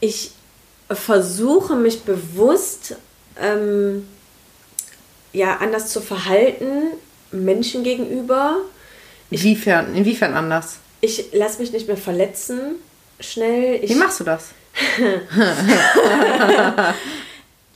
Ich 0.00 0.32
versuche 0.90 1.74
mich 1.74 2.02
bewusst 2.02 2.96
ähm, 3.40 4.06
ja, 5.32 5.56
anders 5.56 5.88
zu 5.88 6.00
verhalten, 6.00 6.92
Menschen 7.30 7.82
gegenüber. 7.82 8.58
Inwiefern, 9.30 9.94
inwiefern 9.94 10.34
anders? 10.34 10.78
Ich 11.00 11.32
lasse 11.32 11.60
mich 11.60 11.72
nicht 11.72 11.88
mehr 11.88 11.96
verletzen, 11.96 12.76
schnell. 13.20 13.82
Ich, 13.82 13.90
Wie 13.90 13.96
machst 13.96 14.20
du 14.20 14.24
das? 14.24 14.50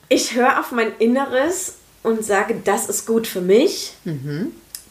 ich 0.08 0.34
höre 0.34 0.60
auf 0.60 0.70
mein 0.70 0.92
Inneres 0.98 1.74
und 2.02 2.24
sage, 2.24 2.60
das 2.64 2.88
ist 2.88 3.06
gut 3.06 3.26
für 3.26 3.40
mich. 3.40 3.94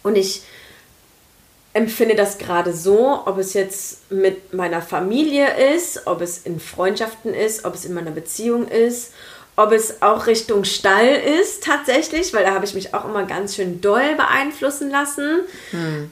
Und 0.04 0.16
ich 0.16 0.44
empfinde 1.74 2.16
das 2.16 2.38
gerade 2.38 2.74
so, 2.74 3.22
ob 3.26 3.38
es 3.38 3.54
jetzt 3.54 4.12
mit 4.12 4.54
meiner 4.54 4.82
Familie 4.82 5.48
ist, 5.76 6.08
ob 6.08 6.22
es 6.22 6.40
in 6.40 6.60
Freundschaften 6.60 7.34
ist, 7.34 7.66
ob 7.66 7.76
es 7.76 7.86
in 7.86 7.94
meiner 7.94 8.12
Beziehung 8.12 8.68
ist, 8.68 9.14
ob 9.56 9.72
es 9.72 10.02
auch 10.02 10.26
Richtung 10.26 10.64
Stall 10.64 11.10
ist 11.10 11.64
tatsächlich, 11.64 12.34
weil 12.34 12.46
da 12.46 12.54
habe 12.54 12.66
ich 12.66 12.74
mich 12.74 12.94
auch 12.94 13.06
immer 13.06 13.26
ganz 13.26 13.56
schön 13.56 13.82
doll 13.82 14.16
beeinflussen 14.16 14.90
lassen, 14.90 15.42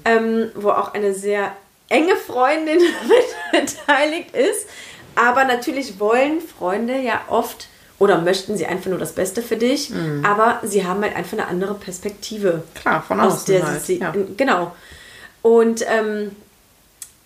ähm, 0.05 0.51
wo 0.53 0.69
auch 0.69 0.93
eine 0.93 1.13
sehr 1.13 1.53
enge 1.89 2.15
Freundin 2.15 2.79
mit 3.51 3.67
beteiligt 3.67 4.35
ist. 4.35 4.67
Aber 5.15 5.45
natürlich 5.45 5.99
wollen 5.99 6.41
Freunde 6.41 6.99
ja 6.99 7.21
oft 7.29 7.69
oder 7.99 8.21
möchten 8.21 8.57
sie 8.57 8.67
einfach 8.67 8.91
nur 8.91 8.99
das 8.99 9.13
Beste 9.13 9.41
für 9.41 9.57
dich, 9.57 9.91
aber 10.23 10.59
sie 10.63 10.85
haben 10.85 11.01
halt 11.01 11.15
einfach 11.15 11.33
eine 11.33 11.47
andere 11.47 11.73
Perspektive. 11.73 12.63
Klar, 12.75 13.01
von 13.01 13.19
aus 13.19 13.33
außen 13.33 13.53
der 13.55 13.67
halt, 13.67 13.81
sie, 13.81 13.99
ja. 13.99 14.13
genau. 14.35 14.73
Und 15.47 15.85
ähm, 15.87 16.35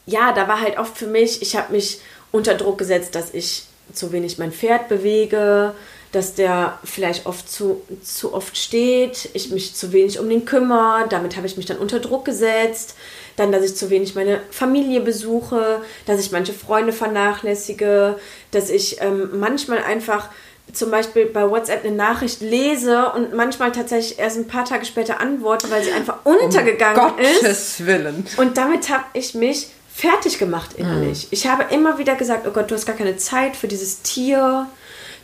ja, 0.05 0.32
da 0.32 0.47
war 0.47 0.61
halt 0.61 0.78
oft 0.78 0.95
für 0.95 1.07
mich, 1.07 1.41
ich 1.41 1.55
habe 1.55 1.74
mich 1.74 2.01
unter 2.32 2.53
Druck 2.53 2.78
gesetzt, 2.78 3.15
dass 3.15 3.34
ich 3.34 3.63
zu 3.93 4.11
wenig 4.11 4.38
mein 4.38 4.51
Pferd 4.51 4.89
bewege, 4.89 5.74
dass 6.11 6.36
der 6.36 6.78
vielleicht 6.84 7.26
oft 7.26 7.49
zu, 7.49 7.82
zu 8.03 8.36
oft 8.36 8.55
steht, 8.55 9.30
ich 9.34 9.49
mich 9.49 9.74
zu 9.74 9.91
wenig 9.91 10.19
um 10.19 10.30
den 10.30 10.45
kümmere, 10.45 11.07
damit 11.09 11.36
habe 11.36 11.47
ich 11.47 11.57
mich 11.57 11.65
dann 11.65 11.78
unter 11.78 11.99
Druck 11.99 12.24
gesetzt. 12.24 12.95
Dann, 13.38 13.51
dass 13.51 13.63
ich 13.63 13.76
zu 13.76 13.89
wenig 13.89 14.13
meine 14.13 14.39
Familie 14.51 15.01
besuche, 15.01 15.82
dass 16.05 16.19
ich 16.19 16.32
manche 16.32 16.53
Freunde 16.53 16.93
vernachlässige, 16.93 18.19
dass 18.51 18.69
ich 18.69 19.01
ähm, 19.01 19.39
manchmal 19.39 19.80
einfach 19.80 20.30
zum 20.74 20.91
Beispiel 20.91 21.26
bei 21.26 21.49
WhatsApp 21.49 21.86
eine 21.86 21.95
Nachricht 21.95 22.41
lese 22.41 23.11
und 23.11 23.34
manchmal 23.34 23.72
tatsächlich 23.72 24.19
erst 24.19 24.38
ein 24.38 24.47
paar 24.47 24.65
Tage 24.65 24.86
später 24.86 25.19
antworte, 25.19 25.69
weil 25.69 25.84
sie 25.84 25.91
einfach 25.91 26.26
untergegangen 26.26 27.19
ist. 27.19 27.41
Gottes 27.41 27.86
Willen. 27.86 28.26
Und 28.38 28.57
damit 28.57 28.89
habe 28.89 29.05
ich 29.13 29.34
mich 29.34 29.67
fertig 29.93 30.39
gemacht 30.39 30.72
innerlich. 30.78 31.28
Ich 31.32 31.47
habe 31.47 31.74
immer 31.74 31.97
wieder 31.97 32.15
gesagt, 32.15 32.47
oh 32.47 32.51
Gott, 32.51 32.72
du 32.72 32.76
hast 32.76 32.86
gar 32.86 32.95
keine 32.95 33.17
Zeit 33.17 33.55
für 33.55 33.67
dieses 33.67 34.01
Tier, 34.01 34.67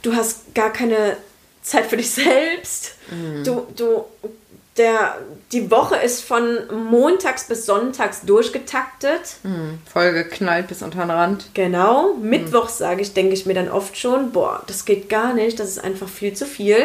du 0.01 0.15
hast 0.15 0.53
gar 0.53 0.71
keine 0.71 1.17
Zeit 1.61 1.85
für 1.85 1.97
dich 1.97 2.09
selbst. 2.11 2.95
Du, 3.43 3.65
du, 3.75 4.05
der, 4.77 5.17
die 5.51 5.71
Woche 5.71 5.95
ist 5.95 6.23
von 6.23 6.59
montags 6.89 7.47
bis 7.47 7.65
sonntags 7.65 8.21
durchgetaktet. 8.21 9.37
Voll 9.91 10.13
geknallt 10.13 10.67
bis 10.67 10.81
unter 10.81 10.99
den 10.99 11.11
Rand. 11.11 11.49
Genau. 11.53 12.13
Mittwochs 12.13 12.77
sage 12.77 13.01
ich, 13.01 13.13
denke 13.13 13.33
ich 13.33 13.45
mir 13.45 13.53
dann 13.53 13.69
oft 13.69 13.97
schon, 13.97 14.31
boah, 14.31 14.63
das 14.67 14.85
geht 14.85 15.09
gar 15.09 15.33
nicht, 15.33 15.59
das 15.59 15.69
ist 15.69 15.83
einfach 15.83 16.07
viel 16.07 16.33
zu 16.33 16.45
viel. 16.45 16.77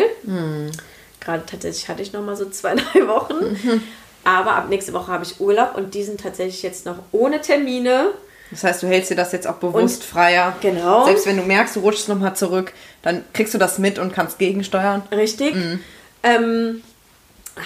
Gerade 1.21 1.45
tatsächlich 1.47 1.89
hatte 1.89 2.03
ich 2.03 2.13
noch 2.13 2.23
mal 2.23 2.37
so 2.37 2.49
zwei, 2.49 2.75
drei 2.93 3.07
Wochen. 3.07 3.57
Aber 4.25 4.53
ab 4.55 4.69
nächste 4.69 4.93
Woche 4.93 5.11
habe 5.11 5.25
ich 5.25 5.41
Urlaub 5.41 5.77
und 5.77 5.95
die 5.95 6.05
sind 6.05 6.21
tatsächlich 6.21 6.63
jetzt 6.63 6.87
noch 6.87 6.99
ohne 7.11 7.41
Termine. 7.41 8.11
Das 8.51 8.65
heißt, 8.65 8.83
du 8.83 8.87
hältst 8.87 9.11
dir 9.11 9.17
das 9.17 9.33
jetzt 9.33 9.47
auch 9.47 9.57
bewusst 9.57 10.05
freier. 10.05 10.55
Genau. 10.61 11.07
Selbst 11.07 11.27
wenn 11.27 11.39
du 11.39 11.43
merkst, 11.43 11.75
du 11.75 11.81
rutschst 11.81 12.09
nochmal 12.09 12.37
zurück, 12.37 12.73
dann 13.01 13.25
kriegst 13.33 13.55
du 13.55 13.59
das 13.59 13.79
mit 13.79 13.99
und 13.99 14.13
kannst 14.13 14.39
gegensteuern. 14.39 15.03
Richtig. 15.11 15.57
Ähm, 16.23 16.83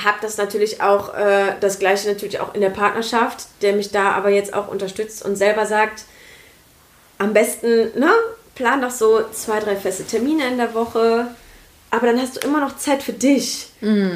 hab 0.04 0.20
das 0.20 0.36
natürlich 0.36 0.82
auch, 0.82 1.14
äh, 1.14 1.54
das 1.60 1.78
gleiche 1.78 2.08
natürlich 2.08 2.40
auch 2.40 2.54
in 2.54 2.60
der 2.60 2.70
Partnerschaft, 2.70 3.46
der 3.62 3.74
mich 3.74 3.90
da 3.92 4.12
aber 4.12 4.30
jetzt 4.30 4.54
auch 4.54 4.68
unterstützt 4.68 5.24
und 5.24 5.36
selber 5.36 5.66
sagt, 5.66 6.04
am 7.18 7.32
besten, 7.32 7.98
ne, 7.98 8.10
plan 8.54 8.82
doch 8.82 8.90
so 8.90 9.22
zwei, 9.32 9.60
drei 9.60 9.76
feste 9.76 10.04
Termine 10.04 10.48
in 10.48 10.58
der 10.58 10.74
Woche, 10.74 11.28
aber 11.90 12.08
dann 12.08 12.20
hast 12.20 12.36
du 12.36 12.46
immer 12.46 12.60
noch 12.60 12.76
Zeit 12.76 13.02
für 13.02 13.12
dich. 13.12 13.68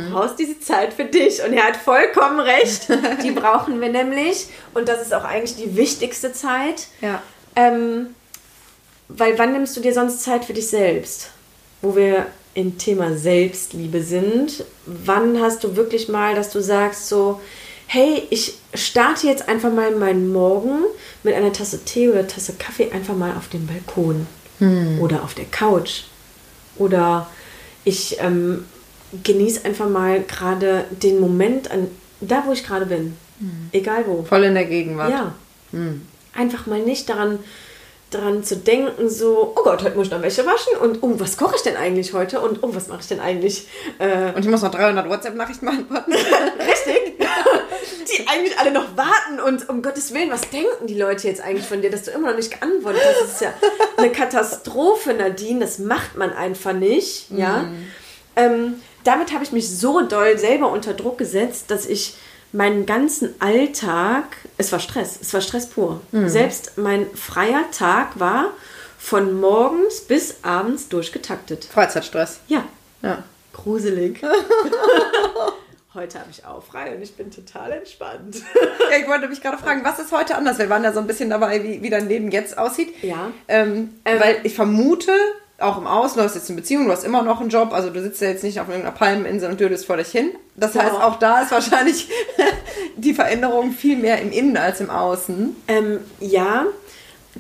Du 0.09 0.11
brauchst 0.13 0.39
diese 0.39 0.59
Zeit 0.59 0.93
für 0.93 1.05
dich. 1.05 1.43
Und 1.45 1.53
er 1.53 1.65
hat 1.65 1.77
vollkommen 1.77 2.41
recht. 2.41 2.89
Die 3.23 3.31
brauchen 3.31 3.81
wir 3.81 3.89
nämlich. 3.89 4.49
Und 4.75 4.89
das 4.89 5.01
ist 5.01 5.15
auch 5.15 5.25
eigentlich 5.25 5.57
die 5.57 5.77
wichtigste 5.77 6.33
Zeit. 6.33 6.89
Ja. 7.01 7.23
Ähm, 7.55 8.15
weil 9.09 9.39
wann 9.39 9.53
nimmst 9.53 9.77
du 9.77 9.81
dir 9.81 9.95
sonst 9.95 10.23
Zeit 10.23 10.45
für 10.45 10.53
dich 10.53 10.69
selbst? 10.69 11.31
Wo 11.81 11.95
wir 11.97 12.27
im 12.55 12.79
Thema 12.79 13.17
Selbstliebe 13.17 14.03
sind. 14.03 14.65
Wann 14.87 15.41
hast 15.41 15.65
du 15.65 15.77
wirklich 15.77 16.09
mal, 16.09 16.35
dass 16.35 16.51
du 16.51 16.61
sagst 16.61 17.09
so, 17.09 17.41
hey, 17.87 18.23
ich 18.31 18.55
starte 18.75 19.27
jetzt 19.27 19.49
einfach 19.49 19.73
mal 19.73 19.91
meinen 19.93 20.33
Morgen 20.33 20.85
mit 21.23 21.35
einer 21.35 21.53
Tasse 21.53 21.85
Tee 21.85 22.09
oder 22.09 22.27
Tasse 22.27 22.55
Kaffee 22.59 22.91
einfach 22.93 23.17
mal 23.17 23.37
auf 23.37 23.49
dem 23.49 23.67
Balkon 23.67 24.27
oder 25.01 25.23
auf 25.23 25.35
der 25.35 25.47
Couch. 25.47 26.03
Oder 26.77 27.29
ich 27.85 28.19
ähm, 28.21 28.65
genieße 29.25 29.65
einfach 29.65 29.89
mal 29.89 30.23
gerade 30.23 30.85
den 30.91 31.19
Moment 31.19 31.71
an 31.71 31.89
da, 32.21 32.45
wo 32.47 32.53
ich 32.53 32.65
gerade 32.65 32.87
bin. 32.87 33.17
Egal 33.73 34.05
wo. 34.07 34.23
Voll 34.23 34.45
in 34.45 34.55
der 34.55 34.67
Gegenwart. 34.67 35.11
Ja. 35.11 35.35
Einfach 36.35 36.67
mal 36.67 36.81
nicht 36.81 37.09
daran, 37.09 37.39
daran 38.11 38.43
zu 38.43 38.57
denken, 38.57 39.09
so, 39.09 39.53
oh 39.57 39.63
Gott, 39.63 39.83
heute 39.83 39.97
muss 39.97 40.07
ich 40.07 40.13
noch 40.13 40.23
Wäsche 40.23 40.45
waschen 40.45 40.77
und 40.81 40.99
oh, 41.03 41.15
was 41.19 41.37
koche 41.37 41.55
ich 41.57 41.63
denn 41.63 41.77
eigentlich 41.77 42.13
heute 42.13 42.41
und 42.41 42.63
oh, 42.63 42.75
was 42.75 42.89
mache 42.89 43.01
ich 43.03 43.09
denn 43.09 43.21
eigentlich? 43.21 43.69
Äh, 43.99 44.33
Und 44.35 44.45
ich 44.45 44.51
muss 44.51 44.63
noch 44.63 44.71
300 44.73 45.09
WhatsApp-Nachrichten 45.09 45.67
beantworten. 45.67 46.13
richtig? 46.59 47.19
die 48.13 48.27
eigentlich 48.29 48.59
alle 48.59 48.73
noch 48.73 48.97
warten 48.97 49.39
und 49.47 49.69
um 49.69 49.83
Gottes 49.83 50.13
Willen, 50.13 50.31
was 50.31 50.51
denken 50.51 50.87
die 50.89 50.99
Leute 50.99 51.29
jetzt 51.29 51.41
eigentlich 51.41 51.67
von 51.67 51.81
dir, 51.81 51.91
dass 51.91 52.03
du 52.03 52.11
immer 52.11 52.31
noch 52.31 52.37
nicht 52.37 52.51
geantwortet 52.51 53.01
hast? 53.05 53.21
Das 53.23 53.31
ist 53.35 53.41
ja 53.41 53.55
eine 53.97 54.11
Katastrophe, 54.11 55.15
Nadine, 55.15 55.61
das 55.61 55.79
macht 55.79 56.17
man 56.17 56.33
einfach 56.33 56.73
nicht, 56.73 57.31
ja? 57.31 57.69
Ähm, 58.37 58.81
damit 59.05 59.33
habe 59.33 59.45
ich 59.45 59.53
mich 59.53 59.69
so 59.71 60.01
doll 60.03 60.39
selber 60.39 60.71
unter 60.73 60.95
Druck 60.95 61.19
gesetzt, 61.19 61.71
dass 61.71 61.87
ich 61.87 62.15
meinen 62.53 62.85
ganzen 62.87 63.35
Alltag, 63.41 64.25
es 64.59 64.73
war 64.73 64.81
Stress, 64.81 65.19
es 65.21 65.33
war 65.35 65.41
Stress 65.41 65.69
pur. 65.69 66.01
Selbst 66.13 66.77
mein 66.79 67.07
freier 67.15 67.65
Tag 67.71 68.19
war 68.19 68.51
von 68.99 69.41
morgens 69.41 70.01
bis 70.03 70.37
abends 70.43 70.89
durchgetaktet. 70.89 71.65
Freizeitstress. 71.65 72.41
Ja, 72.49 72.65
Ja. 73.03 73.23
gruselig. 73.53 74.21
Heute 75.95 76.21
habe 76.21 76.31
ich 76.31 76.45
auch 76.45 76.63
frei 76.63 76.95
und 76.95 77.03
ich 77.03 77.17
bin 77.17 77.33
total 77.33 77.73
entspannt. 77.73 78.37
ja. 78.91 78.97
Ich 79.01 79.09
wollte 79.09 79.27
mich 79.27 79.41
gerade 79.41 79.59
fragen, 79.59 79.83
was 79.85 79.99
ist 79.99 80.13
heute 80.13 80.37
anders? 80.37 80.59
Wir 80.61 80.71
waren 80.71 80.85
ja 80.85 80.93
so 80.93 81.01
ein 81.01 81.07
bisschen 81.09 81.31
dabei, 81.31 81.65
wie, 81.65 81.83
wie 81.83 81.91
dein 81.91 82.09
Leben 82.09 82.31
jetzt 82.31 82.57
aussieht. 82.57 82.95
Ja. 83.03 83.33
Ähm, 83.49 83.95
Ähm, 84.05 84.21
weil 84.21 84.37
ich 84.45 84.55
vermute, 84.55 85.11
auch 85.61 85.79
im 85.79 85.87
Außen, 85.87 86.17
du 86.17 86.23
hast 86.23 86.35
jetzt 86.35 86.49
eine 86.49 86.61
Beziehung, 86.61 86.87
du 86.87 86.93
hast 86.93 87.05
immer 87.05 87.23
noch 87.23 87.41
einen 87.41 87.51
Job, 87.51 87.73
also 87.73 87.91
du 87.91 88.01
sitzt 88.01 88.21
ja 88.21 88.29
jetzt 88.29 88.43
nicht 88.43 88.61
auf 88.61 88.69
irgendeiner 88.69 88.95
Palmeninsel 88.95 89.51
und 89.51 89.61
dödelst 89.61 89.87
vor 89.87 89.97
dich 89.97 90.09
hin. 90.09 90.31
Das 90.57 90.75
heißt, 90.75 90.95
auch 90.95 91.19
da 91.19 91.43
ist 91.43 91.53
wahrscheinlich 91.53 92.09
die 92.97 93.15
Veränderung 93.15 93.73
viel 93.73 93.97
mehr 93.97 94.21
im 94.21 94.33
Innen 94.33 94.57
als 94.57 94.81
im 94.81 94.91
Außen. 94.91 95.57
Ähm, 95.69 96.01
ja, 96.21 96.67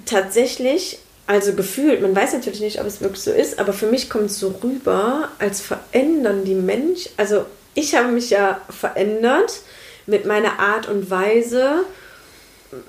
tatsächlich, 0.06 0.98
also 1.26 1.54
gefühlt, 1.54 2.02
man 2.02 2.14
weiß 2.14 2.32
natürlich 2.34 2.60
nicht, 2.60 2.80
ob 2.80 2.86
es 2.86 3.00
wirklich 3.00 3.22
so 3.22 3.32
ist, 3.32 3.58
aber 3.58 3.72
für 3.72 3.86
mich 3.86 4.10
kommt 4.10 4.26
es 4.26 4.38
so 4.38 4.54
rüber, 4.62 5.28
als 5.38 5.60
verändern 5.60 6.44
die 6.44 6.54
Menschen, 6.54 7.10
also 7.16 7.46
ich 7.74 7.94
habe 7.94 8.08
mich 8.08 8.30
ja 8.30 8.60
verändert 8.68 9.60
mit 10.06 10.26
meiner 10.26 10.58
Art 10.58 10.88
und 10.88 11.10
Weise, 11.10 11.84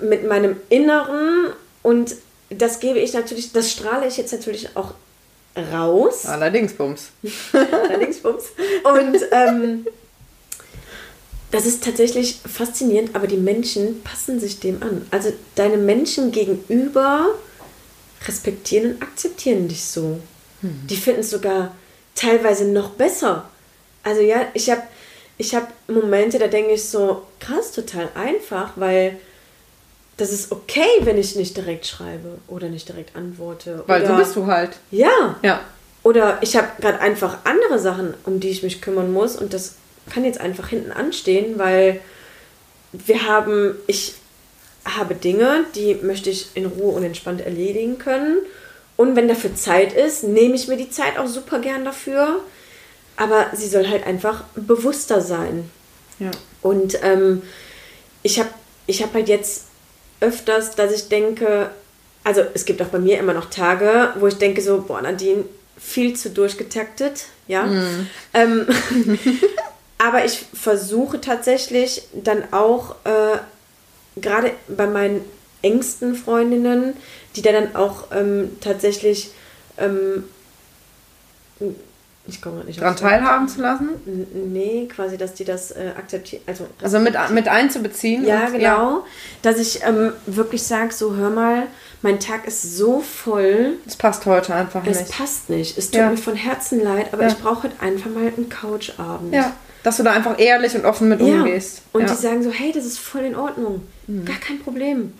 mit 0.00 0.26
meinem 0.26 0.56
Inneren 0.68 1.52
und 1.82 2.16
das 2.50 2.80
gebe 2.80 2.98
ich 2.98 3.14
natürlich, 3.14 3.52
das 3.52 3.70
strahle 3.70 4.06
ich 4.06 4.16
jetzt 4.16 4.32
natürlich 4.32 4.76
auch 4.76 4.94
raus. 5.56 6.26
Allerdings, 6.26 6.72
Bums. 6.72 7.10
Allerdings, 7.52 8.20
Bums. 8.20 8.44
Und 8.84 9.18
ähm, 9.32 9.86
das 11.50 11.66
ist 11.66 11.84
tatsächlich 11.84 12.40
faszinierend, 12.46 13.14
aber 13.14 13.26
die 13.26 13.36
Menschen 13.36 14.02
passen 14.02 14.40
sich 14.40 14.60
dem 14.60 14.82
an. 14.82 15.06
Also 15.10 15.32
deine 15.54 15.76
Menschen 15.76 16.32
gegenüber 16.32 17.26
respektieren 18.26 18.94
und 18.94 19.02
akzeptieren 19.02 19.68
dich 19.68 19.84
so. 19.84 20.20
Die 20.62 20.96
finden 20.96 21.22
es 21.22 21.30
sogar 21.30 21.74
teilweise 22.14 22.66
noch 22.66 22.90
besser. 22.90 23.50
Also 24.04 24.20
ja, 24.20 24.46
ich 24.54 24.70
habe 24.70 24.82
ich 25.36 25.54
hab 25.54 25.72
Momente, 25.88 26.38
da 26.38 26.46
denke 26.46 26.74
ich 26.74 26.84
so, 26.84 27.22
krass, 27.40 27.72
total 27.72 28.10
einfach, 28.14 28.72
weil 28.76 29.18
das 30.16 30.32
ist 30.32 30.52
okay, 30.52 30.88
wenn 31.00 31.18
ich 31.18 31.36
nicht 31.36 31.56
direkt 31.56 31.86
schreibe 31.86 32.38
oder 32.48 32.68
nicht 32.68 32.88
direkt 32.88 33.16
antworte. 33.16 33.82
Weil 33.86 34.02
oder, 34.02 34.12
so 34.12 34.16
bist 34.18 34.36
du 34.36 34.46
halt. 34.46 34.76
Ja. 34.90 35.36
Ja. 35.42 35.60
Oder 36.02 36.38
ich 36.42 36.56
habe 36.56 36.68
gerade 36.80 37.00
einfach 37.00 37.38
andere 37.44 37.78
Sachen, 37.78 38.14
um 38.24 38.40
die 38.40 38.50
ich 38.50 38.62
mich 38.62 38.82
kümmern 38.82 39.12
muss 39.12 39.36
und 39.36 39.54
das 39.54 39.76
kann 40.10 40.24
jetzt 40.24 40.40
einfach 40.40 40.68
hinten 40.68 40.90
anstehen, 40.90 41.58
weil 41.58 42.00
wir 42.92 43.26
haben, 43.26 43.76
ich 43.86 44.14
habe 44.84 45.14
Dinge, 45.14 45.64
die 45.74 45.94
möchte 45.94 46.30
ich 46.30 46.48
in 46.54 46.66
Ruhe 46.66 46.92
und 46.92 47.04
entspannt 47.04 47.40
erledigen 47.40 47.98
können. 47.98 48.38
Und 48.96 49.16
wenn 49.16 49.28
dafür 49.28 49.54
Zeit 49.54 49.92
ist, 49.92 50.24
nehme 50.24 50.54
ich 50.54 50.68
mir 50.68 50.76
die 50.76 50.90
Zeit 50.90 51.18
auch 51.18 51.26
super 51.26 51.60
gern 51.60 51.84
dafür. 51.84 52.40
Aber 53.16 53.46
sie 53.54 53.68
soll 53.68 53.88
halt 53.88 54.06
einfach 54.06 54.44
bewusster 54.54 55.20
sein. 55.20 55.70
Ja. 56.18 56.30
Und 56.62 56.98
ähm, 57.02 57.42
ich 58.22 58.38
habe 58.38 58.50
ich 58.86 59.02
hab 59.02 59.14
halt 59.14 59.28
jetzt 59.28 59.66
öfters, 60.22 60.74
dass 60.74 60.92
ich 60.92 61.08
denke, 61.08 61.70
also 62.24 62.42
es 62.54 62.64
gibt 62.64 62.80
auch 62.80 62.86
bei 62.86 62.98
mir 62.98 63.18
immer 63.18 63.34
noch 63.34 63.50
Tage, 63.50 64.14
wo 64.18 64.26
ich 64.26 64.38
denke 64.38 64.62
so, 64.62 64.82
boah, 64.82 65.02
Nadine, 65.02 65.44
viel 65.78 66.14
zu 66.14 66.30
durchgetaktet, 66.30 67.24
ja. 67.48 67.64
Ähm, 68.32 68.66
aber 69.98 70.24
ich 70.24 70.44
versuche 70.54 71.20
tatsächlich 71.20 72.02
dann 72.12 72.52
auch, 72.52 72.96
äh, 73.04 73.38
gerade 74.16 74.52
bei 74.68 74.86
meinen 74.86 75.24
engsten 75.62 76.14
Freundinnen, 76.14 76.94
die 77.36 77.42
da 77.42 77.52
dann 77.52 77.74
auch 77.76 78.04
ähm, 78.12 78.56
tatsächlich, 78.60 79.30
ähm, 79.78 80.24
ich 82.26 82.40
komme 82.40 82.56
gerade 82.56 82.68
nicht 82.68 82.80
Daran 82.80 82.96
teilhaben 82.96 83.48
zu 83.48 83.60
lassen. 83.60 83.88
Nee, 84.52 84.88
quasi, 84.94 85.16
dass 85.18 85.34
die 85.34 85.44
das 85.44 85.72
äh, 85.72 85.90
akzeptieren. 85.98 86.42
Also, 86.46 86.66
Also 86.82 86.98
mit, 87.00 87.14
mit 87.30 87.48
einzubeziehen. 87.48 88.24
ja, 88.24 88.46
und- 88.46 88.52
genau. 88.52 89.04
Dass 89.42 89.58
ich 89.58 89.80
ähm, 89.84 90.12
wirklich 90.26 90.62
sage, 90.62 90.92
so 90.92 91.14
hör 91.16 91.30
mal, 91.30 91.64
mein 92.02 92.20
Tag 92.20 92.46
ist 92.46 92.76
so 92.76 93.00
voll, 93.00 93.74
Das 93.84 93.96
passt 93.96 94.24
heute 94.26 94.54
einfach 94.54 94.86
es 94.86 95.00
nicht. 95.00 95.12
passt 95.12 95.50
nicht. 95.50 95.76
Es 95.78 95.86
tut 95.90 96.00
Ja. 96.00 96.10
mir 96.10 96.16
von 96.16 96.34
Herzen 96.36 96.82
leid, 96.82 97.08
aber 97.12 97.22
Ja. 97.22 97.28
ich 97.28 97.38
brauche 97.38 97.64
heute 97.64 97.80
einfach 97.80 98.10
mal 98.10 98.26
einen 98.26 98.48
Couchabend. 98.48 99.34
Ja. 99.34 99.52
Dass 99.82 99.96
du 99.96 100.04
da 100.04 100.12
einfach 100.12 100.38
ehrlich 100.38 100.76
und 100.76 100.84
offen 100.84 101.08
mit 101.08 101.20
Ja. 101.20 101.26
umgehst. 101.26 101.82
Und 101.92 102.02
ja. 102.02 102.06
Mhm. 102.06 102.10
die 102.12 102.16
sagen 102.22 102.42
so, 102.44 102.50
hey, 102.52 102.70
das 102.72 102.84
ist 102.86 102.98
voll 103.00 103.22
in 103.22 103.34
Ordnung. 103.34 103.82
Gar 104.24 104.36
kein 104.38 104.60
Problem. 104.60 105.12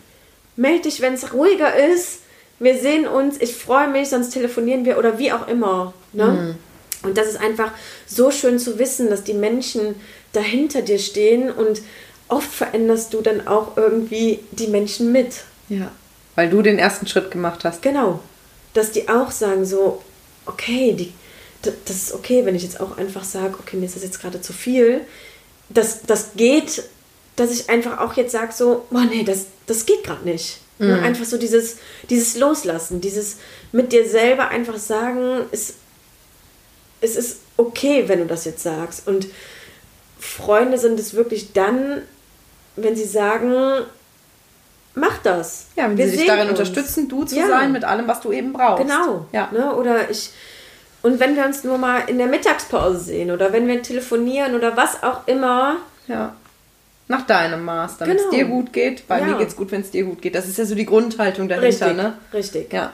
Meld 0.54 0.84
dich, 0.84 1.00
wenn 1.00 1.14
es 1.14 1.32
ruhiger 1.32 1.74
ist. 1.74 2.20
Wir 2.60 2.78
sehen 2.78 3.08
uns, 3.08 3.40
ich 3.40 3.56
freue 3.56 3.88
mich, 3.88 4.08
sonst 4.10 4.30
telefonieren 4.30 4.84
wir 4.84 4.98
oder 4.98 5.18
wie 5.18 5.32
auch 5.32 5.48
immer. 5.48 5.94
Ne? 6.12 6.26
Mhm. 6.26 6.54
Und 7.02 7.18
das 7.18 7.28
ist 7.28 7.40
einfach 7.40 7.72
so 8.06 8.30
schön 8.30 8.58
zu 8.58 8.78
wissen, 8.78 9.10
dass 9.10 9.24
die 9.24 9.34
Menschen 9.34 9.96
dahinter 10.32 10.82
dir 10.82 10.98
stehen 10.98 11.50
und 11.50 11.82
oft 12.28 12.50
veränderst 12.50 13.12
du 13.12 13.20
dann 13.20 13.46
auch 13.46 13.76
irgendwie 13.76 14.40
die 14.52 14.68
Menschen 14.68 15.12
mit. 15.12 15.44
ja. 15.68 15.90
Weil 16.34 16.48
du 16.48 16.62
den 16.62 16.78
ersten 16.78 17.06
Schritt 17.06 17.30
gemacht 17.30 17.62
hast. 17.62 17.82
Genau. 17.82 18.20
Dass 18.72 18.90
die 18.90 19.10
auch 19.10 19.30
sagen 19.30 19.66
so, 19.66 20.02
okay, 20.46 20.94
die, 20.94 21.12
das 21.60 21.94
ist 21.94 22.14
okay, 22.14 22.46
wenn 22.46 22.54
ich 22.54 22.62
jetzt 22.62 22.80
auch 22.80 22.96
einfach 22.96 23.22
sage, 23.22 23.56
okay, 23.58 23.76
mir 23.76 23.84
ist 23.84 23.96
das 23.96 24.02
jetzt 24.02 24.18
gerade 24.18 24.40
zu 24.40 24.54
viel. 24.54 25.02
Das, 25.68 26.04
das 26.06 26.30
geht, 26.34 26.84
dass 27.36 27.50
ich 27.50 27.68
einfach 27.68 28.00
auch 28.00 28.14
jetzt 28.14 28.32
sage 28.32 28.52
so, 28.54 28.86
boah, 28.88 29.04
nee, 29.04 29.24
das, 29.24 29.44
das 29.66 29.84
geht 29.84 30.04
gerade 30.04 30.24
nicht. 30.24 30.58
Ne? 30.78 31.00
Einfach 31.00 31.26
so 31.26 31.36
dieses, 31.36 31.76
dieses 32.10 32.36
Loslassen, 32.36 33.00
dieses 33.00 33.36
mit 33.70 33.92
dir 33.92 34.08
selber 34.08 34.48
einfach 34.48 34.78
sagen, 34.78 35.42
es, 35.52 35.74
es 37.02 37.16
ist 37.16 37.38
okay, 37.56 38.04
wenn 38.06 38.20
du 38.20 38.26
das 38.26 38.44
jetzt 38.44 38.62
sagst. 38.62 39.06
Und 39.06 39.26
Freunde 40.18 40.78
sind 40.78 40.98
es 40.98 41.14
wirklich 41.14 41.52
dann, 41.52 42.02
wenn 42.76 42.96
sie 42.96 43.04
sagen, 43.04 43.82
mach 44.94 45.18
das. 45.18 45.66
Ja, 45.76 45.88
wenn 45.88 45.96
Wir 45.98 46.06
sie 46.06 46.12
dich 46.12 46.20
sehen 46.20 46.28
darin 46.28 46.48
uns. 46.50 46.58
unterstützen, 46.58 47.08
du 47.08 47.24
zu 47.24 47.36
Ja. 47.36 47.48
sein 47.48 47.72
mit 47.72 47.84
allem, 47.84 48.06
was 48.08 48.20
du 48.20 48.32
eben 48.32 48.52
brauchst. 48.52 48.82
Genau. 48.82 49.26
Ja. 49.32 49.48
Ne? 49.52 49.74
Oder 49.74 50.10
ich. 50.10 50.30
Und 51.02 51.18
wenn 51.18 51.34
wir 51.34 51.44
uns 51.44 51.64
nur 51.64 51.78
mal 51.78 52.02
in 52.06 52.18
der 52.18 52.28
Mittagspause 52.28 52.98
sehen 53.00 53.30
oder 53.32 53.52
wenn 53.52 53.66
wir 53.66 53.82
telefonieren 53.82 54.54
oder 54.54 54.76
was 54.76 55.02
auch 55.02 55.26
immer. 55.26 55.78
Ja. 56.06 56.34
Nach 57.08 57.26
deinem 57.26 57.64
Maß, 57.64 57.98
damit 57.98 58.16
Genau. 58.18 58.30
es 58.30 58.34
dir 58.36 58.44
gut 58.44 58.72
geht. 58.72 59.08
Bei 59.08 59.18
Ja. 59.18 59.26
mir 59.26 59.38
geht's 59.38 59.56
gut, 59.56 59.72
wenn 59.72 59.80
es 59.80 59.90
dir 59.90 60.04
gut 60.04 60.22
geht. 60.22 60.34
Das 60.36 60.46
ist 60.46 60.56
ja 60.58 60.64
so 60.64 60.74
die 60.76 60.86
Grundhaltung 60.86 61.48
dahinter, 61.48 61.66
Richtig. 61.68 61.96
ne? 61.96 62.14
Richtig. 62.32 62.72
Ja. 62.72 62.92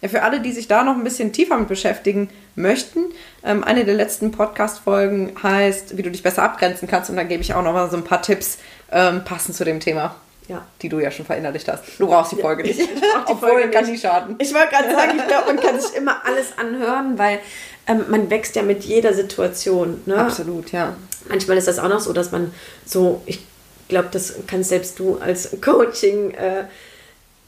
Ja, 0.00 0.08
für 0.08 0.22
alle, 0.22 0.40
die 0.40 0.52
sich 0.52 0.68
da 0.68 0.84
noch 0.84 0.94
ein 0.94 1.02
bisschen 1.02 1.32
tiefer 1.32 1.56
mit 1.58 1.66
beschäftigen 1.68 2.30
möchten, 2.54 3.00
ähm, 3.44 3.64
eine 3.64 3.84
der 3.84 3.94
letzten 3.94 4.30
Podcast-Folgen 4.30 5.34
heißt, 5.42 5.96
wie 5.96 6.02
du 6.02 6.10
dich 6.10 6.22
besser 6.22 6.44
abgrenzen 6.44 6.86
kannst. 6.86 7.10
Und 7.10 7.16
dann 7.16 7.26
gebe 7.28 7.42
ich 7.42 7.52
auch 7.54 7.62
noch 7.62 7.72
mal 7.72 7.90
so 7.90 7.96
ein 7.96 8.04
paar 8.04 8.22
Tipps 8.22 8.58
ähm, 8.92 9.24
passend 9.24 9.56
zu 9.56 9.64
dem 9.64 9.80
Thema, 9.80 10.14
Ja. 10.46 10.64
die 10.82 10.88
du 10.88 11.00
ja 11.00 11.10
schon 11.10 11.26
verinnerlicht 11.26 11.66
hast. 11.66 11.82
Du 11.98 12.06
brauchst 12.06 12.30
die 12.32 12.36
Folge 12.40 12.62
nicht. 12.62 12.78
Ich 12.80 12.88
brauch 12.88 13.24
die 13.26 13.32
Obwohl, 13.32 13.48
Folge 13.50 13.70
kann 13.70 13.82
nicht. 13.84 13.92
nicht 13.92 14.02
schaden. 14.02 14.36
Ich 14.38 14.54
wollte 14.54 14.68
gerade 14.70 14.90
sagen, 14.92 15.12
ich 15.18 15.26
glaube, 15.26 15.46
man 15.52 15.60
kann 15.60 15.80
sich 15.80 15.94
immer 15.96 16.24
alles 16.24 16.56
anhören, 16.56 17.18
weil 17.18 17.40
ähm, 17.88 18.04
man 18.08 18.30
wächst 18.30 18.54
ja 18.54 18.62
mit 18.62 18.84
jeder 18.84 19.12
Situation. 19.14 20.00
Ne? 20.06 20.16
Absolut, 20.16 20.70
ja. 20.70 20.94
Manchmal 21.28 21.56
ist 21.58 21.66
das 21.66 21.80
auch 21.80 21.88
noch 21.88 22.00
so, 22.00 22.12
dass 22.12 22.30
man 22.30 22.52
so, 22.86 23.20
ich 23.26 23.40
glaube, 23.88 24.08
das 24.12 24.34
kannst 24.46 24.68
selbst 24.68 24.96
du 25.00 25.18
als 25.18 25.56
Coaching 25.60 26.30
äh, 26.34 26.64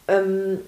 ähm, 0.09 0.59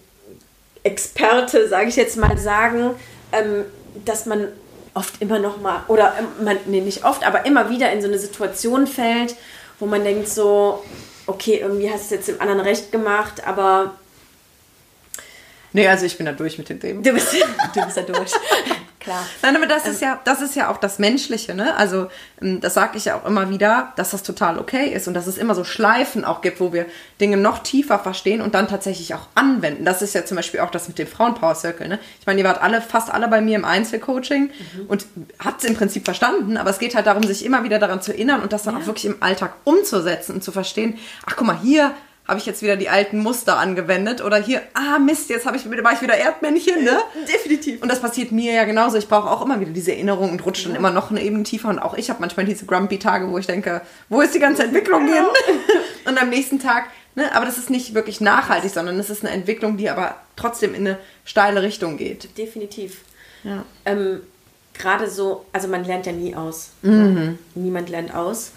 Experte, 0.83 1.69
sage 1.69 1.89
ich 1.89 1.97
jetzt 1.97 2.17
mal, 2.17 2.37
sagen, 2.39 2.91
ähm, 3.33 3.65
dass 4.05 4.27
man 4.27 4.49
oft 4.95 5.21
immer 5.23 5.39
noch 5.39 5.61
mal, 5.61 5.83
oder 5.89 6.15
ähm, 6.19 6.45
man, 6.45 6.57
nee, 6.67 6.81
nicht 6.81 7.05
oft, 7.05 7.25
aber 7.27 7.47
immer 7.47 7.71
wieder 7.71 7.93
in 7.93 8.03
so 8.03 8.09
eine 8.09 8.19
Situation 8.19 8.87
fällt, 8.87 9.37
wo 9.79 9.87
man 9.87 10.05
denkt 10.05 10.29
so, 10.29 10.83
okay, 11.27 11.59
irgendwie 11.63 11.91
hast 11.91 12.01
du 12.01 12.05
es 12.05 12.11
jetzt 12.11 12.29
dem 12.29 12.41
anderen 12.41 12.61
recht 12.61 12.93
gemacht, 12.93 13.47
aber 13.47 13.95
Nee, 15.75 15.89
also 15.89 16.05
ich 16.05 16.17
bin 16.19 16.27
da 16.27 16.33
durch 16.33 16.59
mit 16.59 16.69
dem 16.69 16.79
Thema. 16.79 17.01
du 17.01 17.13
bist, 17.15 17.33
du 17.33 17.85
bist 17.85 17.97
ja 17.97 18.03
durch. 18.03 18.33
Klar. 19.03 19.27
Nein, 19.43 19.57
aber 19.57 19.67
das 19.67 19.89
ist 19.89 20.01
ja, 20.01 20.21
das 20.23 20.41
ist 20.41 20.55
ja 20.55 20.71
auch 20.71 20.77
das 20.77 21.01
Menschliche, 21.01 21.55
ne? 21.55 21.77
Also 21.77 22.07
ähm, 22.41 22.61
das 22.61 22.75
sage 22.75 22.97
ich 22.97 23.07
ja 23.07 23.17
auch 23.17 23.27
immer 23.27 23.51
wieder, 23.51 23.93
dass 23.97 24.13
das 24.13 24.23
total 24.23 24.61
okay 24.61 24.93
ist 24.93 25.09
und 25.09 25.15
dass 25.15 25.27
es 25.27 25.39
immer 25.39 25.57
so 25.57 25.65
Schleifen 25.65 26.25
auch 26.25 26.41
gibt, 26.41 26.61
wo 26.61 26.73
wir 26.73 26.87
Dinge 27.21 27.37
noch 27.37 27.59
tiefer 27.59 27.99
verstehen 27.99 28.41
und 28.41 28.55
dann 28.55 28.69
tatsächlich 28.69 29.13
auch 29.15 29.27
anwenden. 29.35 29.85
Das 29.85 30.03
ist 30.03 30.15
ja 30.15 30.25
zum 30.25 30.37
Beispiel 30.37 30.61
auch 30.61 30.71
das 30.71 30.87
mit 30.87 31.01
dem 31.01 31.09
Frauenpower 31.09 31.57
Circle, 31.57 31.89
ne? 31.89 31.99
Ich 32.21 32.27
meine, 32.27 32.41
ihr 32.41 32.47
wart 32.47 32.63
alle, 32.63 32.81
fast 32.81 33.13
alle 33.13 33.27
bei 33.27 33.41
mir 33.41 33.57
im 33.57 33.65
Einzelcoaching 33.65 34.51
und 34.87 35.05
habt 35.45 35.65
es 35.65 35.69
im 35.69 35.75
Prinzip 35.75 36.05
verstanden, 36.05 36.57
aber 36.57 36.71
es 36.71 36.79
geht 36.79 36.95
halt 36.95 37.07
darum, 37.07 37.25
sich 37.25 37.45
immer 37.45 37.65
wieder 37.65 37.81
daran 37.81 38.03
zu 38.03 38.13
erinnern 38.13 38.41
und 38.41 38.53
das 38.53 38.63
dann 38.63 38.77
auch 38.77 38.87
wirklich 38.87 39.07
im 39.07 39.17
Alltag 39.21 39.55
umzusetzen 39.65 40.37
und 40.37 40.45
zu 40.45 40.53
verstehen, 40.53 40.99
ach 41.27 41.35
guck 41.37 41.49
mal, 41.49 41.59
hier 41.61 41.93
habe 42.33 42.41
ich 42.41 42.47
jetzt 42.47 42.63
wieder 42.63 42.77
die 42.77 42.89
alten 42.89 43.19
Muster 43.19 43.59
angewendet 43.59 44.25
oder 44.25 44.39
hier, 44.39 44.63
ah 44.73 44.99
Mist, 44.99 45.29
jetzt 45.29 45.45
habe 45.45 45.59
ich 45.59 45.71
war 45.71 45.93
ich 45.93 46.01
wieder 46.01 46.17
Erdmännchen, 46.17 46.83
ne? 46.83 46.99
Definitiv. 47.31 47.83
Und 47.83 47.91
das 47.91 48.01
passiert 48.01 48.33
mir 48.33 48.55
ja 48.55 48.65
genauso. 48.65 48.97
Ich 48.97 49.07
brauche 49.07 49.31
auch 49.31 49.45
immer 49.45 49.61
wieder 49.61 49.71
diese 49.71 49.93
Erinnerung 49.93 50.31
und 50.31 50.47
rutsche 50.47 50.69
dann 50.69 50.77
immer 50.77 50.91
noch 50.91 51.11
eine 51.11 51.23
Ebene 51.23 51.43
tiefer. 51.43 51.69
Und 51.69 51.79
auch 51.79 51.93
ich 51.93 52.09
habe 52.09 52.21
manchmal 52.23 52.47
diese 52.47 52.65
Grumpy-Tage, 52.65 53.31
wo 53.31 53.37
ich 53.37 53.47
denke, 53.47 53.83
wo 54.09 54.23
ist 54.23 54.35
die 54.35 54.39
ganze 54.39 54.65
Entwicklung 54.65 55.07
hin? 55.07 55.25
Und 56.07 56.21
am 56.21 56.31
nächsten 56.31 56.59
Tag, 56.59 56.87
ne, 57.15 57.35
aber 57.35 57.45
das 57.45 57.59
ist 57.59 57.69
nicht 57.69 57.93
wirklich 57.93 58.23
nachhaltig, 58.23 58.73
sondern 58.73 58.99
es 58.99 59.11
ist 59.11 59.25
eine 59.25 59.35
Entwicklung, 59.35 59.77
die 59.77 59.91
aber 59.91 60.17
trotzdem 60.35 60.75
in 60.75 60.87
eine 60.87 60.99
steile 61.27 61.63
Richtung 61.63 61.99
geht. 61.99 62.37
Definitiv. 62.39 63.03
Ja. 63.45 63.65
ähm, 63.85 64.23
gerade 64.73 65.11
so, 65.11 65.45
also 65.53 65.69
man 65.69 65.85
lernt 65.85 66.07
ja 66.07 66.13
nie 66.13 66.35
aus. 66.35 66.71
Mhm. 66.81 67.39
Niemand 67.55 67.91
lernt 67.91 68.15
aus. 68.15 68.53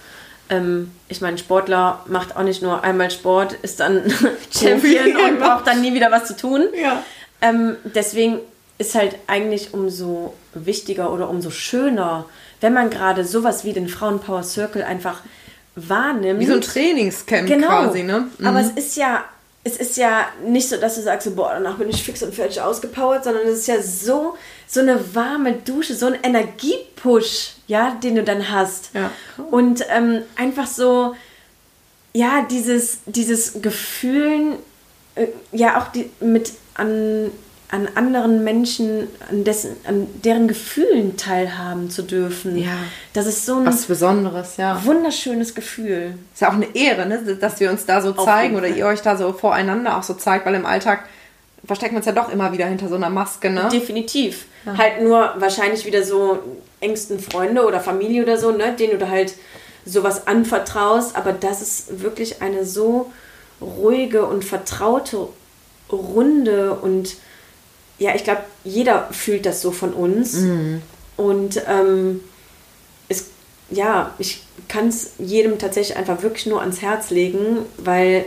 Ähm, 0.49 0.91
ich 1.09 1.21
meine, 1.21 1.37
Sportler 1.37 2.03
macht 2.07 2.35
auch 2.37 2.43
nicht 2.43 2.61
nur 2.61 2.83
einmal 2.83 3.09
Sport, 3.11 3.53
ist 3.61 3.79
dann 3.79 4.03
Champion 4.55 5.15
und 5.15 5.39
braucht 5.39 5.65
dann 5.67 5.81
nie 5.81 5.93
wieder 5.93 6.11
was 6.11 6.25
zu 6.25 6.35
tun. 6.37 6.65
Ja. 6.79 7.03
Ähm, 7.41 7.75
deswegen 7.83 8.39
ist 8.77 8.95
halt 8.95 9.15
eigentlich 9.27 9.73
umso 9.73 10.33
wichtiger 10.53 11.11
oder 11.11 11.29
umso 11.29 11.49
schöner, 11.49 12.25
wenn 12.61 12.73
man 12.73 12.89
gerade 12.89 13.23
sowas 13.25 13.63
wie 13.63 13.73
den 13.73 13.87
Frauenpower 13.87 14.43
Circle 14.43 14.83
einfach 14.83 15.21
wahrnimmt. 15.75 16.39
Wie 16.39 16.45
so 16.45 16.53
ein 16.53 16.61
Trainingscamp 16.61 17.47
Genau. 17.47 17.67
quasi, 17.67 18.03
ne? 18.03 18.27
Aber 18.43 18.59
es 18.59 18.71
ist 18.71 18.95
ja, 18.97 19.23
es 19.63 19.77
ist 19.77 19.97
ja 19.97 20.25
nicht 20.45 20.69
so, 20.69 20.77
dass 20.77 20.95
du 20.95 21.01
sagst, 21.01 21.25
so, 21.27 21.35
boah, 21.35 21.51
danach 21.53 21.75
bin 21.77 21.89
ich 21.89 22.03
fix 22.03 22.21
und 22.23 22.33
fertig 22.35 22.61
ausgepowert, 22.61 23.23
sondern 23.23 23.47
es 23.47 23.59
ist 23.59 23.67
ja 23.67 23.81
so, 23.81 24.35
so 24.67 24.79
eine 24.79 25.15
warme 25.15 25.53
Dusche, 25.53 25.95
so 25.95 26.05
ein 26.07 26.17
Energiepush, 26.23 27.54
ja, 27.67 27.97
den 28.03 28.15
du 28.15 28.23
dann 28.23 28.51
hast. 28.51 28.91
Ja. 28.93 29.11
Und 29.51 29.85
ähm, 29.89 30.21
einfach 30.35 30.67
so, 30.67 31.15
ja, 32.13 32.45
dieses, 32.49 32.99
dieses 33.05 33.61
Gefühlen, 33.61 34.53
äh, 35.15 35.27
ja, 35.51 35.81
auch 35.81 35.87
die, 35.89 36.09
mit 36.19 36.53
an, 36.75 37.31
an 37.69 37.89
anderen 37.95 38.43
Menschen, 38.43 39.07
an, 39.29 39.43
dessen, 39.43 39.75
an 39.85 40.07
deren 40.23 40.47
Gefühlen 40.47 41.17
teilhaben 41.17 41.89
zu 41.89 42.03
dürfen. 42.03 42.57
Ja. 42.57 42.77
Das 43.13 43.25
ist 43.25 43.45
so 43.45 43.55
ein 43.57 43.65
Was 43.65 43.85
Besonderes, 43.85 44.57
ja. 44.57 44.83
wunderschönes 44.85 45.55
Gefühl. 45.55 46.17
Ist 46.33 46.41
ja 46.41 46.49
auch 46.49 46.53
eine 46.53 46.73
Ehre, 46.75 47.05
ne? 47.07 47.37
dass 47.39 47.59
wir 47.59 47.71
uns 47.71 47.85
da 47.85 48.01
so 48.01 48.13
zeigen 48.13 48.55
oder 48.55 48.67
ihr 48.67 48.85
euch 48.85 49.01
da 49.01 49.17
so 49.17 49.33
voreinander 49.33 49.97
auch 49.97 50.03
so 50.03 50.13
zeigt, 50.13 50.45
weil 50.45 50.55
im 50.55 50.65
Alltag 50.65 51.05
verstecken 51.65 51.95
wir 51.95 51.97
uns 51.97 52.05
ja 52.05 52.11
doch 52.11 52.31
immer 52.31 52.53
wieder 52.53 52.67
hinter 52.67 52.87
so 52.87 52.95
einer 52.95 53.09
Maske, 53.09 53.49
ne? 53.49 53.67
Definitiv. 53.71 54.45
Halt 54.65 55.01
nur 55.01 55.33
wahrscheinlich 55.37 55.85
wieder 55.85 56.03
so 56.03 56.39
engsten 56.79 57.19
Freunde 57.19 57.65
oder 57.65 57.79
Familie 57.79 58.23
oder 58.23 58.37
so, 58.37 58.51
ne, 58.51 58.75
denen 58.75 58.93
du 58.93 58.97
da 58.97 59.09
halt 59.09 59.33
sowas 59.85 60.27
anvertraust. 60.27 61.15
Aber 61.15 61.33
das 61.33 61.61
ist 61.61 62.01
wirklich 62.01 62.41
eine 62.41 62.65
so 62.65 63.11
ruhige 63.61 64.25
und 64.25 64.43
vertraute 64.43 65.27
Runde 65.91 66.73
und 66.73 67.15
ja, 67.97 68.13
ich 68.13 68.23
glaube, 68.23 68.41
jeder 68.63 69.07
fühlt 69.11 69.45
das 69.45 69.61
so 69.61 69.71
von 69.71 69.93
uns. 69.93 70.33
Mhm. 70.33 70.81
Und 71.15 71.61
ähm, 71.67 72.21
es, 73.07 73.27
ja, 73.69 74.13
ich 74.19 74.43
kann 74.67 74.89
es 74.89 75.11
jedem 75.17 75.57
tatsächlich 75.57 75.97
einfach 75.97 76.21
wirklich 76.21 76.45
nur 76.45 76.61
ans 76.61 76.81
Herz 76.81 77.09
legen, 77.09 77.59
weil 77.77 78.25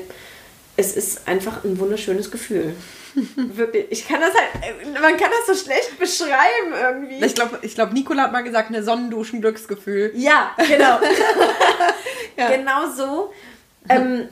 es 0.77 0.97
ist 0.97 1.27
einfach 1.29 1.65
ein 1.65 1.79
wunderschönes 1.79 2.31
Gefühl. 2.31 2.75
Wirklich. 3.15 3.87
Ich 3.91 4.09
kann 4.09 4.21
das 4.21 4.33
halt, 4.35 5.01
man 5.01 5.17
kann 5.17 5.31
das 5.31 5.59
so 5.59 5.65
schlecht 5.65 5.99
beschreiben 5.99 6.73
irgendwie. 6.73 7.25
Ich 7.25 7.35
glaube, 7.35 7.59
ich 7.63 7.75
glaub, 7.75 7.93
Nicola 7.93 8.25
hat 8.25 8.33
mal 8.33 8.43
gesagt, 8.43 8.69
eine 8.69 8.83
Sonnenduschen-Glücksgefühl. 8.83 10.13
Ja, 10.15 10.55
genau. 10.57 11.01
ja. 12.37 12.51
Genau 12.51 12.91
so. 12.91 13.33
Ähm, 13.89 14.29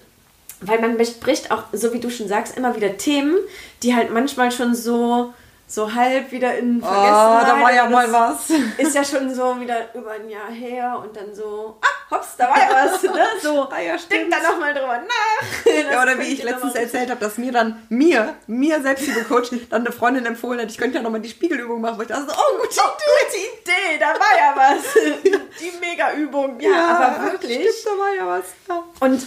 weil 0.61 0.81
man 0.81 0.97
bespricht 0.97 1.51
auch, 1.51 1.65
so 1.73 1.93
wie 1.93 2.01
du 2.01 2.11
schon 2.11 2.29
sagst, 2.29 2.57
immer 2.57 2.75
wieder 2.77 2.97
Themen, 2.97 3.37
die 3.83 3.95
halt 3.95 4.11
manchmal 4.11 4.51
schon 4.51 4.75
so, 4.75 5.35
so 5.69 5.93
halb 5.93 6.31
wieder 6.31 6.57
in 6.57 6.81
Vergessenheit. 6.81 7.43
Oh, 7.43 7.47
da 7.47 7.61
war 7.61 7.75
ja 7.75 7.89
mal 7.89 8.13
was. 8.13 8.51
Ist 8.79 8.95
ja 8.95 9.05
schon 9.05 9.35
so 9.35 9.61
wieder 9.61 9.93
über 9.95 10.13
ein 10.13 10.29
Jahr 10.29 10.49
her 10.49 11.03
und 11.03 11.17
dann 11.17 11.35
so, 11.35 11.77
ah, 11.81 12.15
hops, 12.15 12.37
da 12.37 12.49
war 12.49 12.59
ja 12.59 12.69
was. 12.93 13.03
Ne? 13.03 13.27
So, 13.43 13.69
ah, 13.69 13.81
ja, 13.81 13.97
denk 14.09 14.31
da 14.31 14.39
nochmal 14.49 14.73
drüber 14.73 14.99
nach. 14.99 15.73
ja, 15.93 16.03
oder 16.03 16.19
wie 16.19 16.33
ich 16.35 16.43
letztens 16.43 16.75
erzählt 16.77 17.11
habe, 17.11 17.21
dass 17.21 17.37
mir 17.37 17.51
dann, 17.51 17.83
mir, 17.89 18.35
mir 18.47 18.81
selbst, 18.81 19.09
liebe 19.09 19.25
Coach, 19.25 19.51
dann 19.69 19.81
eine 19.81 19.93
Freundin 19.93 20.25
empfohlen 20.25 20.61
hat, 20.61 20.71
ich 20.71 20.79
könnte 20.79 20.99
ja 20.99 21.03
nochmal 21.03 21.21
die 21.21 21.29
Spiegelübung 21.29 21.81
machen, 21.81 21.99
weil 21.99 22.07
ich 22.07 22.13
dachte, 22.13 22.33
oh, 22.33 22.59
gute, 22.59 22.81
oh, 22.85 22.91
gute 22.91 23.37
Idee, 23.37 23.99
da 23.99 24.07
war 24.07 24.39
ja 24.39 24.55
was. 24.57 24.95
Die 25.59 25.73
Mega-Übung. 25.81 26.61
Ja, 26.61 26.71
ja, 26.71 26.89
aber 26.89 27.33
wirklich. 27.33 27.57
Stimmt, 27.57 27.87
da 27.87 27.91
war 27.99 28.15
ja 28.15 28.27
was. 28.27 28.45
Ja. 28.69 28.85
Und 29.01 29.27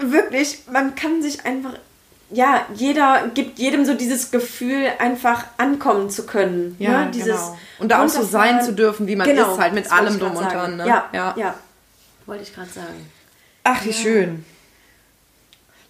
wirklich, 0.00 0.64
man 0.70 0.94
kann 0.94 1.22
sich 1.22 1.44
einfach, 1.44 1.74
ja, 2.30 2.66
jeder 2.74 3.30
gibt 3.34 3.58
jedem 3.58 3.84
so 3.84 3.94
dieses 3.94 4.30
Gefühl, 4.30 4.88
einfach 4.98 5.44
ankommen 5.58 6.10
zu 6.10 6.26
können. 6.26 6.76
Ja, 6.78 7.04
ne? 7.04 7.10
dieses 7.12 7.36
genau. 7.36 7.58
Und 7.78 7.92
da 7.92 8.04
auch 8.04 8.08
so 8.08 8.22
sein 8.22 8.62
zu 8.62 8.72
dürfen, 8.72 9.06
wie 9.06 9.16
man 9.16 9.28
genau, 9.28 9.52
ist, 9.52 9.60
halt 9.60 9.74
mit 9.74 9.92
allem 9.92 10.18
drum 10.18 10.36
und 10.36 10.50
dran. 10.50 10.76
Ne? 10.76 10.86
Ja, 10.86 11.08
ja, 11.12 11.34
ja. 11.36 11.54
Wollte 12.26 12.42
ich 12.42 12.54
gerade 12.54 12.70
sagen. 12.70 13.10
Ach, 13.62 13.84
wie 13.84 13.90
ja. 13.90 13.94
schön. 13.94 14.44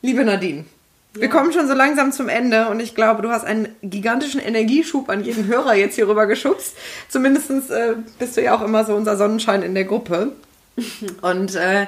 Liebe 0.02 0.24
Nadine, 0.24 0.66
ja. 1.14 1.22
wir 1.22 1.30
kommen 1.30 1.52
schon 1.52 1.66
so 1.68 1.74
langsam 1.74 2.12
zum 2.12 2.28
Ende 2.28 2.68
und 2.68 2.80
ich 2.80 2.94
glaube, 2.94 3.22
du 3.22 3.30
hast 3.30 3.44
einen 3.44 3.74
gigantischen 3.82 4.40
Energieschub 4.40 5.08
an 5.08 5.24
jeden 5.24 5.46
Hörer 5.46 5.74
jetzt 5.74 5.94
hier 5.94 6.06
rüber 6.06 6.26
geschubst. 6.26 6.76
Zumindest 7.08 7.50
äh, 7.70 7.94
bist 8.18 8.36
du 8.36 8.42
ja 8.42 8.54
auch 8.54 8.62
immer 8.62 8.84
so 8.84 8.94
unser 8.94 9.16
Sonnenschein 9.16 9.62
in 9.62 9.74
der 9.74 9.84
Gruppe. 9.84 10.32
und 11.22 11.54
äh, 11.54 11.86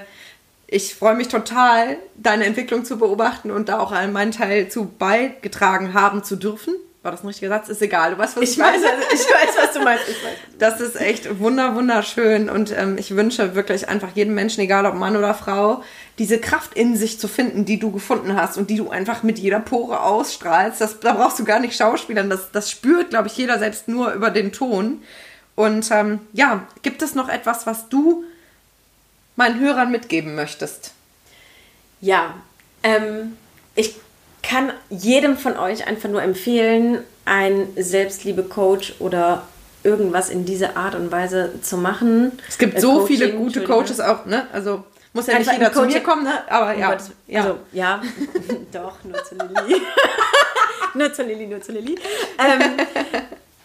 ich 0.70 0.94
freue 0.94 1.14
mich 1.14 1.28
total, 1.28 1.96
deine 2.14 2.44
Entwicklung 2.44 2.84
zu 2.84 2.98
beobachten 2.98 3.50
und 3.50 3.70
da 3.70 3.80
auch 3.80 3.90
meinen 4.08 4.32
Teil 4.32 4.68
zu 4.68 4.84
beigetragen 4.84 5.94
haben 5.94 6.22
zu 6.22 6.36
dürfen. 6.36 6.74
War 7.02 7.12
das 7.12 7.22
ein 7.22 7.28
richtiger 7.28 7.48
Satz? 7.48 7.70
Ist 7.70 7.80
egal. 7.80 8.12
Du 8.12 8.18
weißt, 8.18 8.36
was 8.36 8.42
ich, 8.42 8.50
ich 8.50 8.58
weiß. 8.58 8.82
ich 9.14 9.20
weiß, 9.20 9.56
was 9.56 9.72
du 9.72 9.80
meinst. 9.80 10.04
Ich 10.08 10.22
weiß. 10.22 10.36
Das 10.58 10.80
ist 10.80 11.00
echt 11.00 11.38
wunder, 11.38 11.74
wunderschön 11.74 12.50
und 12.50 12.76
ähm, 12.76 12.98
ich 12.98 13.16
wünsche 13.16 13.54
wirklich 13.54 13.88
einfach 13.88 14.10
jedem 14.14 14.34
Menschen, 14.34 14.60
egal 14.60 14.84
ob 14.84 14.94
Mann 14.94 15.16
oder 15.16 15.32
Frau, 15.32 15.82
diese 16.18 16.38
Kraft 16.38 16.74
in 16.74 16.96
sich 16.96 17.18
zu 17.18 17.28
finden, 17.28 17.64
die 17.64 17.78
du 17.78 17.90
gefunden 17.90 18.34
hast 18.34 18.58
und 18.58 18.68
die 18.68 18.76
du 18.76 18.90
einfach 18.90 19.22
mit 19.22 19.38
jeder 19.38 19.60
Pore 19.60 20.02
ausstrahlst. 20.02 20.82
Das, 20.82 21.00
da 21.00 21.14
brauchst 21.14 21.38
du 21.38 21.44
gar 21.44 21.60
nicht 21.60 21.76
schauspielern. 21.76 22.28
Das, 22.28 22.50
das 22.52 22.70
spürt, 22.70 23.08
glaube 23.08 23.28
ich, 23.28 23.36
jeder 23.38 23.58
selbst 23.58 23.88
nur 23.88 24.12
über 24.12 24.30
den 24.30 24.52
Ton. 24.52 25.00
Und 25.54 25.90
ähm, 25.92 26.20
ja, 26.34 26.66
gibt 26.82 27.00
es 27.00 27.14
noch 27.14 27.30
etwas, 27.30 27.66
was 27.66 27.88
du 27.88 28.24
meinen 29.38 29.60
Hörern 29.60 29.90
mitgeben 29.90 30.34
möchtest? 30.34 30.92
Ja, 32.00 32.34
ähm, 32.82 33.36
ich 33.74 33.94
kann 34.42 34.72
jedem 34.90 35.38
von 35.38 35.56
euch 35.56 35.86
einfach 35.86 36.08
nur 36.08 36.22
empfehlen, 36.22 36.98
ein 37.24 37.68
Selbstliebe-Coach 37.76 38.96
oder 38.98 39.46
irgendwas 39.84 40.28
in 40.28 40.44
diese 40.44 40.76
Art 40.76 40.94
und 40.94 41.12
Weise 41.12 41.60
zu 41.62 41.76
machen. 41.76 42.32
Es 42.48 42.58
gibt 42.58 42.76
äh, 42.76 42.80
so 42.80 43.00
Coaching, 43.00 43.06
viele 43.06 43.32
gute 43.32 43.64
Coaches 43.64 44.00
auch, 44.00 44.26
ne? 44.26 44.48
Also 44.52 44.84
muss 45.12 45.28
ja 45.28 45.38
nicht 45.38 45.52
jeder 45.52 45.72
zu 45.72 45.82
mir 45.82 46.02
kommen, 46.02 46.24
ne? 46.24 46.50
Aber 46.50 46.74
ja. 46.74 46.90
Gott, 46.90 47.02
ja. 47.28 47.40
Also, 47.40 47.58
ja, 47.72 48.02
doch, 48.72 49.04
nur 49.04 49.22
zu 49.24 49.36
Lilly. 49.36 49.82
nur 50.94 51.12
zu 51.12 51.22
Lilly, 51.22 51.46
nur 51.46 51.60
zu 51.60 51.72
Lilly. 51.72 51.94
Ähm, 52.38 52.76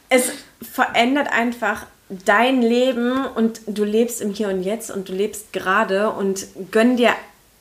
es 0.09 0.32
verändert 0.61 1.32
einfach 1.32 1.88
dein 2.10 2.62
Leben 2.62 3.26
und 3.26 3.62
du 3.68 3.84
lebst 3.84 4.22
im 4.22 4.34
Hier 4.34 4.49
und 4.49 4.64
Jetzt 4.64 4.91
und 4.91 5.10
du 5.10 5.14
lebst 5.14 5.54
gerade 5.54 6.12
und 6.12 6.45
gönn 6.72 6.97
dir 6.97 7.12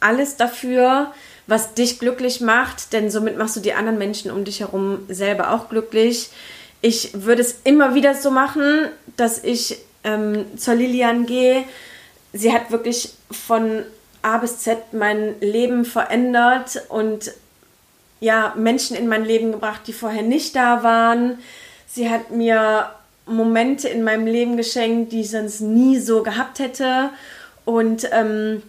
alles 0.01 0.37
dafür, 0.37 1.13
was 1.47 1.75
dich 1.75 1.99
glücklich 1.99 2.41
macht, 2.41 2.93
denn 2.93 3.11
somit 3.11 3.37
machst 3.37 3.57
du 3.57 3.61
die 3.61 3.73
anderen 3.73 3.99
Menschen 3.99 4.31
um 4.31 4.45
dich 4.45 4.61
herum 4.61 5.01
selber 5.09 5.53
auch 5.53 5.69
glücklich. 5.69 6.31
Ich 6.81 7.11
würde 7.15 7.43
es 7.43 7.61
immer 7.65 7.95
wieder 7.95 8.15
so 8.15 8.31
machen, 8.31 8.89
dass 9.17 9.43
ich 9.43 9.79
ähm, 10.05 10.45
zur 10.57 10.75
Lilian 10.75 11.27
gehe. 11.27 11.65
Sie 12.33 12.53
hat 12.53 12.71
wirklich 12.71 13.15
von 13.31 13.85
A 14.23 14.39
bis 14.39 14.59
Z 14.59 14.93
mein 14.93 15.41
Leben 15.41 15.85
verändert 15.85 16.83
und 16.89 17.33
ja, 18.21 18.55
Menschen 18.57 18.97
in 18.97 19.09
mein 19.09 19.25
Leben 19.25 19.51
gebracht, 19.51 19.83
die 19.87 19.93
vorher 19.93 20.23
nicht 20.23 20.55
da 20.55 20.85
waren. 20.85 21.39
Sie 21.89 22.09
hat 22.09 22.31
mir 22.31 22.89
Momente 23.27 23.89
in 23.89 24.03
meinem 24.03 24.27
Leben 24.27 24.57
geschenkt, 24.57 25.13
die 25.13 25.23
ich 25.23 25.31
sonst 25.31 25.61
nie 25.61 25.99
so 25.99 26.23
gehabt 26.23 26.59
hätte. 26.59 27.11
Und 27.65 28.09
ähm, 28.13 28.63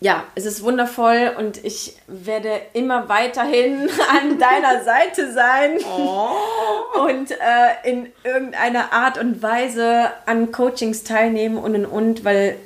ja, 0.00 0.24
es 0.34 0.44
ist 0.44 0.62
wundervoll 0.62 1.32
und 1.38 1.64
ich 1.64 1.96
werde 2.06 2.50
immer 2.74 3.08
weiterhin 3.08 3.88
an 4.10 4.38
deiner 4.38 4.84
Seite 4.84 5.32
sein 5.32 5.78
oh. 5.96 7.06
und 7.06 7.30
äh, 7.30 7.90
in 7.90 8.12
irgendeiner 8.22 8.92
Art 8.92 9.18
und 9.18 9.42
Weise 9.42 10.10
an 10.26 10.52
Coachings 10.52 11.04
teilnehmen 11.04 11.56
und 11.56 11.74
und 11.74 11.86
und, 11.86 12.24
weil 12.24 12.56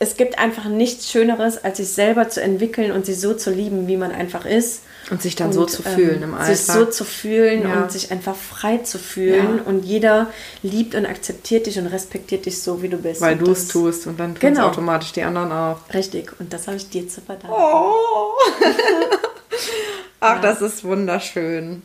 es 0.00 0.16
gibt 0.16 0.38
einfach 0.38 0.64
nichts 0.64 1.10
Schöneres, 1.10 1.62
als 1.62 1.76
sich 1.76 1.90
selber 1.92 2.28
zu 2.28 2.42
entwickeln 2.42 2.90
und 2.90 3.06
sich 3.06 3.20
so 3.20 3.34
zu 3.34 3.50
lieben, 3.50 3.86
wie 3.86 3.96
man 3.96 4.12
einfach 4.12 4.46
ist. 4.46 4.82
Und 5.10 5.20
sich 5.20 5.34
dann 5.34 5.48
und, 5.48 5.52
so 5.54 5.66
zu 5.66 5.82
fühlen 5.82 6.18
ähm, 6.18 6.22
im 6.22 6.34
Alltag. 6.34 6.56
Sich 6.56 6.66
so 6.66 6.84
zu 6.86 7.04
fühlen 7.04 7.62
ja. 7.62 7.82
und 7.82 7.90
sich 7.90 8.12
einfach 8.12 8.36
frei 8.36 8.78
zu 8.78 8.98
fühlen. 8.98 9.56
Ja. 9.58 9.62
Und 9.64 9.84
jeder 9.84 10.30
liebt 10.62 10.94
und 10.94 11.04
akzeptiert 11.04 11.66
dich 11.66 11.78
und 11.78 11.88
respektiert 11.88 12.46
dich 12.46 12.62
so, 12.62 12.80
wie 12.82 12.88
du 12.88 12.96
bist. 12.96 13.20
Weil 13.20 13.36
du 13.36 13.50
es 13.50 13.66
tust 13.66 14.06
und 14.06 14.20
dann 14.20 14.34
tun 14.34 14.40
genau. 14.40 14.68
automatisch 14.68 15.12
die 15.12 15.22
anderen 15.22 15.50
auch. 15.50 15.78
Richtig. 15.92 16.32
Und 16.38 16.52
das 16.52 16.68
habe 16.68 16.76
ich 16.76 16.88
dir 16.88 17.08
zu 17.08 17.20
verdanken. 17.20 17.56
Oh. 17.58 18.30
Ach, 20.20 20.36
ja. 20.36 20.40
das 20.40 20.62
ist 20.62 20.84
wunderschön. 20.84 21.82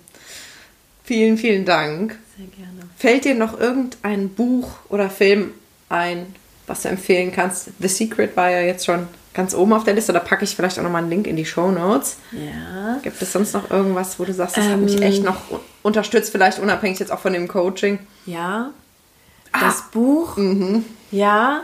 Vielen, 1.04 1.38
vielen 1.38 1.66
Dank. 1.66 2.18
Sehr 2.38 2.48
gerne. 2.48 2.90
Fällt 2.98 3.26
dir 3.26 3.36
noch 3.36 3.60
irgendein 3.60 4.30
Buch 4.30 4.70
oder 4.90 5.10
Film 5.10 5.52
ein, 5.90 6.36
was 6.68 6.82
du 6.82 6.90
empfehlen 6.90 7.32
kannst? 7.32 7.70
The 7.80 7.88
Secret 7.88 8.36
war 8.36 8.50
ja 8.50 8.62
jetzt 8.62 8.86
schon 8.86 9.08
ganz 9.36 9.54
oben 9.54 9.74
auf 9.74 9.84
der 9.84 9.94
Liste. 9.94 10.14
Da 10.14 10.20
packe 10.20 10.44
ich 10.44 10.56
vielleicht 10.56 10.80
auch 10.80 10.84
nochmal 10.84 11.04
einen 11.04 11.12
Link 11.12 11.28
in 11.28 11.36
die 11.36 11.46
Show 11.46 11.70
Notes. 11.70 12.18
Ja. 12.32 12.98
Gibt 13.04 13.22
es 13.22 13.32
sonst 13.32 13.54
noch 13.54 13.70
irgendwas, 13.70 14.18
wo 14.20 14.26
du 14.26 14.34
sagst, 14.34 14.58
das 14.58 14.66
ähm, 14.66 14.72
hat 14.72 14.80
mich 14.80 15.02
echt 15.02 15.24
noch 15.24 15.38
unterstützt, 15.84 16.32
vielleicht 16.32 16.58
unabhängig 16.58 16.98
jetzt 17.00 17.12
auch 17.12 17.20
von 17.20 17.34
dem 17.34 17.48
Coaching? 17.48 18.00
Ja. 18.26 18.72
Ah. 19.52 19.60
Das 19.60 19.84
Buch. 19.92 20.38
Mhm. 20.38 20.86
Ja. 21.12 21.62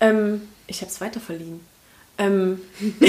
Ähm, 0.00 0.48
ich 0.66 0.80
habe 0.80 0.90
es 0.90 1.00
weiter 1.00 1.20
verliehen. 1.20 1.60
Ähm, 2.18 2.60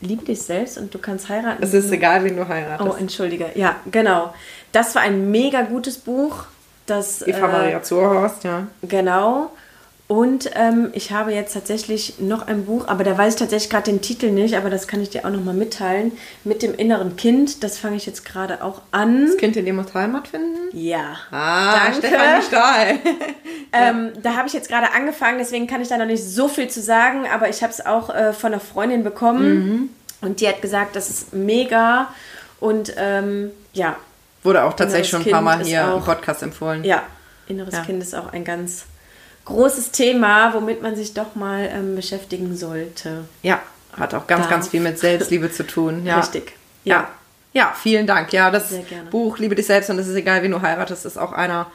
Liebe 0.00 0.24
dich 0.24 0.40
selbst 0.42 0.78
und 0.78 0.94
du 0.94 0.98
kannst 0.98 1.28
heiraten. 1.28 1.60
Es 1.60 1.74
ist 1.74 1.90
egal, 1.90 2.22
wen 2.22 2.36
du 2.36 2.46
heiratest. 2.46 2.88
Oh, 2.88 2.94
entschuldige. 2.96 3.50
Ja, 3.56 3.76
genau. 3.90 4.32
Das 4.70 4.94
war 4.94 5.02
ein 5.02 5.32
mega 5.32 5.62
gutes 5.62 5.98
Buch. 5.98 6.44
Das, 6.86 7.26
Eva 7.26 7.48
Maria 7.48 7.78
äh, 7.78 7.82
Zurhorst, 7.82 8.44
ja. 8.44 8.68
Genau. 8.82 9.50
Und 10.08 10.50
ähm, 10.54 10.88
ich 10.94 11.12
habe 11.12 11.34
jetzt 11.34 11.52
tatsächlich 11.52 12.18
noch 12.18 12.46
ein 12.46 12.64
Buch, 12.64 12.88
aber 12.88 13.04
da 13.04 13.16
weiß 13.16 13.34
ich 13.34 13.38
tatsächlich 13.38 13.68
gerade 13.68 13.90
den 13.90 14.00
Titel 14.00 14.30
nicht, 14.30 14.56
aber 14.56 14.70
das 14.70 14.88
kann 14.88 15.02
ich 15.02 15.10
dir 15.10 15.26
auch 15.26 15.30
nochmal 15.30 15.52
mitteilen. 15.52 16.12
Mit 16.44 16.62
dem 16.62 16.74
inneren 16.74 17.16
Kind, 17.16 17.62
das 17.62 17.76
fange 17.76 17.96
ich 17.96 18.06
jetzt 18.06 18.24
gerade 18.24 18.64
auch 18.64 18.80
an. 18.90 19.26
Das 19.26 19.36
Kind 19.36 19.58
in 19.58 19.66
dem 19.66 19.76
muss 19.76 19.92
Heimat 19.92 20.28
finden? 20.28 20.74
Ja. 20.74 21.16
Ah, 21.30 21.84
Danke. 21.84 22.06
Stefanie 22.06 22.42
Stahl. 22.42 22.98
ähm, 23.74 24.12
da 24.22 24.34
habe 24.34 24.48
ich 24.48 24.54
jetzt 24.54 24.70
gerade 24.70 24.94
angefangen, 24.94 25.36
deswegen 25.38 25.66
kann 25.66 25.82
ich 25.82 25.88
da 25.88 25.98
noch 25.98 26.06
nicht 26.06 26.24
so 26.24 26.48
viel 26.48 26.68
zu 26.68 26.80
sagen, 26.80 27.26
aber 27.30 27.50
ich 27.50 27.62
habe 27.62 27.74
es 27.74 27.84
auch 27.84 28.08
äh, 28.08 28.32
von 28.32 28.54
einer 28.54 28.62
Freundin 28.62 29.04
bekommen 29.04 29.58
mhm. 29.58 29.88
und 30.22 30.40
die 30.40 30.48
hat 30.48 30.62
gesagt, 30.62 30.96
das 30.96 31.10
ist 31.10 31.34
mega 31.34 32.08
und 32.60 32.94
ähm, 32.96 33.50
ja. 33.74 33.96
Wurde 34.42 34.64
auch 34.64 34.72
tatsächlich 34.72 35.10
schon 35.10 35.22
ein 35.22 35.30
paar 35.30 35.42
Mal 35.42 35.62
hier 35.62 35.96
im 35.96 36.02
Podcast 36.02 36.42
empfohlen. 36.42 36.82
Ja, 36.82 37.02
inneres 37.46 37.74
ja. 37.74 37.82
Kind 37.82 38.02
ist 38.02 38.14
auch 38.14 38.32
ein 38.32 38.44
ganz 38.44 38.86
großes 39.48 39.90
Thema, 39.90 40.54
womit 40.54 40.82
man 40.82 40.94
sich 40.94 41.14
doch 41.14 41.34
mal 41.34 41.68
ähm, 41.72 41.96
beschäftigen 41.96 42.56
sollte. 42.56 43.24
Ja, 43.42 43.60
hat 43.96 44.14
auch 44.14 44.26
ganz, 44.26 44.42
Darf. 44.42 44.50
ganz 44.50 44.68
viel 44.68 44.80
mit 44.80 44.98
Selbstliebe 44.98 45.50
zu 45.50 45.66
tun. 45.66 46.02
Ja. 46.06 46.20
Richtig. 46.20 46.52
Ja. 46.84 46.96
ja. 46.96 47.08
ja. 47.52 47.74
vielen 47.74 48.06
Dank. 48.06 48.32
Ja, 48.32 48.50
das 48.50 48.74
Buch 49.10 49.38
Liebe 49.38 49.54
dich 49.54 49.66
selbst 49.66 49.90
und 49.90 49.98
es 49.98 50.06
ist 50.06 50.14
egal, 50.14 50.42
wie 50.42 50.48
du 50.48 50.62
heiratest, 50.62 51.04
ist 51.04 51.16
auch 51.18 51.32
einer 51.32 51.66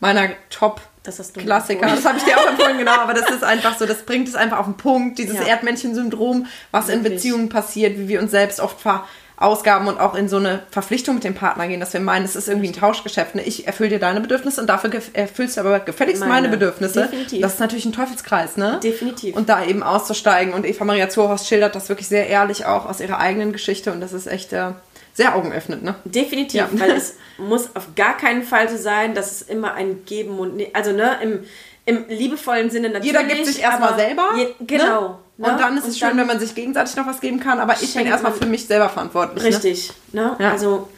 meiner 0.00 0.28
Top 0.50 0.80
Das 1.02 1.18
hast 1.18 1.36
du 1.36 1.40
Klassiker. 1.40 1.86
Das 1.86 2.04
habe 2.04 2.18
ich 2.18 2.24
dir 2.24 2.36
auch 2.38 2.46
empfohlen, 2.48 2.78
genau. 2.78 2.98
Aber 2.98 3.14
das 3.14 3.30
ist 3.34 3.44
einfach 3.44 3.78
so, 3.78 3.86
das 3.86 4.02
bringt 4.02 4.28
es 4.28 4.34
einfach 4.34 4.58
auf 4.58 4.66
den 4.66 4.76
Punkt. 4.76 5.18
Dieses 5.18 5.36
Ja. 5.36 5.44
Erdmännchen-Syndrom, 5.44 6.46
was 6.72 6.88
in 6.88 7.02
Wirklich. 7.02 7.14
Beziehungen 7.14 7.48
passiert, 7.48 7.96
wie 7.96 8.08
wir 8.08 8.20
uns 8.20 8.32
selbst 8.32 8.60
oft 8.60 8.80
verausgaben 9.44 9.88
und 9.88 10.00
auch 10.00 10.14
in 10.14 10.28
so 10.28 10.38
eine 10.38 10.60
Verpflichtung 10.70 11.16
mit 11.16 11.24
dem 11.24 11.34
Partner 11.34 11.68
gehen, 11.68 11.78
dass 11.80 11.92
wir 11.92 12.00
meinen, 12.00 12.24
es 12.24 12.34
ist 12.34 12.48
irgendwie 12.48 12.68
ein 12.68 12.72
Tauschgeschäft. 12.72 13.34
Ne? 13.34 13.42
Ich 13.42 13.66
erfülle 13.66 13.90
dir 13.90 13.98
deine 13.98 14.20
Bedürfnisse 14.20 14.60
und 14.60 14.66
dafür 14.68 14.90
erfüllst 15.12 15.56
du 15.56 15.60
aber 15.60 15.80
gefälligst 15.80 16.20
meine, 16.20 16.32
Meine. 16.32 16.48
Bedürfnisse. 16.48 17.02
Definitiv. 17.02 17.42
Das 17.42 17.54
ist 17.54 17.60
natürlich 17.60 17.84
ein 17.84 17.92
Teufelskreis, 17.92 18.56
ne? 18.56 18.80
Definitiv. 18.82 19.36
Und 19.36 19.48
da 19.48 19.64
eben 19.64 19.82
auszusteigen. 19.82 20.54
Und 20.54 20.64
Eva 20.64 20.84
Maria 20.84 21.08
Zurhaus 21.10 21.46
schildert 21.46 21.74
das 21.74 21.88
wirklich 21.88 22.08
sehr 22.08 22.26
ehrlich 22.28 22.64
auch 22.64 22.86
aus 22.86 23.00
ihrer 23.00 23.18
eigenen 23.18 23.52
Geschichte 23.52 23.92
und 23.92 24.00
das 24.00 24.12
ist 24.14 24.26
echt 24.26 24.52
äh, 24.54 24.70
sehr 25.12 25.36
augenöffnend, 25.36 25.82
ne? 25.82 25.94
Definitiv, 26.04 26.54
Ja. 26.60 26.68
weil 26.72 26.90
es 26.96 27.16
muss 27.36 27.76
auf 27.76 27.88
gar 27.94 28.16
keinen 28.16 28.42
Fall 28.44 28.68
so 28.70 28.76
sein, 28.78 29.14
dass 29.14 29.30
es 29.30 29.42
immer 29.42 29.74
ein 29.74 30.04
Geben 30.06 30.38
und 30.38 30.56
Ne- 30.56 30.70
also 30.72 30.92
ne 30.92 31.18
im, 31.22 31.40
im 31.84 32.08
liebevollen 32.08 32.70
Sinne 32.70 32.88
natürlich. 32.88 33.12
Jeder 33.12 33.24
gibt 33.24 33.46
sich 33.46 33.60
erstmal 33.60 33.96
selber. 33.96 34.30
Je, 34.36 34.46
genau. 34.66 35.00
Ne? 35.08 35.14
Und 35.36 35.46
dann 35.58 35.76
ist 35.76 35.86
es 35.88 35.98
schön, 35.98 36.10
dann- 36.10 36.18
wenn 36.18 36.26
man 36.26 36.38
sich 36.40 36.54
gegenseitig 36.54 36.94
noch 36.96 37.06
was 37.06 37.20
geben 37.20 37.40
kann, 37.40 37.58
aber 37.58 37.74
ich 37.80 37.94
bin 37.94 38.06
erstmal 38.06 38.32
für 38.32 38.46
mich 38.46 38.66
selber 38.66 38.88
verantwortlich. 38.88 39.42
Ne? 39.42 39.48
Richtig. 39.50 39.92
Ne? 40.12 40.36
Ja. 40.38 40.52
Also 40.52 40.88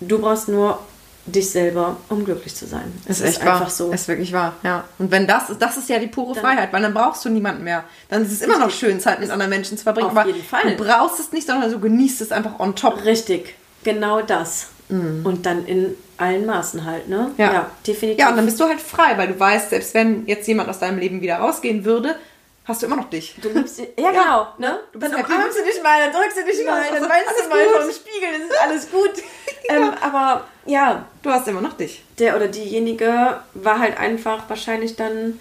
du 0.00 0.18
brauchst 0.18 0.48
nur 0.48 0.78
dich 1.24 1.48
selber, 1.50 1.96
um 2.08 2.24
glücklich 2.24 2.54
zu 2.54 2.66
sein. 2.66 2.92
Es 3.02 3.18
Das 3.18 3.20
ist, 3.20 3.36
echt 3.36 3.40
einfach 3.42 3.60
wahr. 3.60 3.70
so. 3.70 3.92
Ist 3.92 4.08
wirklich 4.08 4.32
wahr, 4.32 4.54
ja. 4.64 4.84
Und 4.98 5.10
wenn 5.12 5.26
das 5.26 5.50
ist, 5.50 5.62
das 5.62 5.76
ist 5.76 5.88
ja 5.88 5.98
die 6.00 6.08
pure 6.08 6.34
Freiheit, 6.34 6.72
weil 6.72 6.82
dann 6.82 6.92
brauchst 6.92 7.24
du 7.24 7.28
niemanden 7.28 7.62
mehr. 7.62 7.84
Dann 8.08 8.22
ist 8.24 8.32
es 8.32 8.42
immer 8.42 8.58
noch 8.58 8.70
schön, 8.70 8.98
Zeit 9.00 9.20
mit 9.20 9.30
anderen 9.30 9.50
Menschen 9.50 9.78
zu 9.78 9.84
verbringen. 9.84 10.08
Auf 10.08 10.16
aber 10.16 10.26
jeden 10.26 10.42
Fall. 10.42 10.74
du 10.76 10.84
brauchst 10.84 11.20
es 11.20 11.30
nicht, 11.32 11.46
sondern 11.46 11.70
du 11.70 11.78
genießt 11.78 12.20
es 12.20 12.32
einfach 12.32 12.58
on 12.58 12.74
top. 12.74 13.04
Richtig. 13.04 13.54
Genau 13.84 14.20
das. 14.20 14.66
Und 14.88 15.46
dann 15.46 15.64
in 15.64 15.94
allen 16.18 16.44
Maßen 16.44 16.84
halt, 16.84 17.08
ne? 17.08 17.30
Mhm. 17.36 17.42
Ja. 17.42 17.70
definitiv. 17.86 18.18
Ja, 18.20 18.28
und 18.28 18.36
dann 18.36 18.44
bist 18.44 18.60
du 18.60 18.64
halt 18.64 18.78
frei, 18.78 19.16
weil 19.16 19.28
du 19.28 19.40
weißt, 19.40 19.70
selbst 19.70 19.94
wenn 19.94 20.26
jetzt 20.26 20.46
jemand 20.46 20.68
aus 20.68 20.80
deinem 20.80 20.98
Leben 20.98 21.22
wieder 21.22 21.36
rausgehen 21.36 21.86
würde, 21.86 22.16
hast 22.64 22.82
du 22.82 22.86
immer 22.86 22.96
noch 22.96 23.10
dich. 23.10 23.34
Du 23.40 23.48
liebst, 23.48 23.78
ja, 23.78 24.10
genau. 24.10 24.48
Ne? 24.58 24.80
Du 24.92 24.98
bist 24.98 25.12
dann 25.12 25.24
umarmst 25.24 25.58
du 25.58 25.64
dich 25.64 25.82
mal, 25.82 26.00
dann 26.00 26.12
drückst 26.12 26.38
du 26.38 26.44
dich 26.44 26.64
mal, 26.64 26.82
Ja, 26.84 27.00
dann 27.00 27.08
weinst 27.08 27.44
du 27.44 27.48
mal 27.48 27.58
dem 27.58 27.92
Spiegel, 27.92 28.28
das 28.38 28.50
ist 28.50 28.60
alles 28.60 28.90
gut. 28.90 29.12
ähm, 29.68 29.92
aber 30.00 30.44
ja, 30.66 31.06
Du 31.22 31.30
hast 31.30 31.48
immer 31.48 31.60
noch 31.60 31.74
dich. 31.74 32.02
der 32.18 32.36
oder 32.36 32.48
diejenige 32.48 33.40
war 33.54 33.78
halt 33.78 33.98
einfach 33.98 34.48
wahrscheinlich 34.48 34.96
dann 34.96 35.40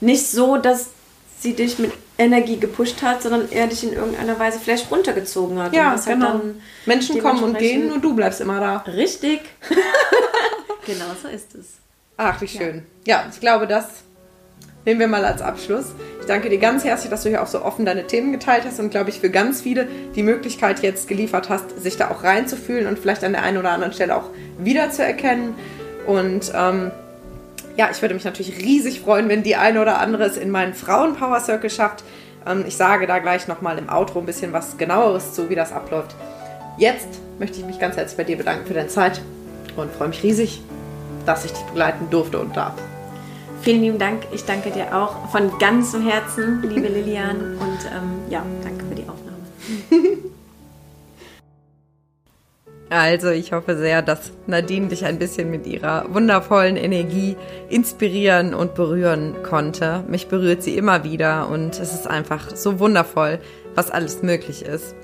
nicht 0.00 0.26
so, 0.26 0.56
dass 0.56 0.90
sie 1.40 1.54
dich 1.54 1.78
mit 1.78 1.92
Energie 2.18 2.58
gepusht 2.58 3.00
hat, 3.02 3.22
sondern 3.22 3.50
eher 3.50 3.68
dich 3.68 3.84
in 3.84 3.92
irgendeiner 3.92 4.38
Weise 4.38 4.58
vielleicht 4.58 4.90
runtergezogen 4.90 5.60
hat. 5.62 5.72
Ja, 5.72 5.90
halt 5.90 6.04
genau. 6.04 6.26
dann 6.26 6.62
Menschen 6.84 7.20
kommen 7.22 7.42
und 7.44 7.58
gehen, 7.58 7.88
nur 7.88 7.98
du 7.98 8.14
bleibst 8.14 8.40
immer 8.40 8.58
da. 8.60 8.78
Richtig. 8.78 9.42
genau 10.86 11.04
so 11.22 11.28
ist 11.28 11.54
es. 11.54 11.66
Ach, 12.16 12.40
wie 12.40 12.48
schön. 12.48 12.84
Ja, 13.06 13.26
ich 13.32 13.38
glaube, 13.38 13.68
das 13.68 14.02
nehmen 14.88 15.00
wir 15.00 15.08
mal 15.08 15.26
als 15.26 15.42
Abschluss. 15.42 15.92
Ich 16.18 16.26
danke 16.26 16.48
dir 16.48 16.56
ganz 16.56 16.82
herzlich, 16.82 17.10
dass 17.10 17.22
du 17.22 17.28
hier 17.28 17.42
auch 17.42 17.46
so 17.46 17.62
offen 17.62 17.84
deine 17.84 18.06
Themen 18.06 18.32
geteilt 18.32 18.64
hast 18.64 18.80
und 18.80 18.88
glaube 18.90 19.10
ich 19.10 19.20
für 19.20 19.28
ganz 19.28 19.60
viele 19.60 19.86
die 20.16 20.22
Möglichkeit 20.22 20.80
jetzt 20.80 21.08
geliefert 21.08 21.50
hast, 21.50 21.78
sich 21.82 21.98
da 21.98 22.10
auch 22.10 22.24
reinzufühlen 22.24 22.86
und 22.86 22.98
vielleicht 22.98 23.22
an 23.22 23.32
der 23.32 23.42
einen 23.42 23.58
oder 23.58 23.70
anderen 23.70 23.92
Stelle 23.92 24.16
auch 24.16 24.30
wiederzuerkennen. 24.56 25.54
Und 26.06 26.50
ähm, 26.54 26.90
ja, 27.76 27.90
ich 27.92 28.00
würde 28.00 28.14
mich 28.14 28.24
natürlich 28.24 28.60
riesig 28.60 29.00
freuen, 29.00 29.28
wenn 29.28 29.42
die 29.42 29.56
eine 29.56 29.82
oder 29.82 29.98
andere 29.98 30.24
es 30.24 30.38
in 30.38 30.50
meinen 30.50 30.72
Frauen-Power 30.72 31.40
Circle 31.40 31.68
schafft. 31.68 32.02
Ähm, 32.46 32.64
ich 32.66 32.78
sage 32.78 33.06
da 33.06 33.18
gleich 33.18 33.46
nochmal 33.46 33.76
im 33.76 33.90
Outro 33.90 34.20
ein 34.20 34.26
bisschen 34.26 34.54
was 34.54 34.78
genaueres 34.78 35.34
zu, 35.34 35.50
wie 35.50 35.54
das 35.54 35.70
abläuft. 35.70 36.16
Jetzt 36.78 37.08
möchte 37.38 37.58
ich 37.58 37.66
mich 37.66 37.78
ganz 37.78 37.98
herzlich 37.98 38.16
bei 38.16 38.24
dir 38.24 38.38
bedanken 38.38 38.66
für 38.66 38.72
deine 38.72 38.88
Zeit 38.88 39.20
und 39.76 39.92
freue 39.92 40.08
mich 40.08 40.22
riesig, 40.22 40.62
dass 41.26 41.44
ich 41.44 41.52
dich 41.52 41.62
begleiten 41.64 42.08
durfte 42.08 42.38
und 42.38 42.56
darf. 42.56 42.72
Vielen 43.68 43.82
lieben 43.82 43.98
Dank. 43.98 44.22
Ich 44.32 44.46
danke 44.46 44.70
dir 44.70 44.96
auch 44.96 45.28
von 45.28 45.58
ganzem 45.58 46.00
Herzen, 46.00 46.62
liebe 46.62 46.88
Lilian. 46.88 47.36
Und 47.60 47.78
ähm, 47.94 48.30
ja, 48.30 48.42
danke 48.64 48.86
für 48.86 48.94
die 48.94 49.02
Aufnahme. 49.02 49.36
Also, 52.90 53.28
ich 53.28 53.52
hoffe 53.52 53.76
sehr, 53.76 54.00
dass 54.00 54.32
Nadine 54.46 54.88
dich 54.88 55.04
ein 55.04 55.18
bisschen 55.18 55.50
mit 55.50 55.66
ihrer 55.66 56.06
wundervollen 56.14 56.78
Energie 56.78 57.36
inspirieren 57.68 58.54
und 58.54 58.74
berühren 58.74 59.34
konnte. 59.42 60.02
Mich 60.08 60.28
berührt 60.28 60.62
sie 60.62 60.74
immer 60.74 61.04
wieder 61.04 61.50
und 61.50 61.78
es 61.78 61.92
ist 61.92 62.06
einfach 62.06 62.56
so 62.56 62.80
wundervoll, 62.80 63.40
was 63.74 63.90
alles 63.90 64.22
möglich 64.22 64.64
ist. 64.64 64.94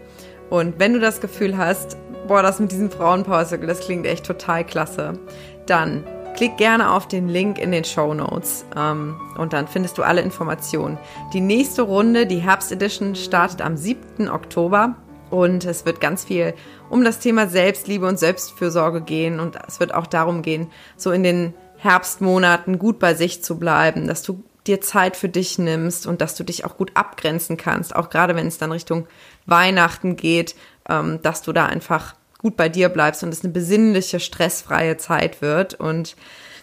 Und 0.48 0.78
wenn 0.78 0.94
du 0.94 0.98
das 0.98 1.20
Gefühl 1.20 1.58
hast, 1.58 1.98
boah, 2.26 2.40
das 2.40 2.58
mit 2.58 2.72
diesem 2.72 2.90
Frauenpower 2.90 3.44
Circle, 3.44 3.66
das 3.66 3.80
klingt 3.80 4.06
echt 4.06 4.24
total 4.24 4.64
klasse, 4.64 5.18
dann 5.66 6.04
klick 6.34 6.56
gerne 6.56 6.90
auf 6.90 7.08
den 7.08 7.28
Link 7.28 7.58
in 7.58 7.72
den 7.72 7.84
Show 7.84 8.12
Notes 8.12 8.64
ähm, 8.76 9.20
und 9.38 9.52
dann 9.52 9.68
findest 9.68 9.98
du 9.98 10.02
alle 10.02 10.20
Informationen. 10.20 10.98
Die 11.32 11.40
nächste 11.40 11.82
Runde, 11.82 12.26
die 12.26 12.38
Herbst 12.38 12.72
Edition, 12.72 13.14
startet 13.14 13.62
am 13.62 13.76
7. 13.76 14.28
Oktober 14.28 14.96
und 15.30 15.64
es 15.64 15.86
wird 15.86 16.00
ganz 16.00 16.24
viel 16.24 16.54
um 16.90 17.04
das 17.04 17.20
Thema 17.20 17.46
Selbstliebe 17.46 18.06
und 18.06 18.18
Selbstfürsorge 18.18 19.00
gehen 19.00 19.40
und 19.40 19.58
es 19.66 19.80
wird 19.80 19.94
auch 19.94 20.06
darum 20.06 20.42
gehen, 20.42 20.68
so 20.96 21.12
in 21.12 21.22
den 21.22 21.54
Herbstmonaten 21.78 22.78
gut 22.78 22.98
bei 22.98 23.14
sich 23.14 23.42
zu 23.42 23.58
bleiben, 23.58 24.06
dass 24.06 24.22
du 24.22 24.42
dir 24.66 24.80
Zeit 24.80 25.16
für 25.16 25.28
dich 25.28 25.58
nimmst 25.58 26.06
und 26.06 26.20
dass 26.20 26.34
du 26.34 26.44
dich 26.44 26.64
auch 26.64 26.76
gut 26.76 26.92
abgrenzen 26.94 27.56
kannst, 27.56 27.94
auch 27.94 28.08
gerade 28.08 28.34
wenn 28.34 28.46
es 28.46 28.58
dann 28.58 28.72
Richtung 28.72 29.06
Weihnachten 29.46 30.16
geht, 30.16 30.56
ähm, 30.88 31.20
dass 31.22 31.42
du 31.42 31.52
da 31.52 31.66
einfach 31.66 32.14
gut 32.44 32.58
bei 32.58 32.68
dir 32.68 32.90
bleibst 32.90 33.22
und 33.22 33.30
es 33.30 33.42
eine 33.42 33.54
besinnliche, 33.54 34.20
stressfreie 34.20 34.98
Zeit 34.98 35.40
wird. 35.40 35.72
Und 35.72 36.14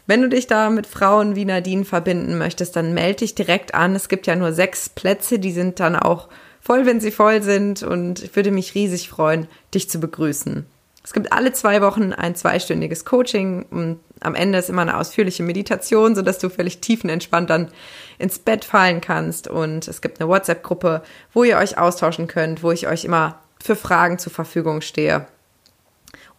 wenn 0.06 0.22
du 0.22 0.30
dich 0.30 0.46
da 0.46 0.70
mit 0.70 0.86
Frauen 0.86 1.36
wie 1.36 1.44
Nadine 1.44 1.86
verbinden 1.86 2.38
möchtest, 2.38 2.76
dann 2.76 2.94
melde 2.94 3.18
dich 3.18 3.34
direkt 3.34 3.74
an. 3.74 3.96
Es 3.96 4.08
gibt 4.08 4.28
ja 4.28 4.36
nur 4.36 4.54
sechs 4.54 4.90
Plätze, 4.90 5.40
die 5.40 5.52
sind 5.52 5.80
dann 5.80 5.96
auch 5.96 6.30
voll, 6.60 6.86
wenn 6.86 7.02
sie 7.02 7.10
voll 7.10 7.42
sind. 7.42 7.82
Und 7.82 8.22
ich 8.22 8.36
würde 8.36 8.52
mich 8.52 8.76
riesig 8.76 9.10
freuen, 9.10 9.48
dich 9.74 9.90
zu 9.90 10.00
begrüßen. 10.00 10.68
Es 11.04 11.14
gibt 11.14 11.34
alle 11.34 11.52
zwei 11.52 11.82
Wochen 11.82 12.14
ein 12.14 12.36
zweistündiges 12.36 13.04
Coaching 13.04 13.66
und 13.72 14.00
am 14.20 14.36
Ende 14.36 14.60
ist 14.60 14.70
immer 14.70 14.84
eine 14.84 14.98
ausführliche 14.98 15.42
Meditation, 15.42 16.14
sodass 16.14 16.38
du 16.38 16.50
völlig 16.50 16.80
tiefenentspannt 16.80 17.50
dann 17.50 17.70
ins 18.20 18.38
Bett 18.38 18.66
fallen 18.66 19.02
kannst. 19.02 19.48
Und 19.48 19.88
es 19.88 20.02
gibt 20.02 20.22
eine 20.22 20.30
WhatsApp-Gruppe, 20.30 21.02
wo 21.34 21.44
ihr 21.44 21.58
euch 21.58 21.80
austauschen 21.80 22.28
könnt, 22.28 22.62
wo 22.62 22.72
ich 22.72 22.88
euch 22.88 23.04
immer 23.04 23.40
für 23.60 23.76
Fragen 23.76 24.20
zur 24.20 24.32
Verfügung 24.32 24.82
stehe. 24.82 25.26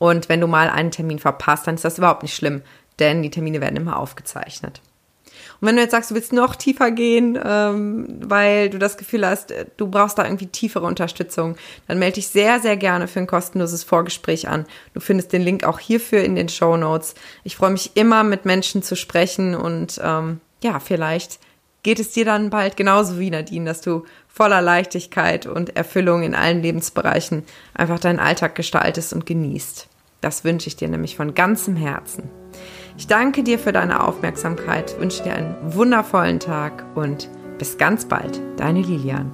Und 0.03 0.29
wenn 0.29 0.41
du 0.41 0.49
mal 0.49 0.69
einen 0.69 0.91
Termin 0.91 1.21
verpasst, 1.21 1.69
dann 1.69 1.77
ist 1.77 1.85
das 1.85 1.97
überhaupt 1.97 2.25
nicht 2.25 2.35
schlimm, 2.35 2.63
denn 2.99 3.23
die 3.23 3.31
Termine 3.31 3.61
werden 3.61 3.77
immer 3.77 4.01
aufgezeichnet. 4.01 4.81
Und 5.61 5.69
wenn 5.69 5.77
du 5.77 5.83
jetzt 5.83 5.93
sagst, 5.93 6.11
du 6.11 6.17
willst 6.17 6.33
noch 6.33 6.57
tiefer 6.57 6.91
gehen, 6.91 7.39
ähm, 7.41 8.19
weil 8.21 8.69
du 8.69 8.81
das 8.81 8.97
Gefühl 8.97 9.25
hast, 9.25 9.53
äh, 9.53 9.67
du 9.77 9.87
brauchst 9.87 10.19
da 10.19 10.25
irgendwie 10.25 10.49
tiefere 10.49 10.87
Unterstützung, 10.87 11.55
dann 11.87 12.01
melde 12.01 12.15
dich 12.15 12.27
sehr, 12.27 12.59
sehr 12.59 12.77
gerne 12.77 13.07
für 13.07 13.21
ein 13.21 13.29
kostenloses 13.29 13.85
Vorgespräch 13.85 14.49
an. 14.49 14.67
Du 14.93 14.99
findest 14.99 15.33
den 15.33 15.43
Link 15.43 15.63
auch 15.63 15.79
hierfür 15.79 16.25
in 16.25 16.35
den 16.35 16.49
Show 16.49 16.77
Notes. 16.77 17.15
Ich 17.45 17.55
freue 17.55 17.71
mich 17.71 17.93
immer, 17.95 18.25
mit 18.25 18.45
Menschen 18.45 18.83
zu 18.83 18.97
sprechen 18.97 19.55
und 19.55 20.01
ähm, 20.03 20.41
ja, 20.65 20.81
vielleicht 20.81 21.39
geht 21.85 22.01
es 22.01 22.11
dir 22.11 22.25
dann 22.25 22.51
bald 22.51 22.77
genauso 22.77 23.21
wie 23.21 23.31
Nadine, 23.31 23.67
dass 23.67 23.83
du 23.83 24.03
voller 24.27 24.63
Leichtigkeit 24.63 25.47
und 25.47 25.77
Erfüllung 25.77 26.25
in 26.25 26.35
allen 26.35 26.61
Lebensbereichen 26.61 27.45
einfach 27.73 28.01
deinen 28.01 28.19
Alltag 28.19 28.57
gestaltest 28.57 29.13
und 29.13 29.27
genießt. 29.27 29.87
Das 30.23 30.45
wünsche 30.45 30.69
ich 30.69 30.77
dir 30.77 30.89
nämlich 30.89 31.17
von 31.17 31.35
ganzem 31.35 31.77
Herzen. 31.77 32.31
Ich 32.97 33.07
danke 33.07 33.43
dir 33.43 33.59
für 33.59 33.73
deine 33.73 34.05
Aufmerksamkeit, 34.05 34.99
wünsche 34.99 35.25
dir 35.25 35.35
einen 35.35 35.57
wundervollen 35.75 36.41
Tag 36.41 36.85
und 36.95 37.29
bis 37.59 37.77
ganz 37.77 38.07
bald, 38.07 38.41
deine 38.57 38.81
Lilian. 38.81 39.31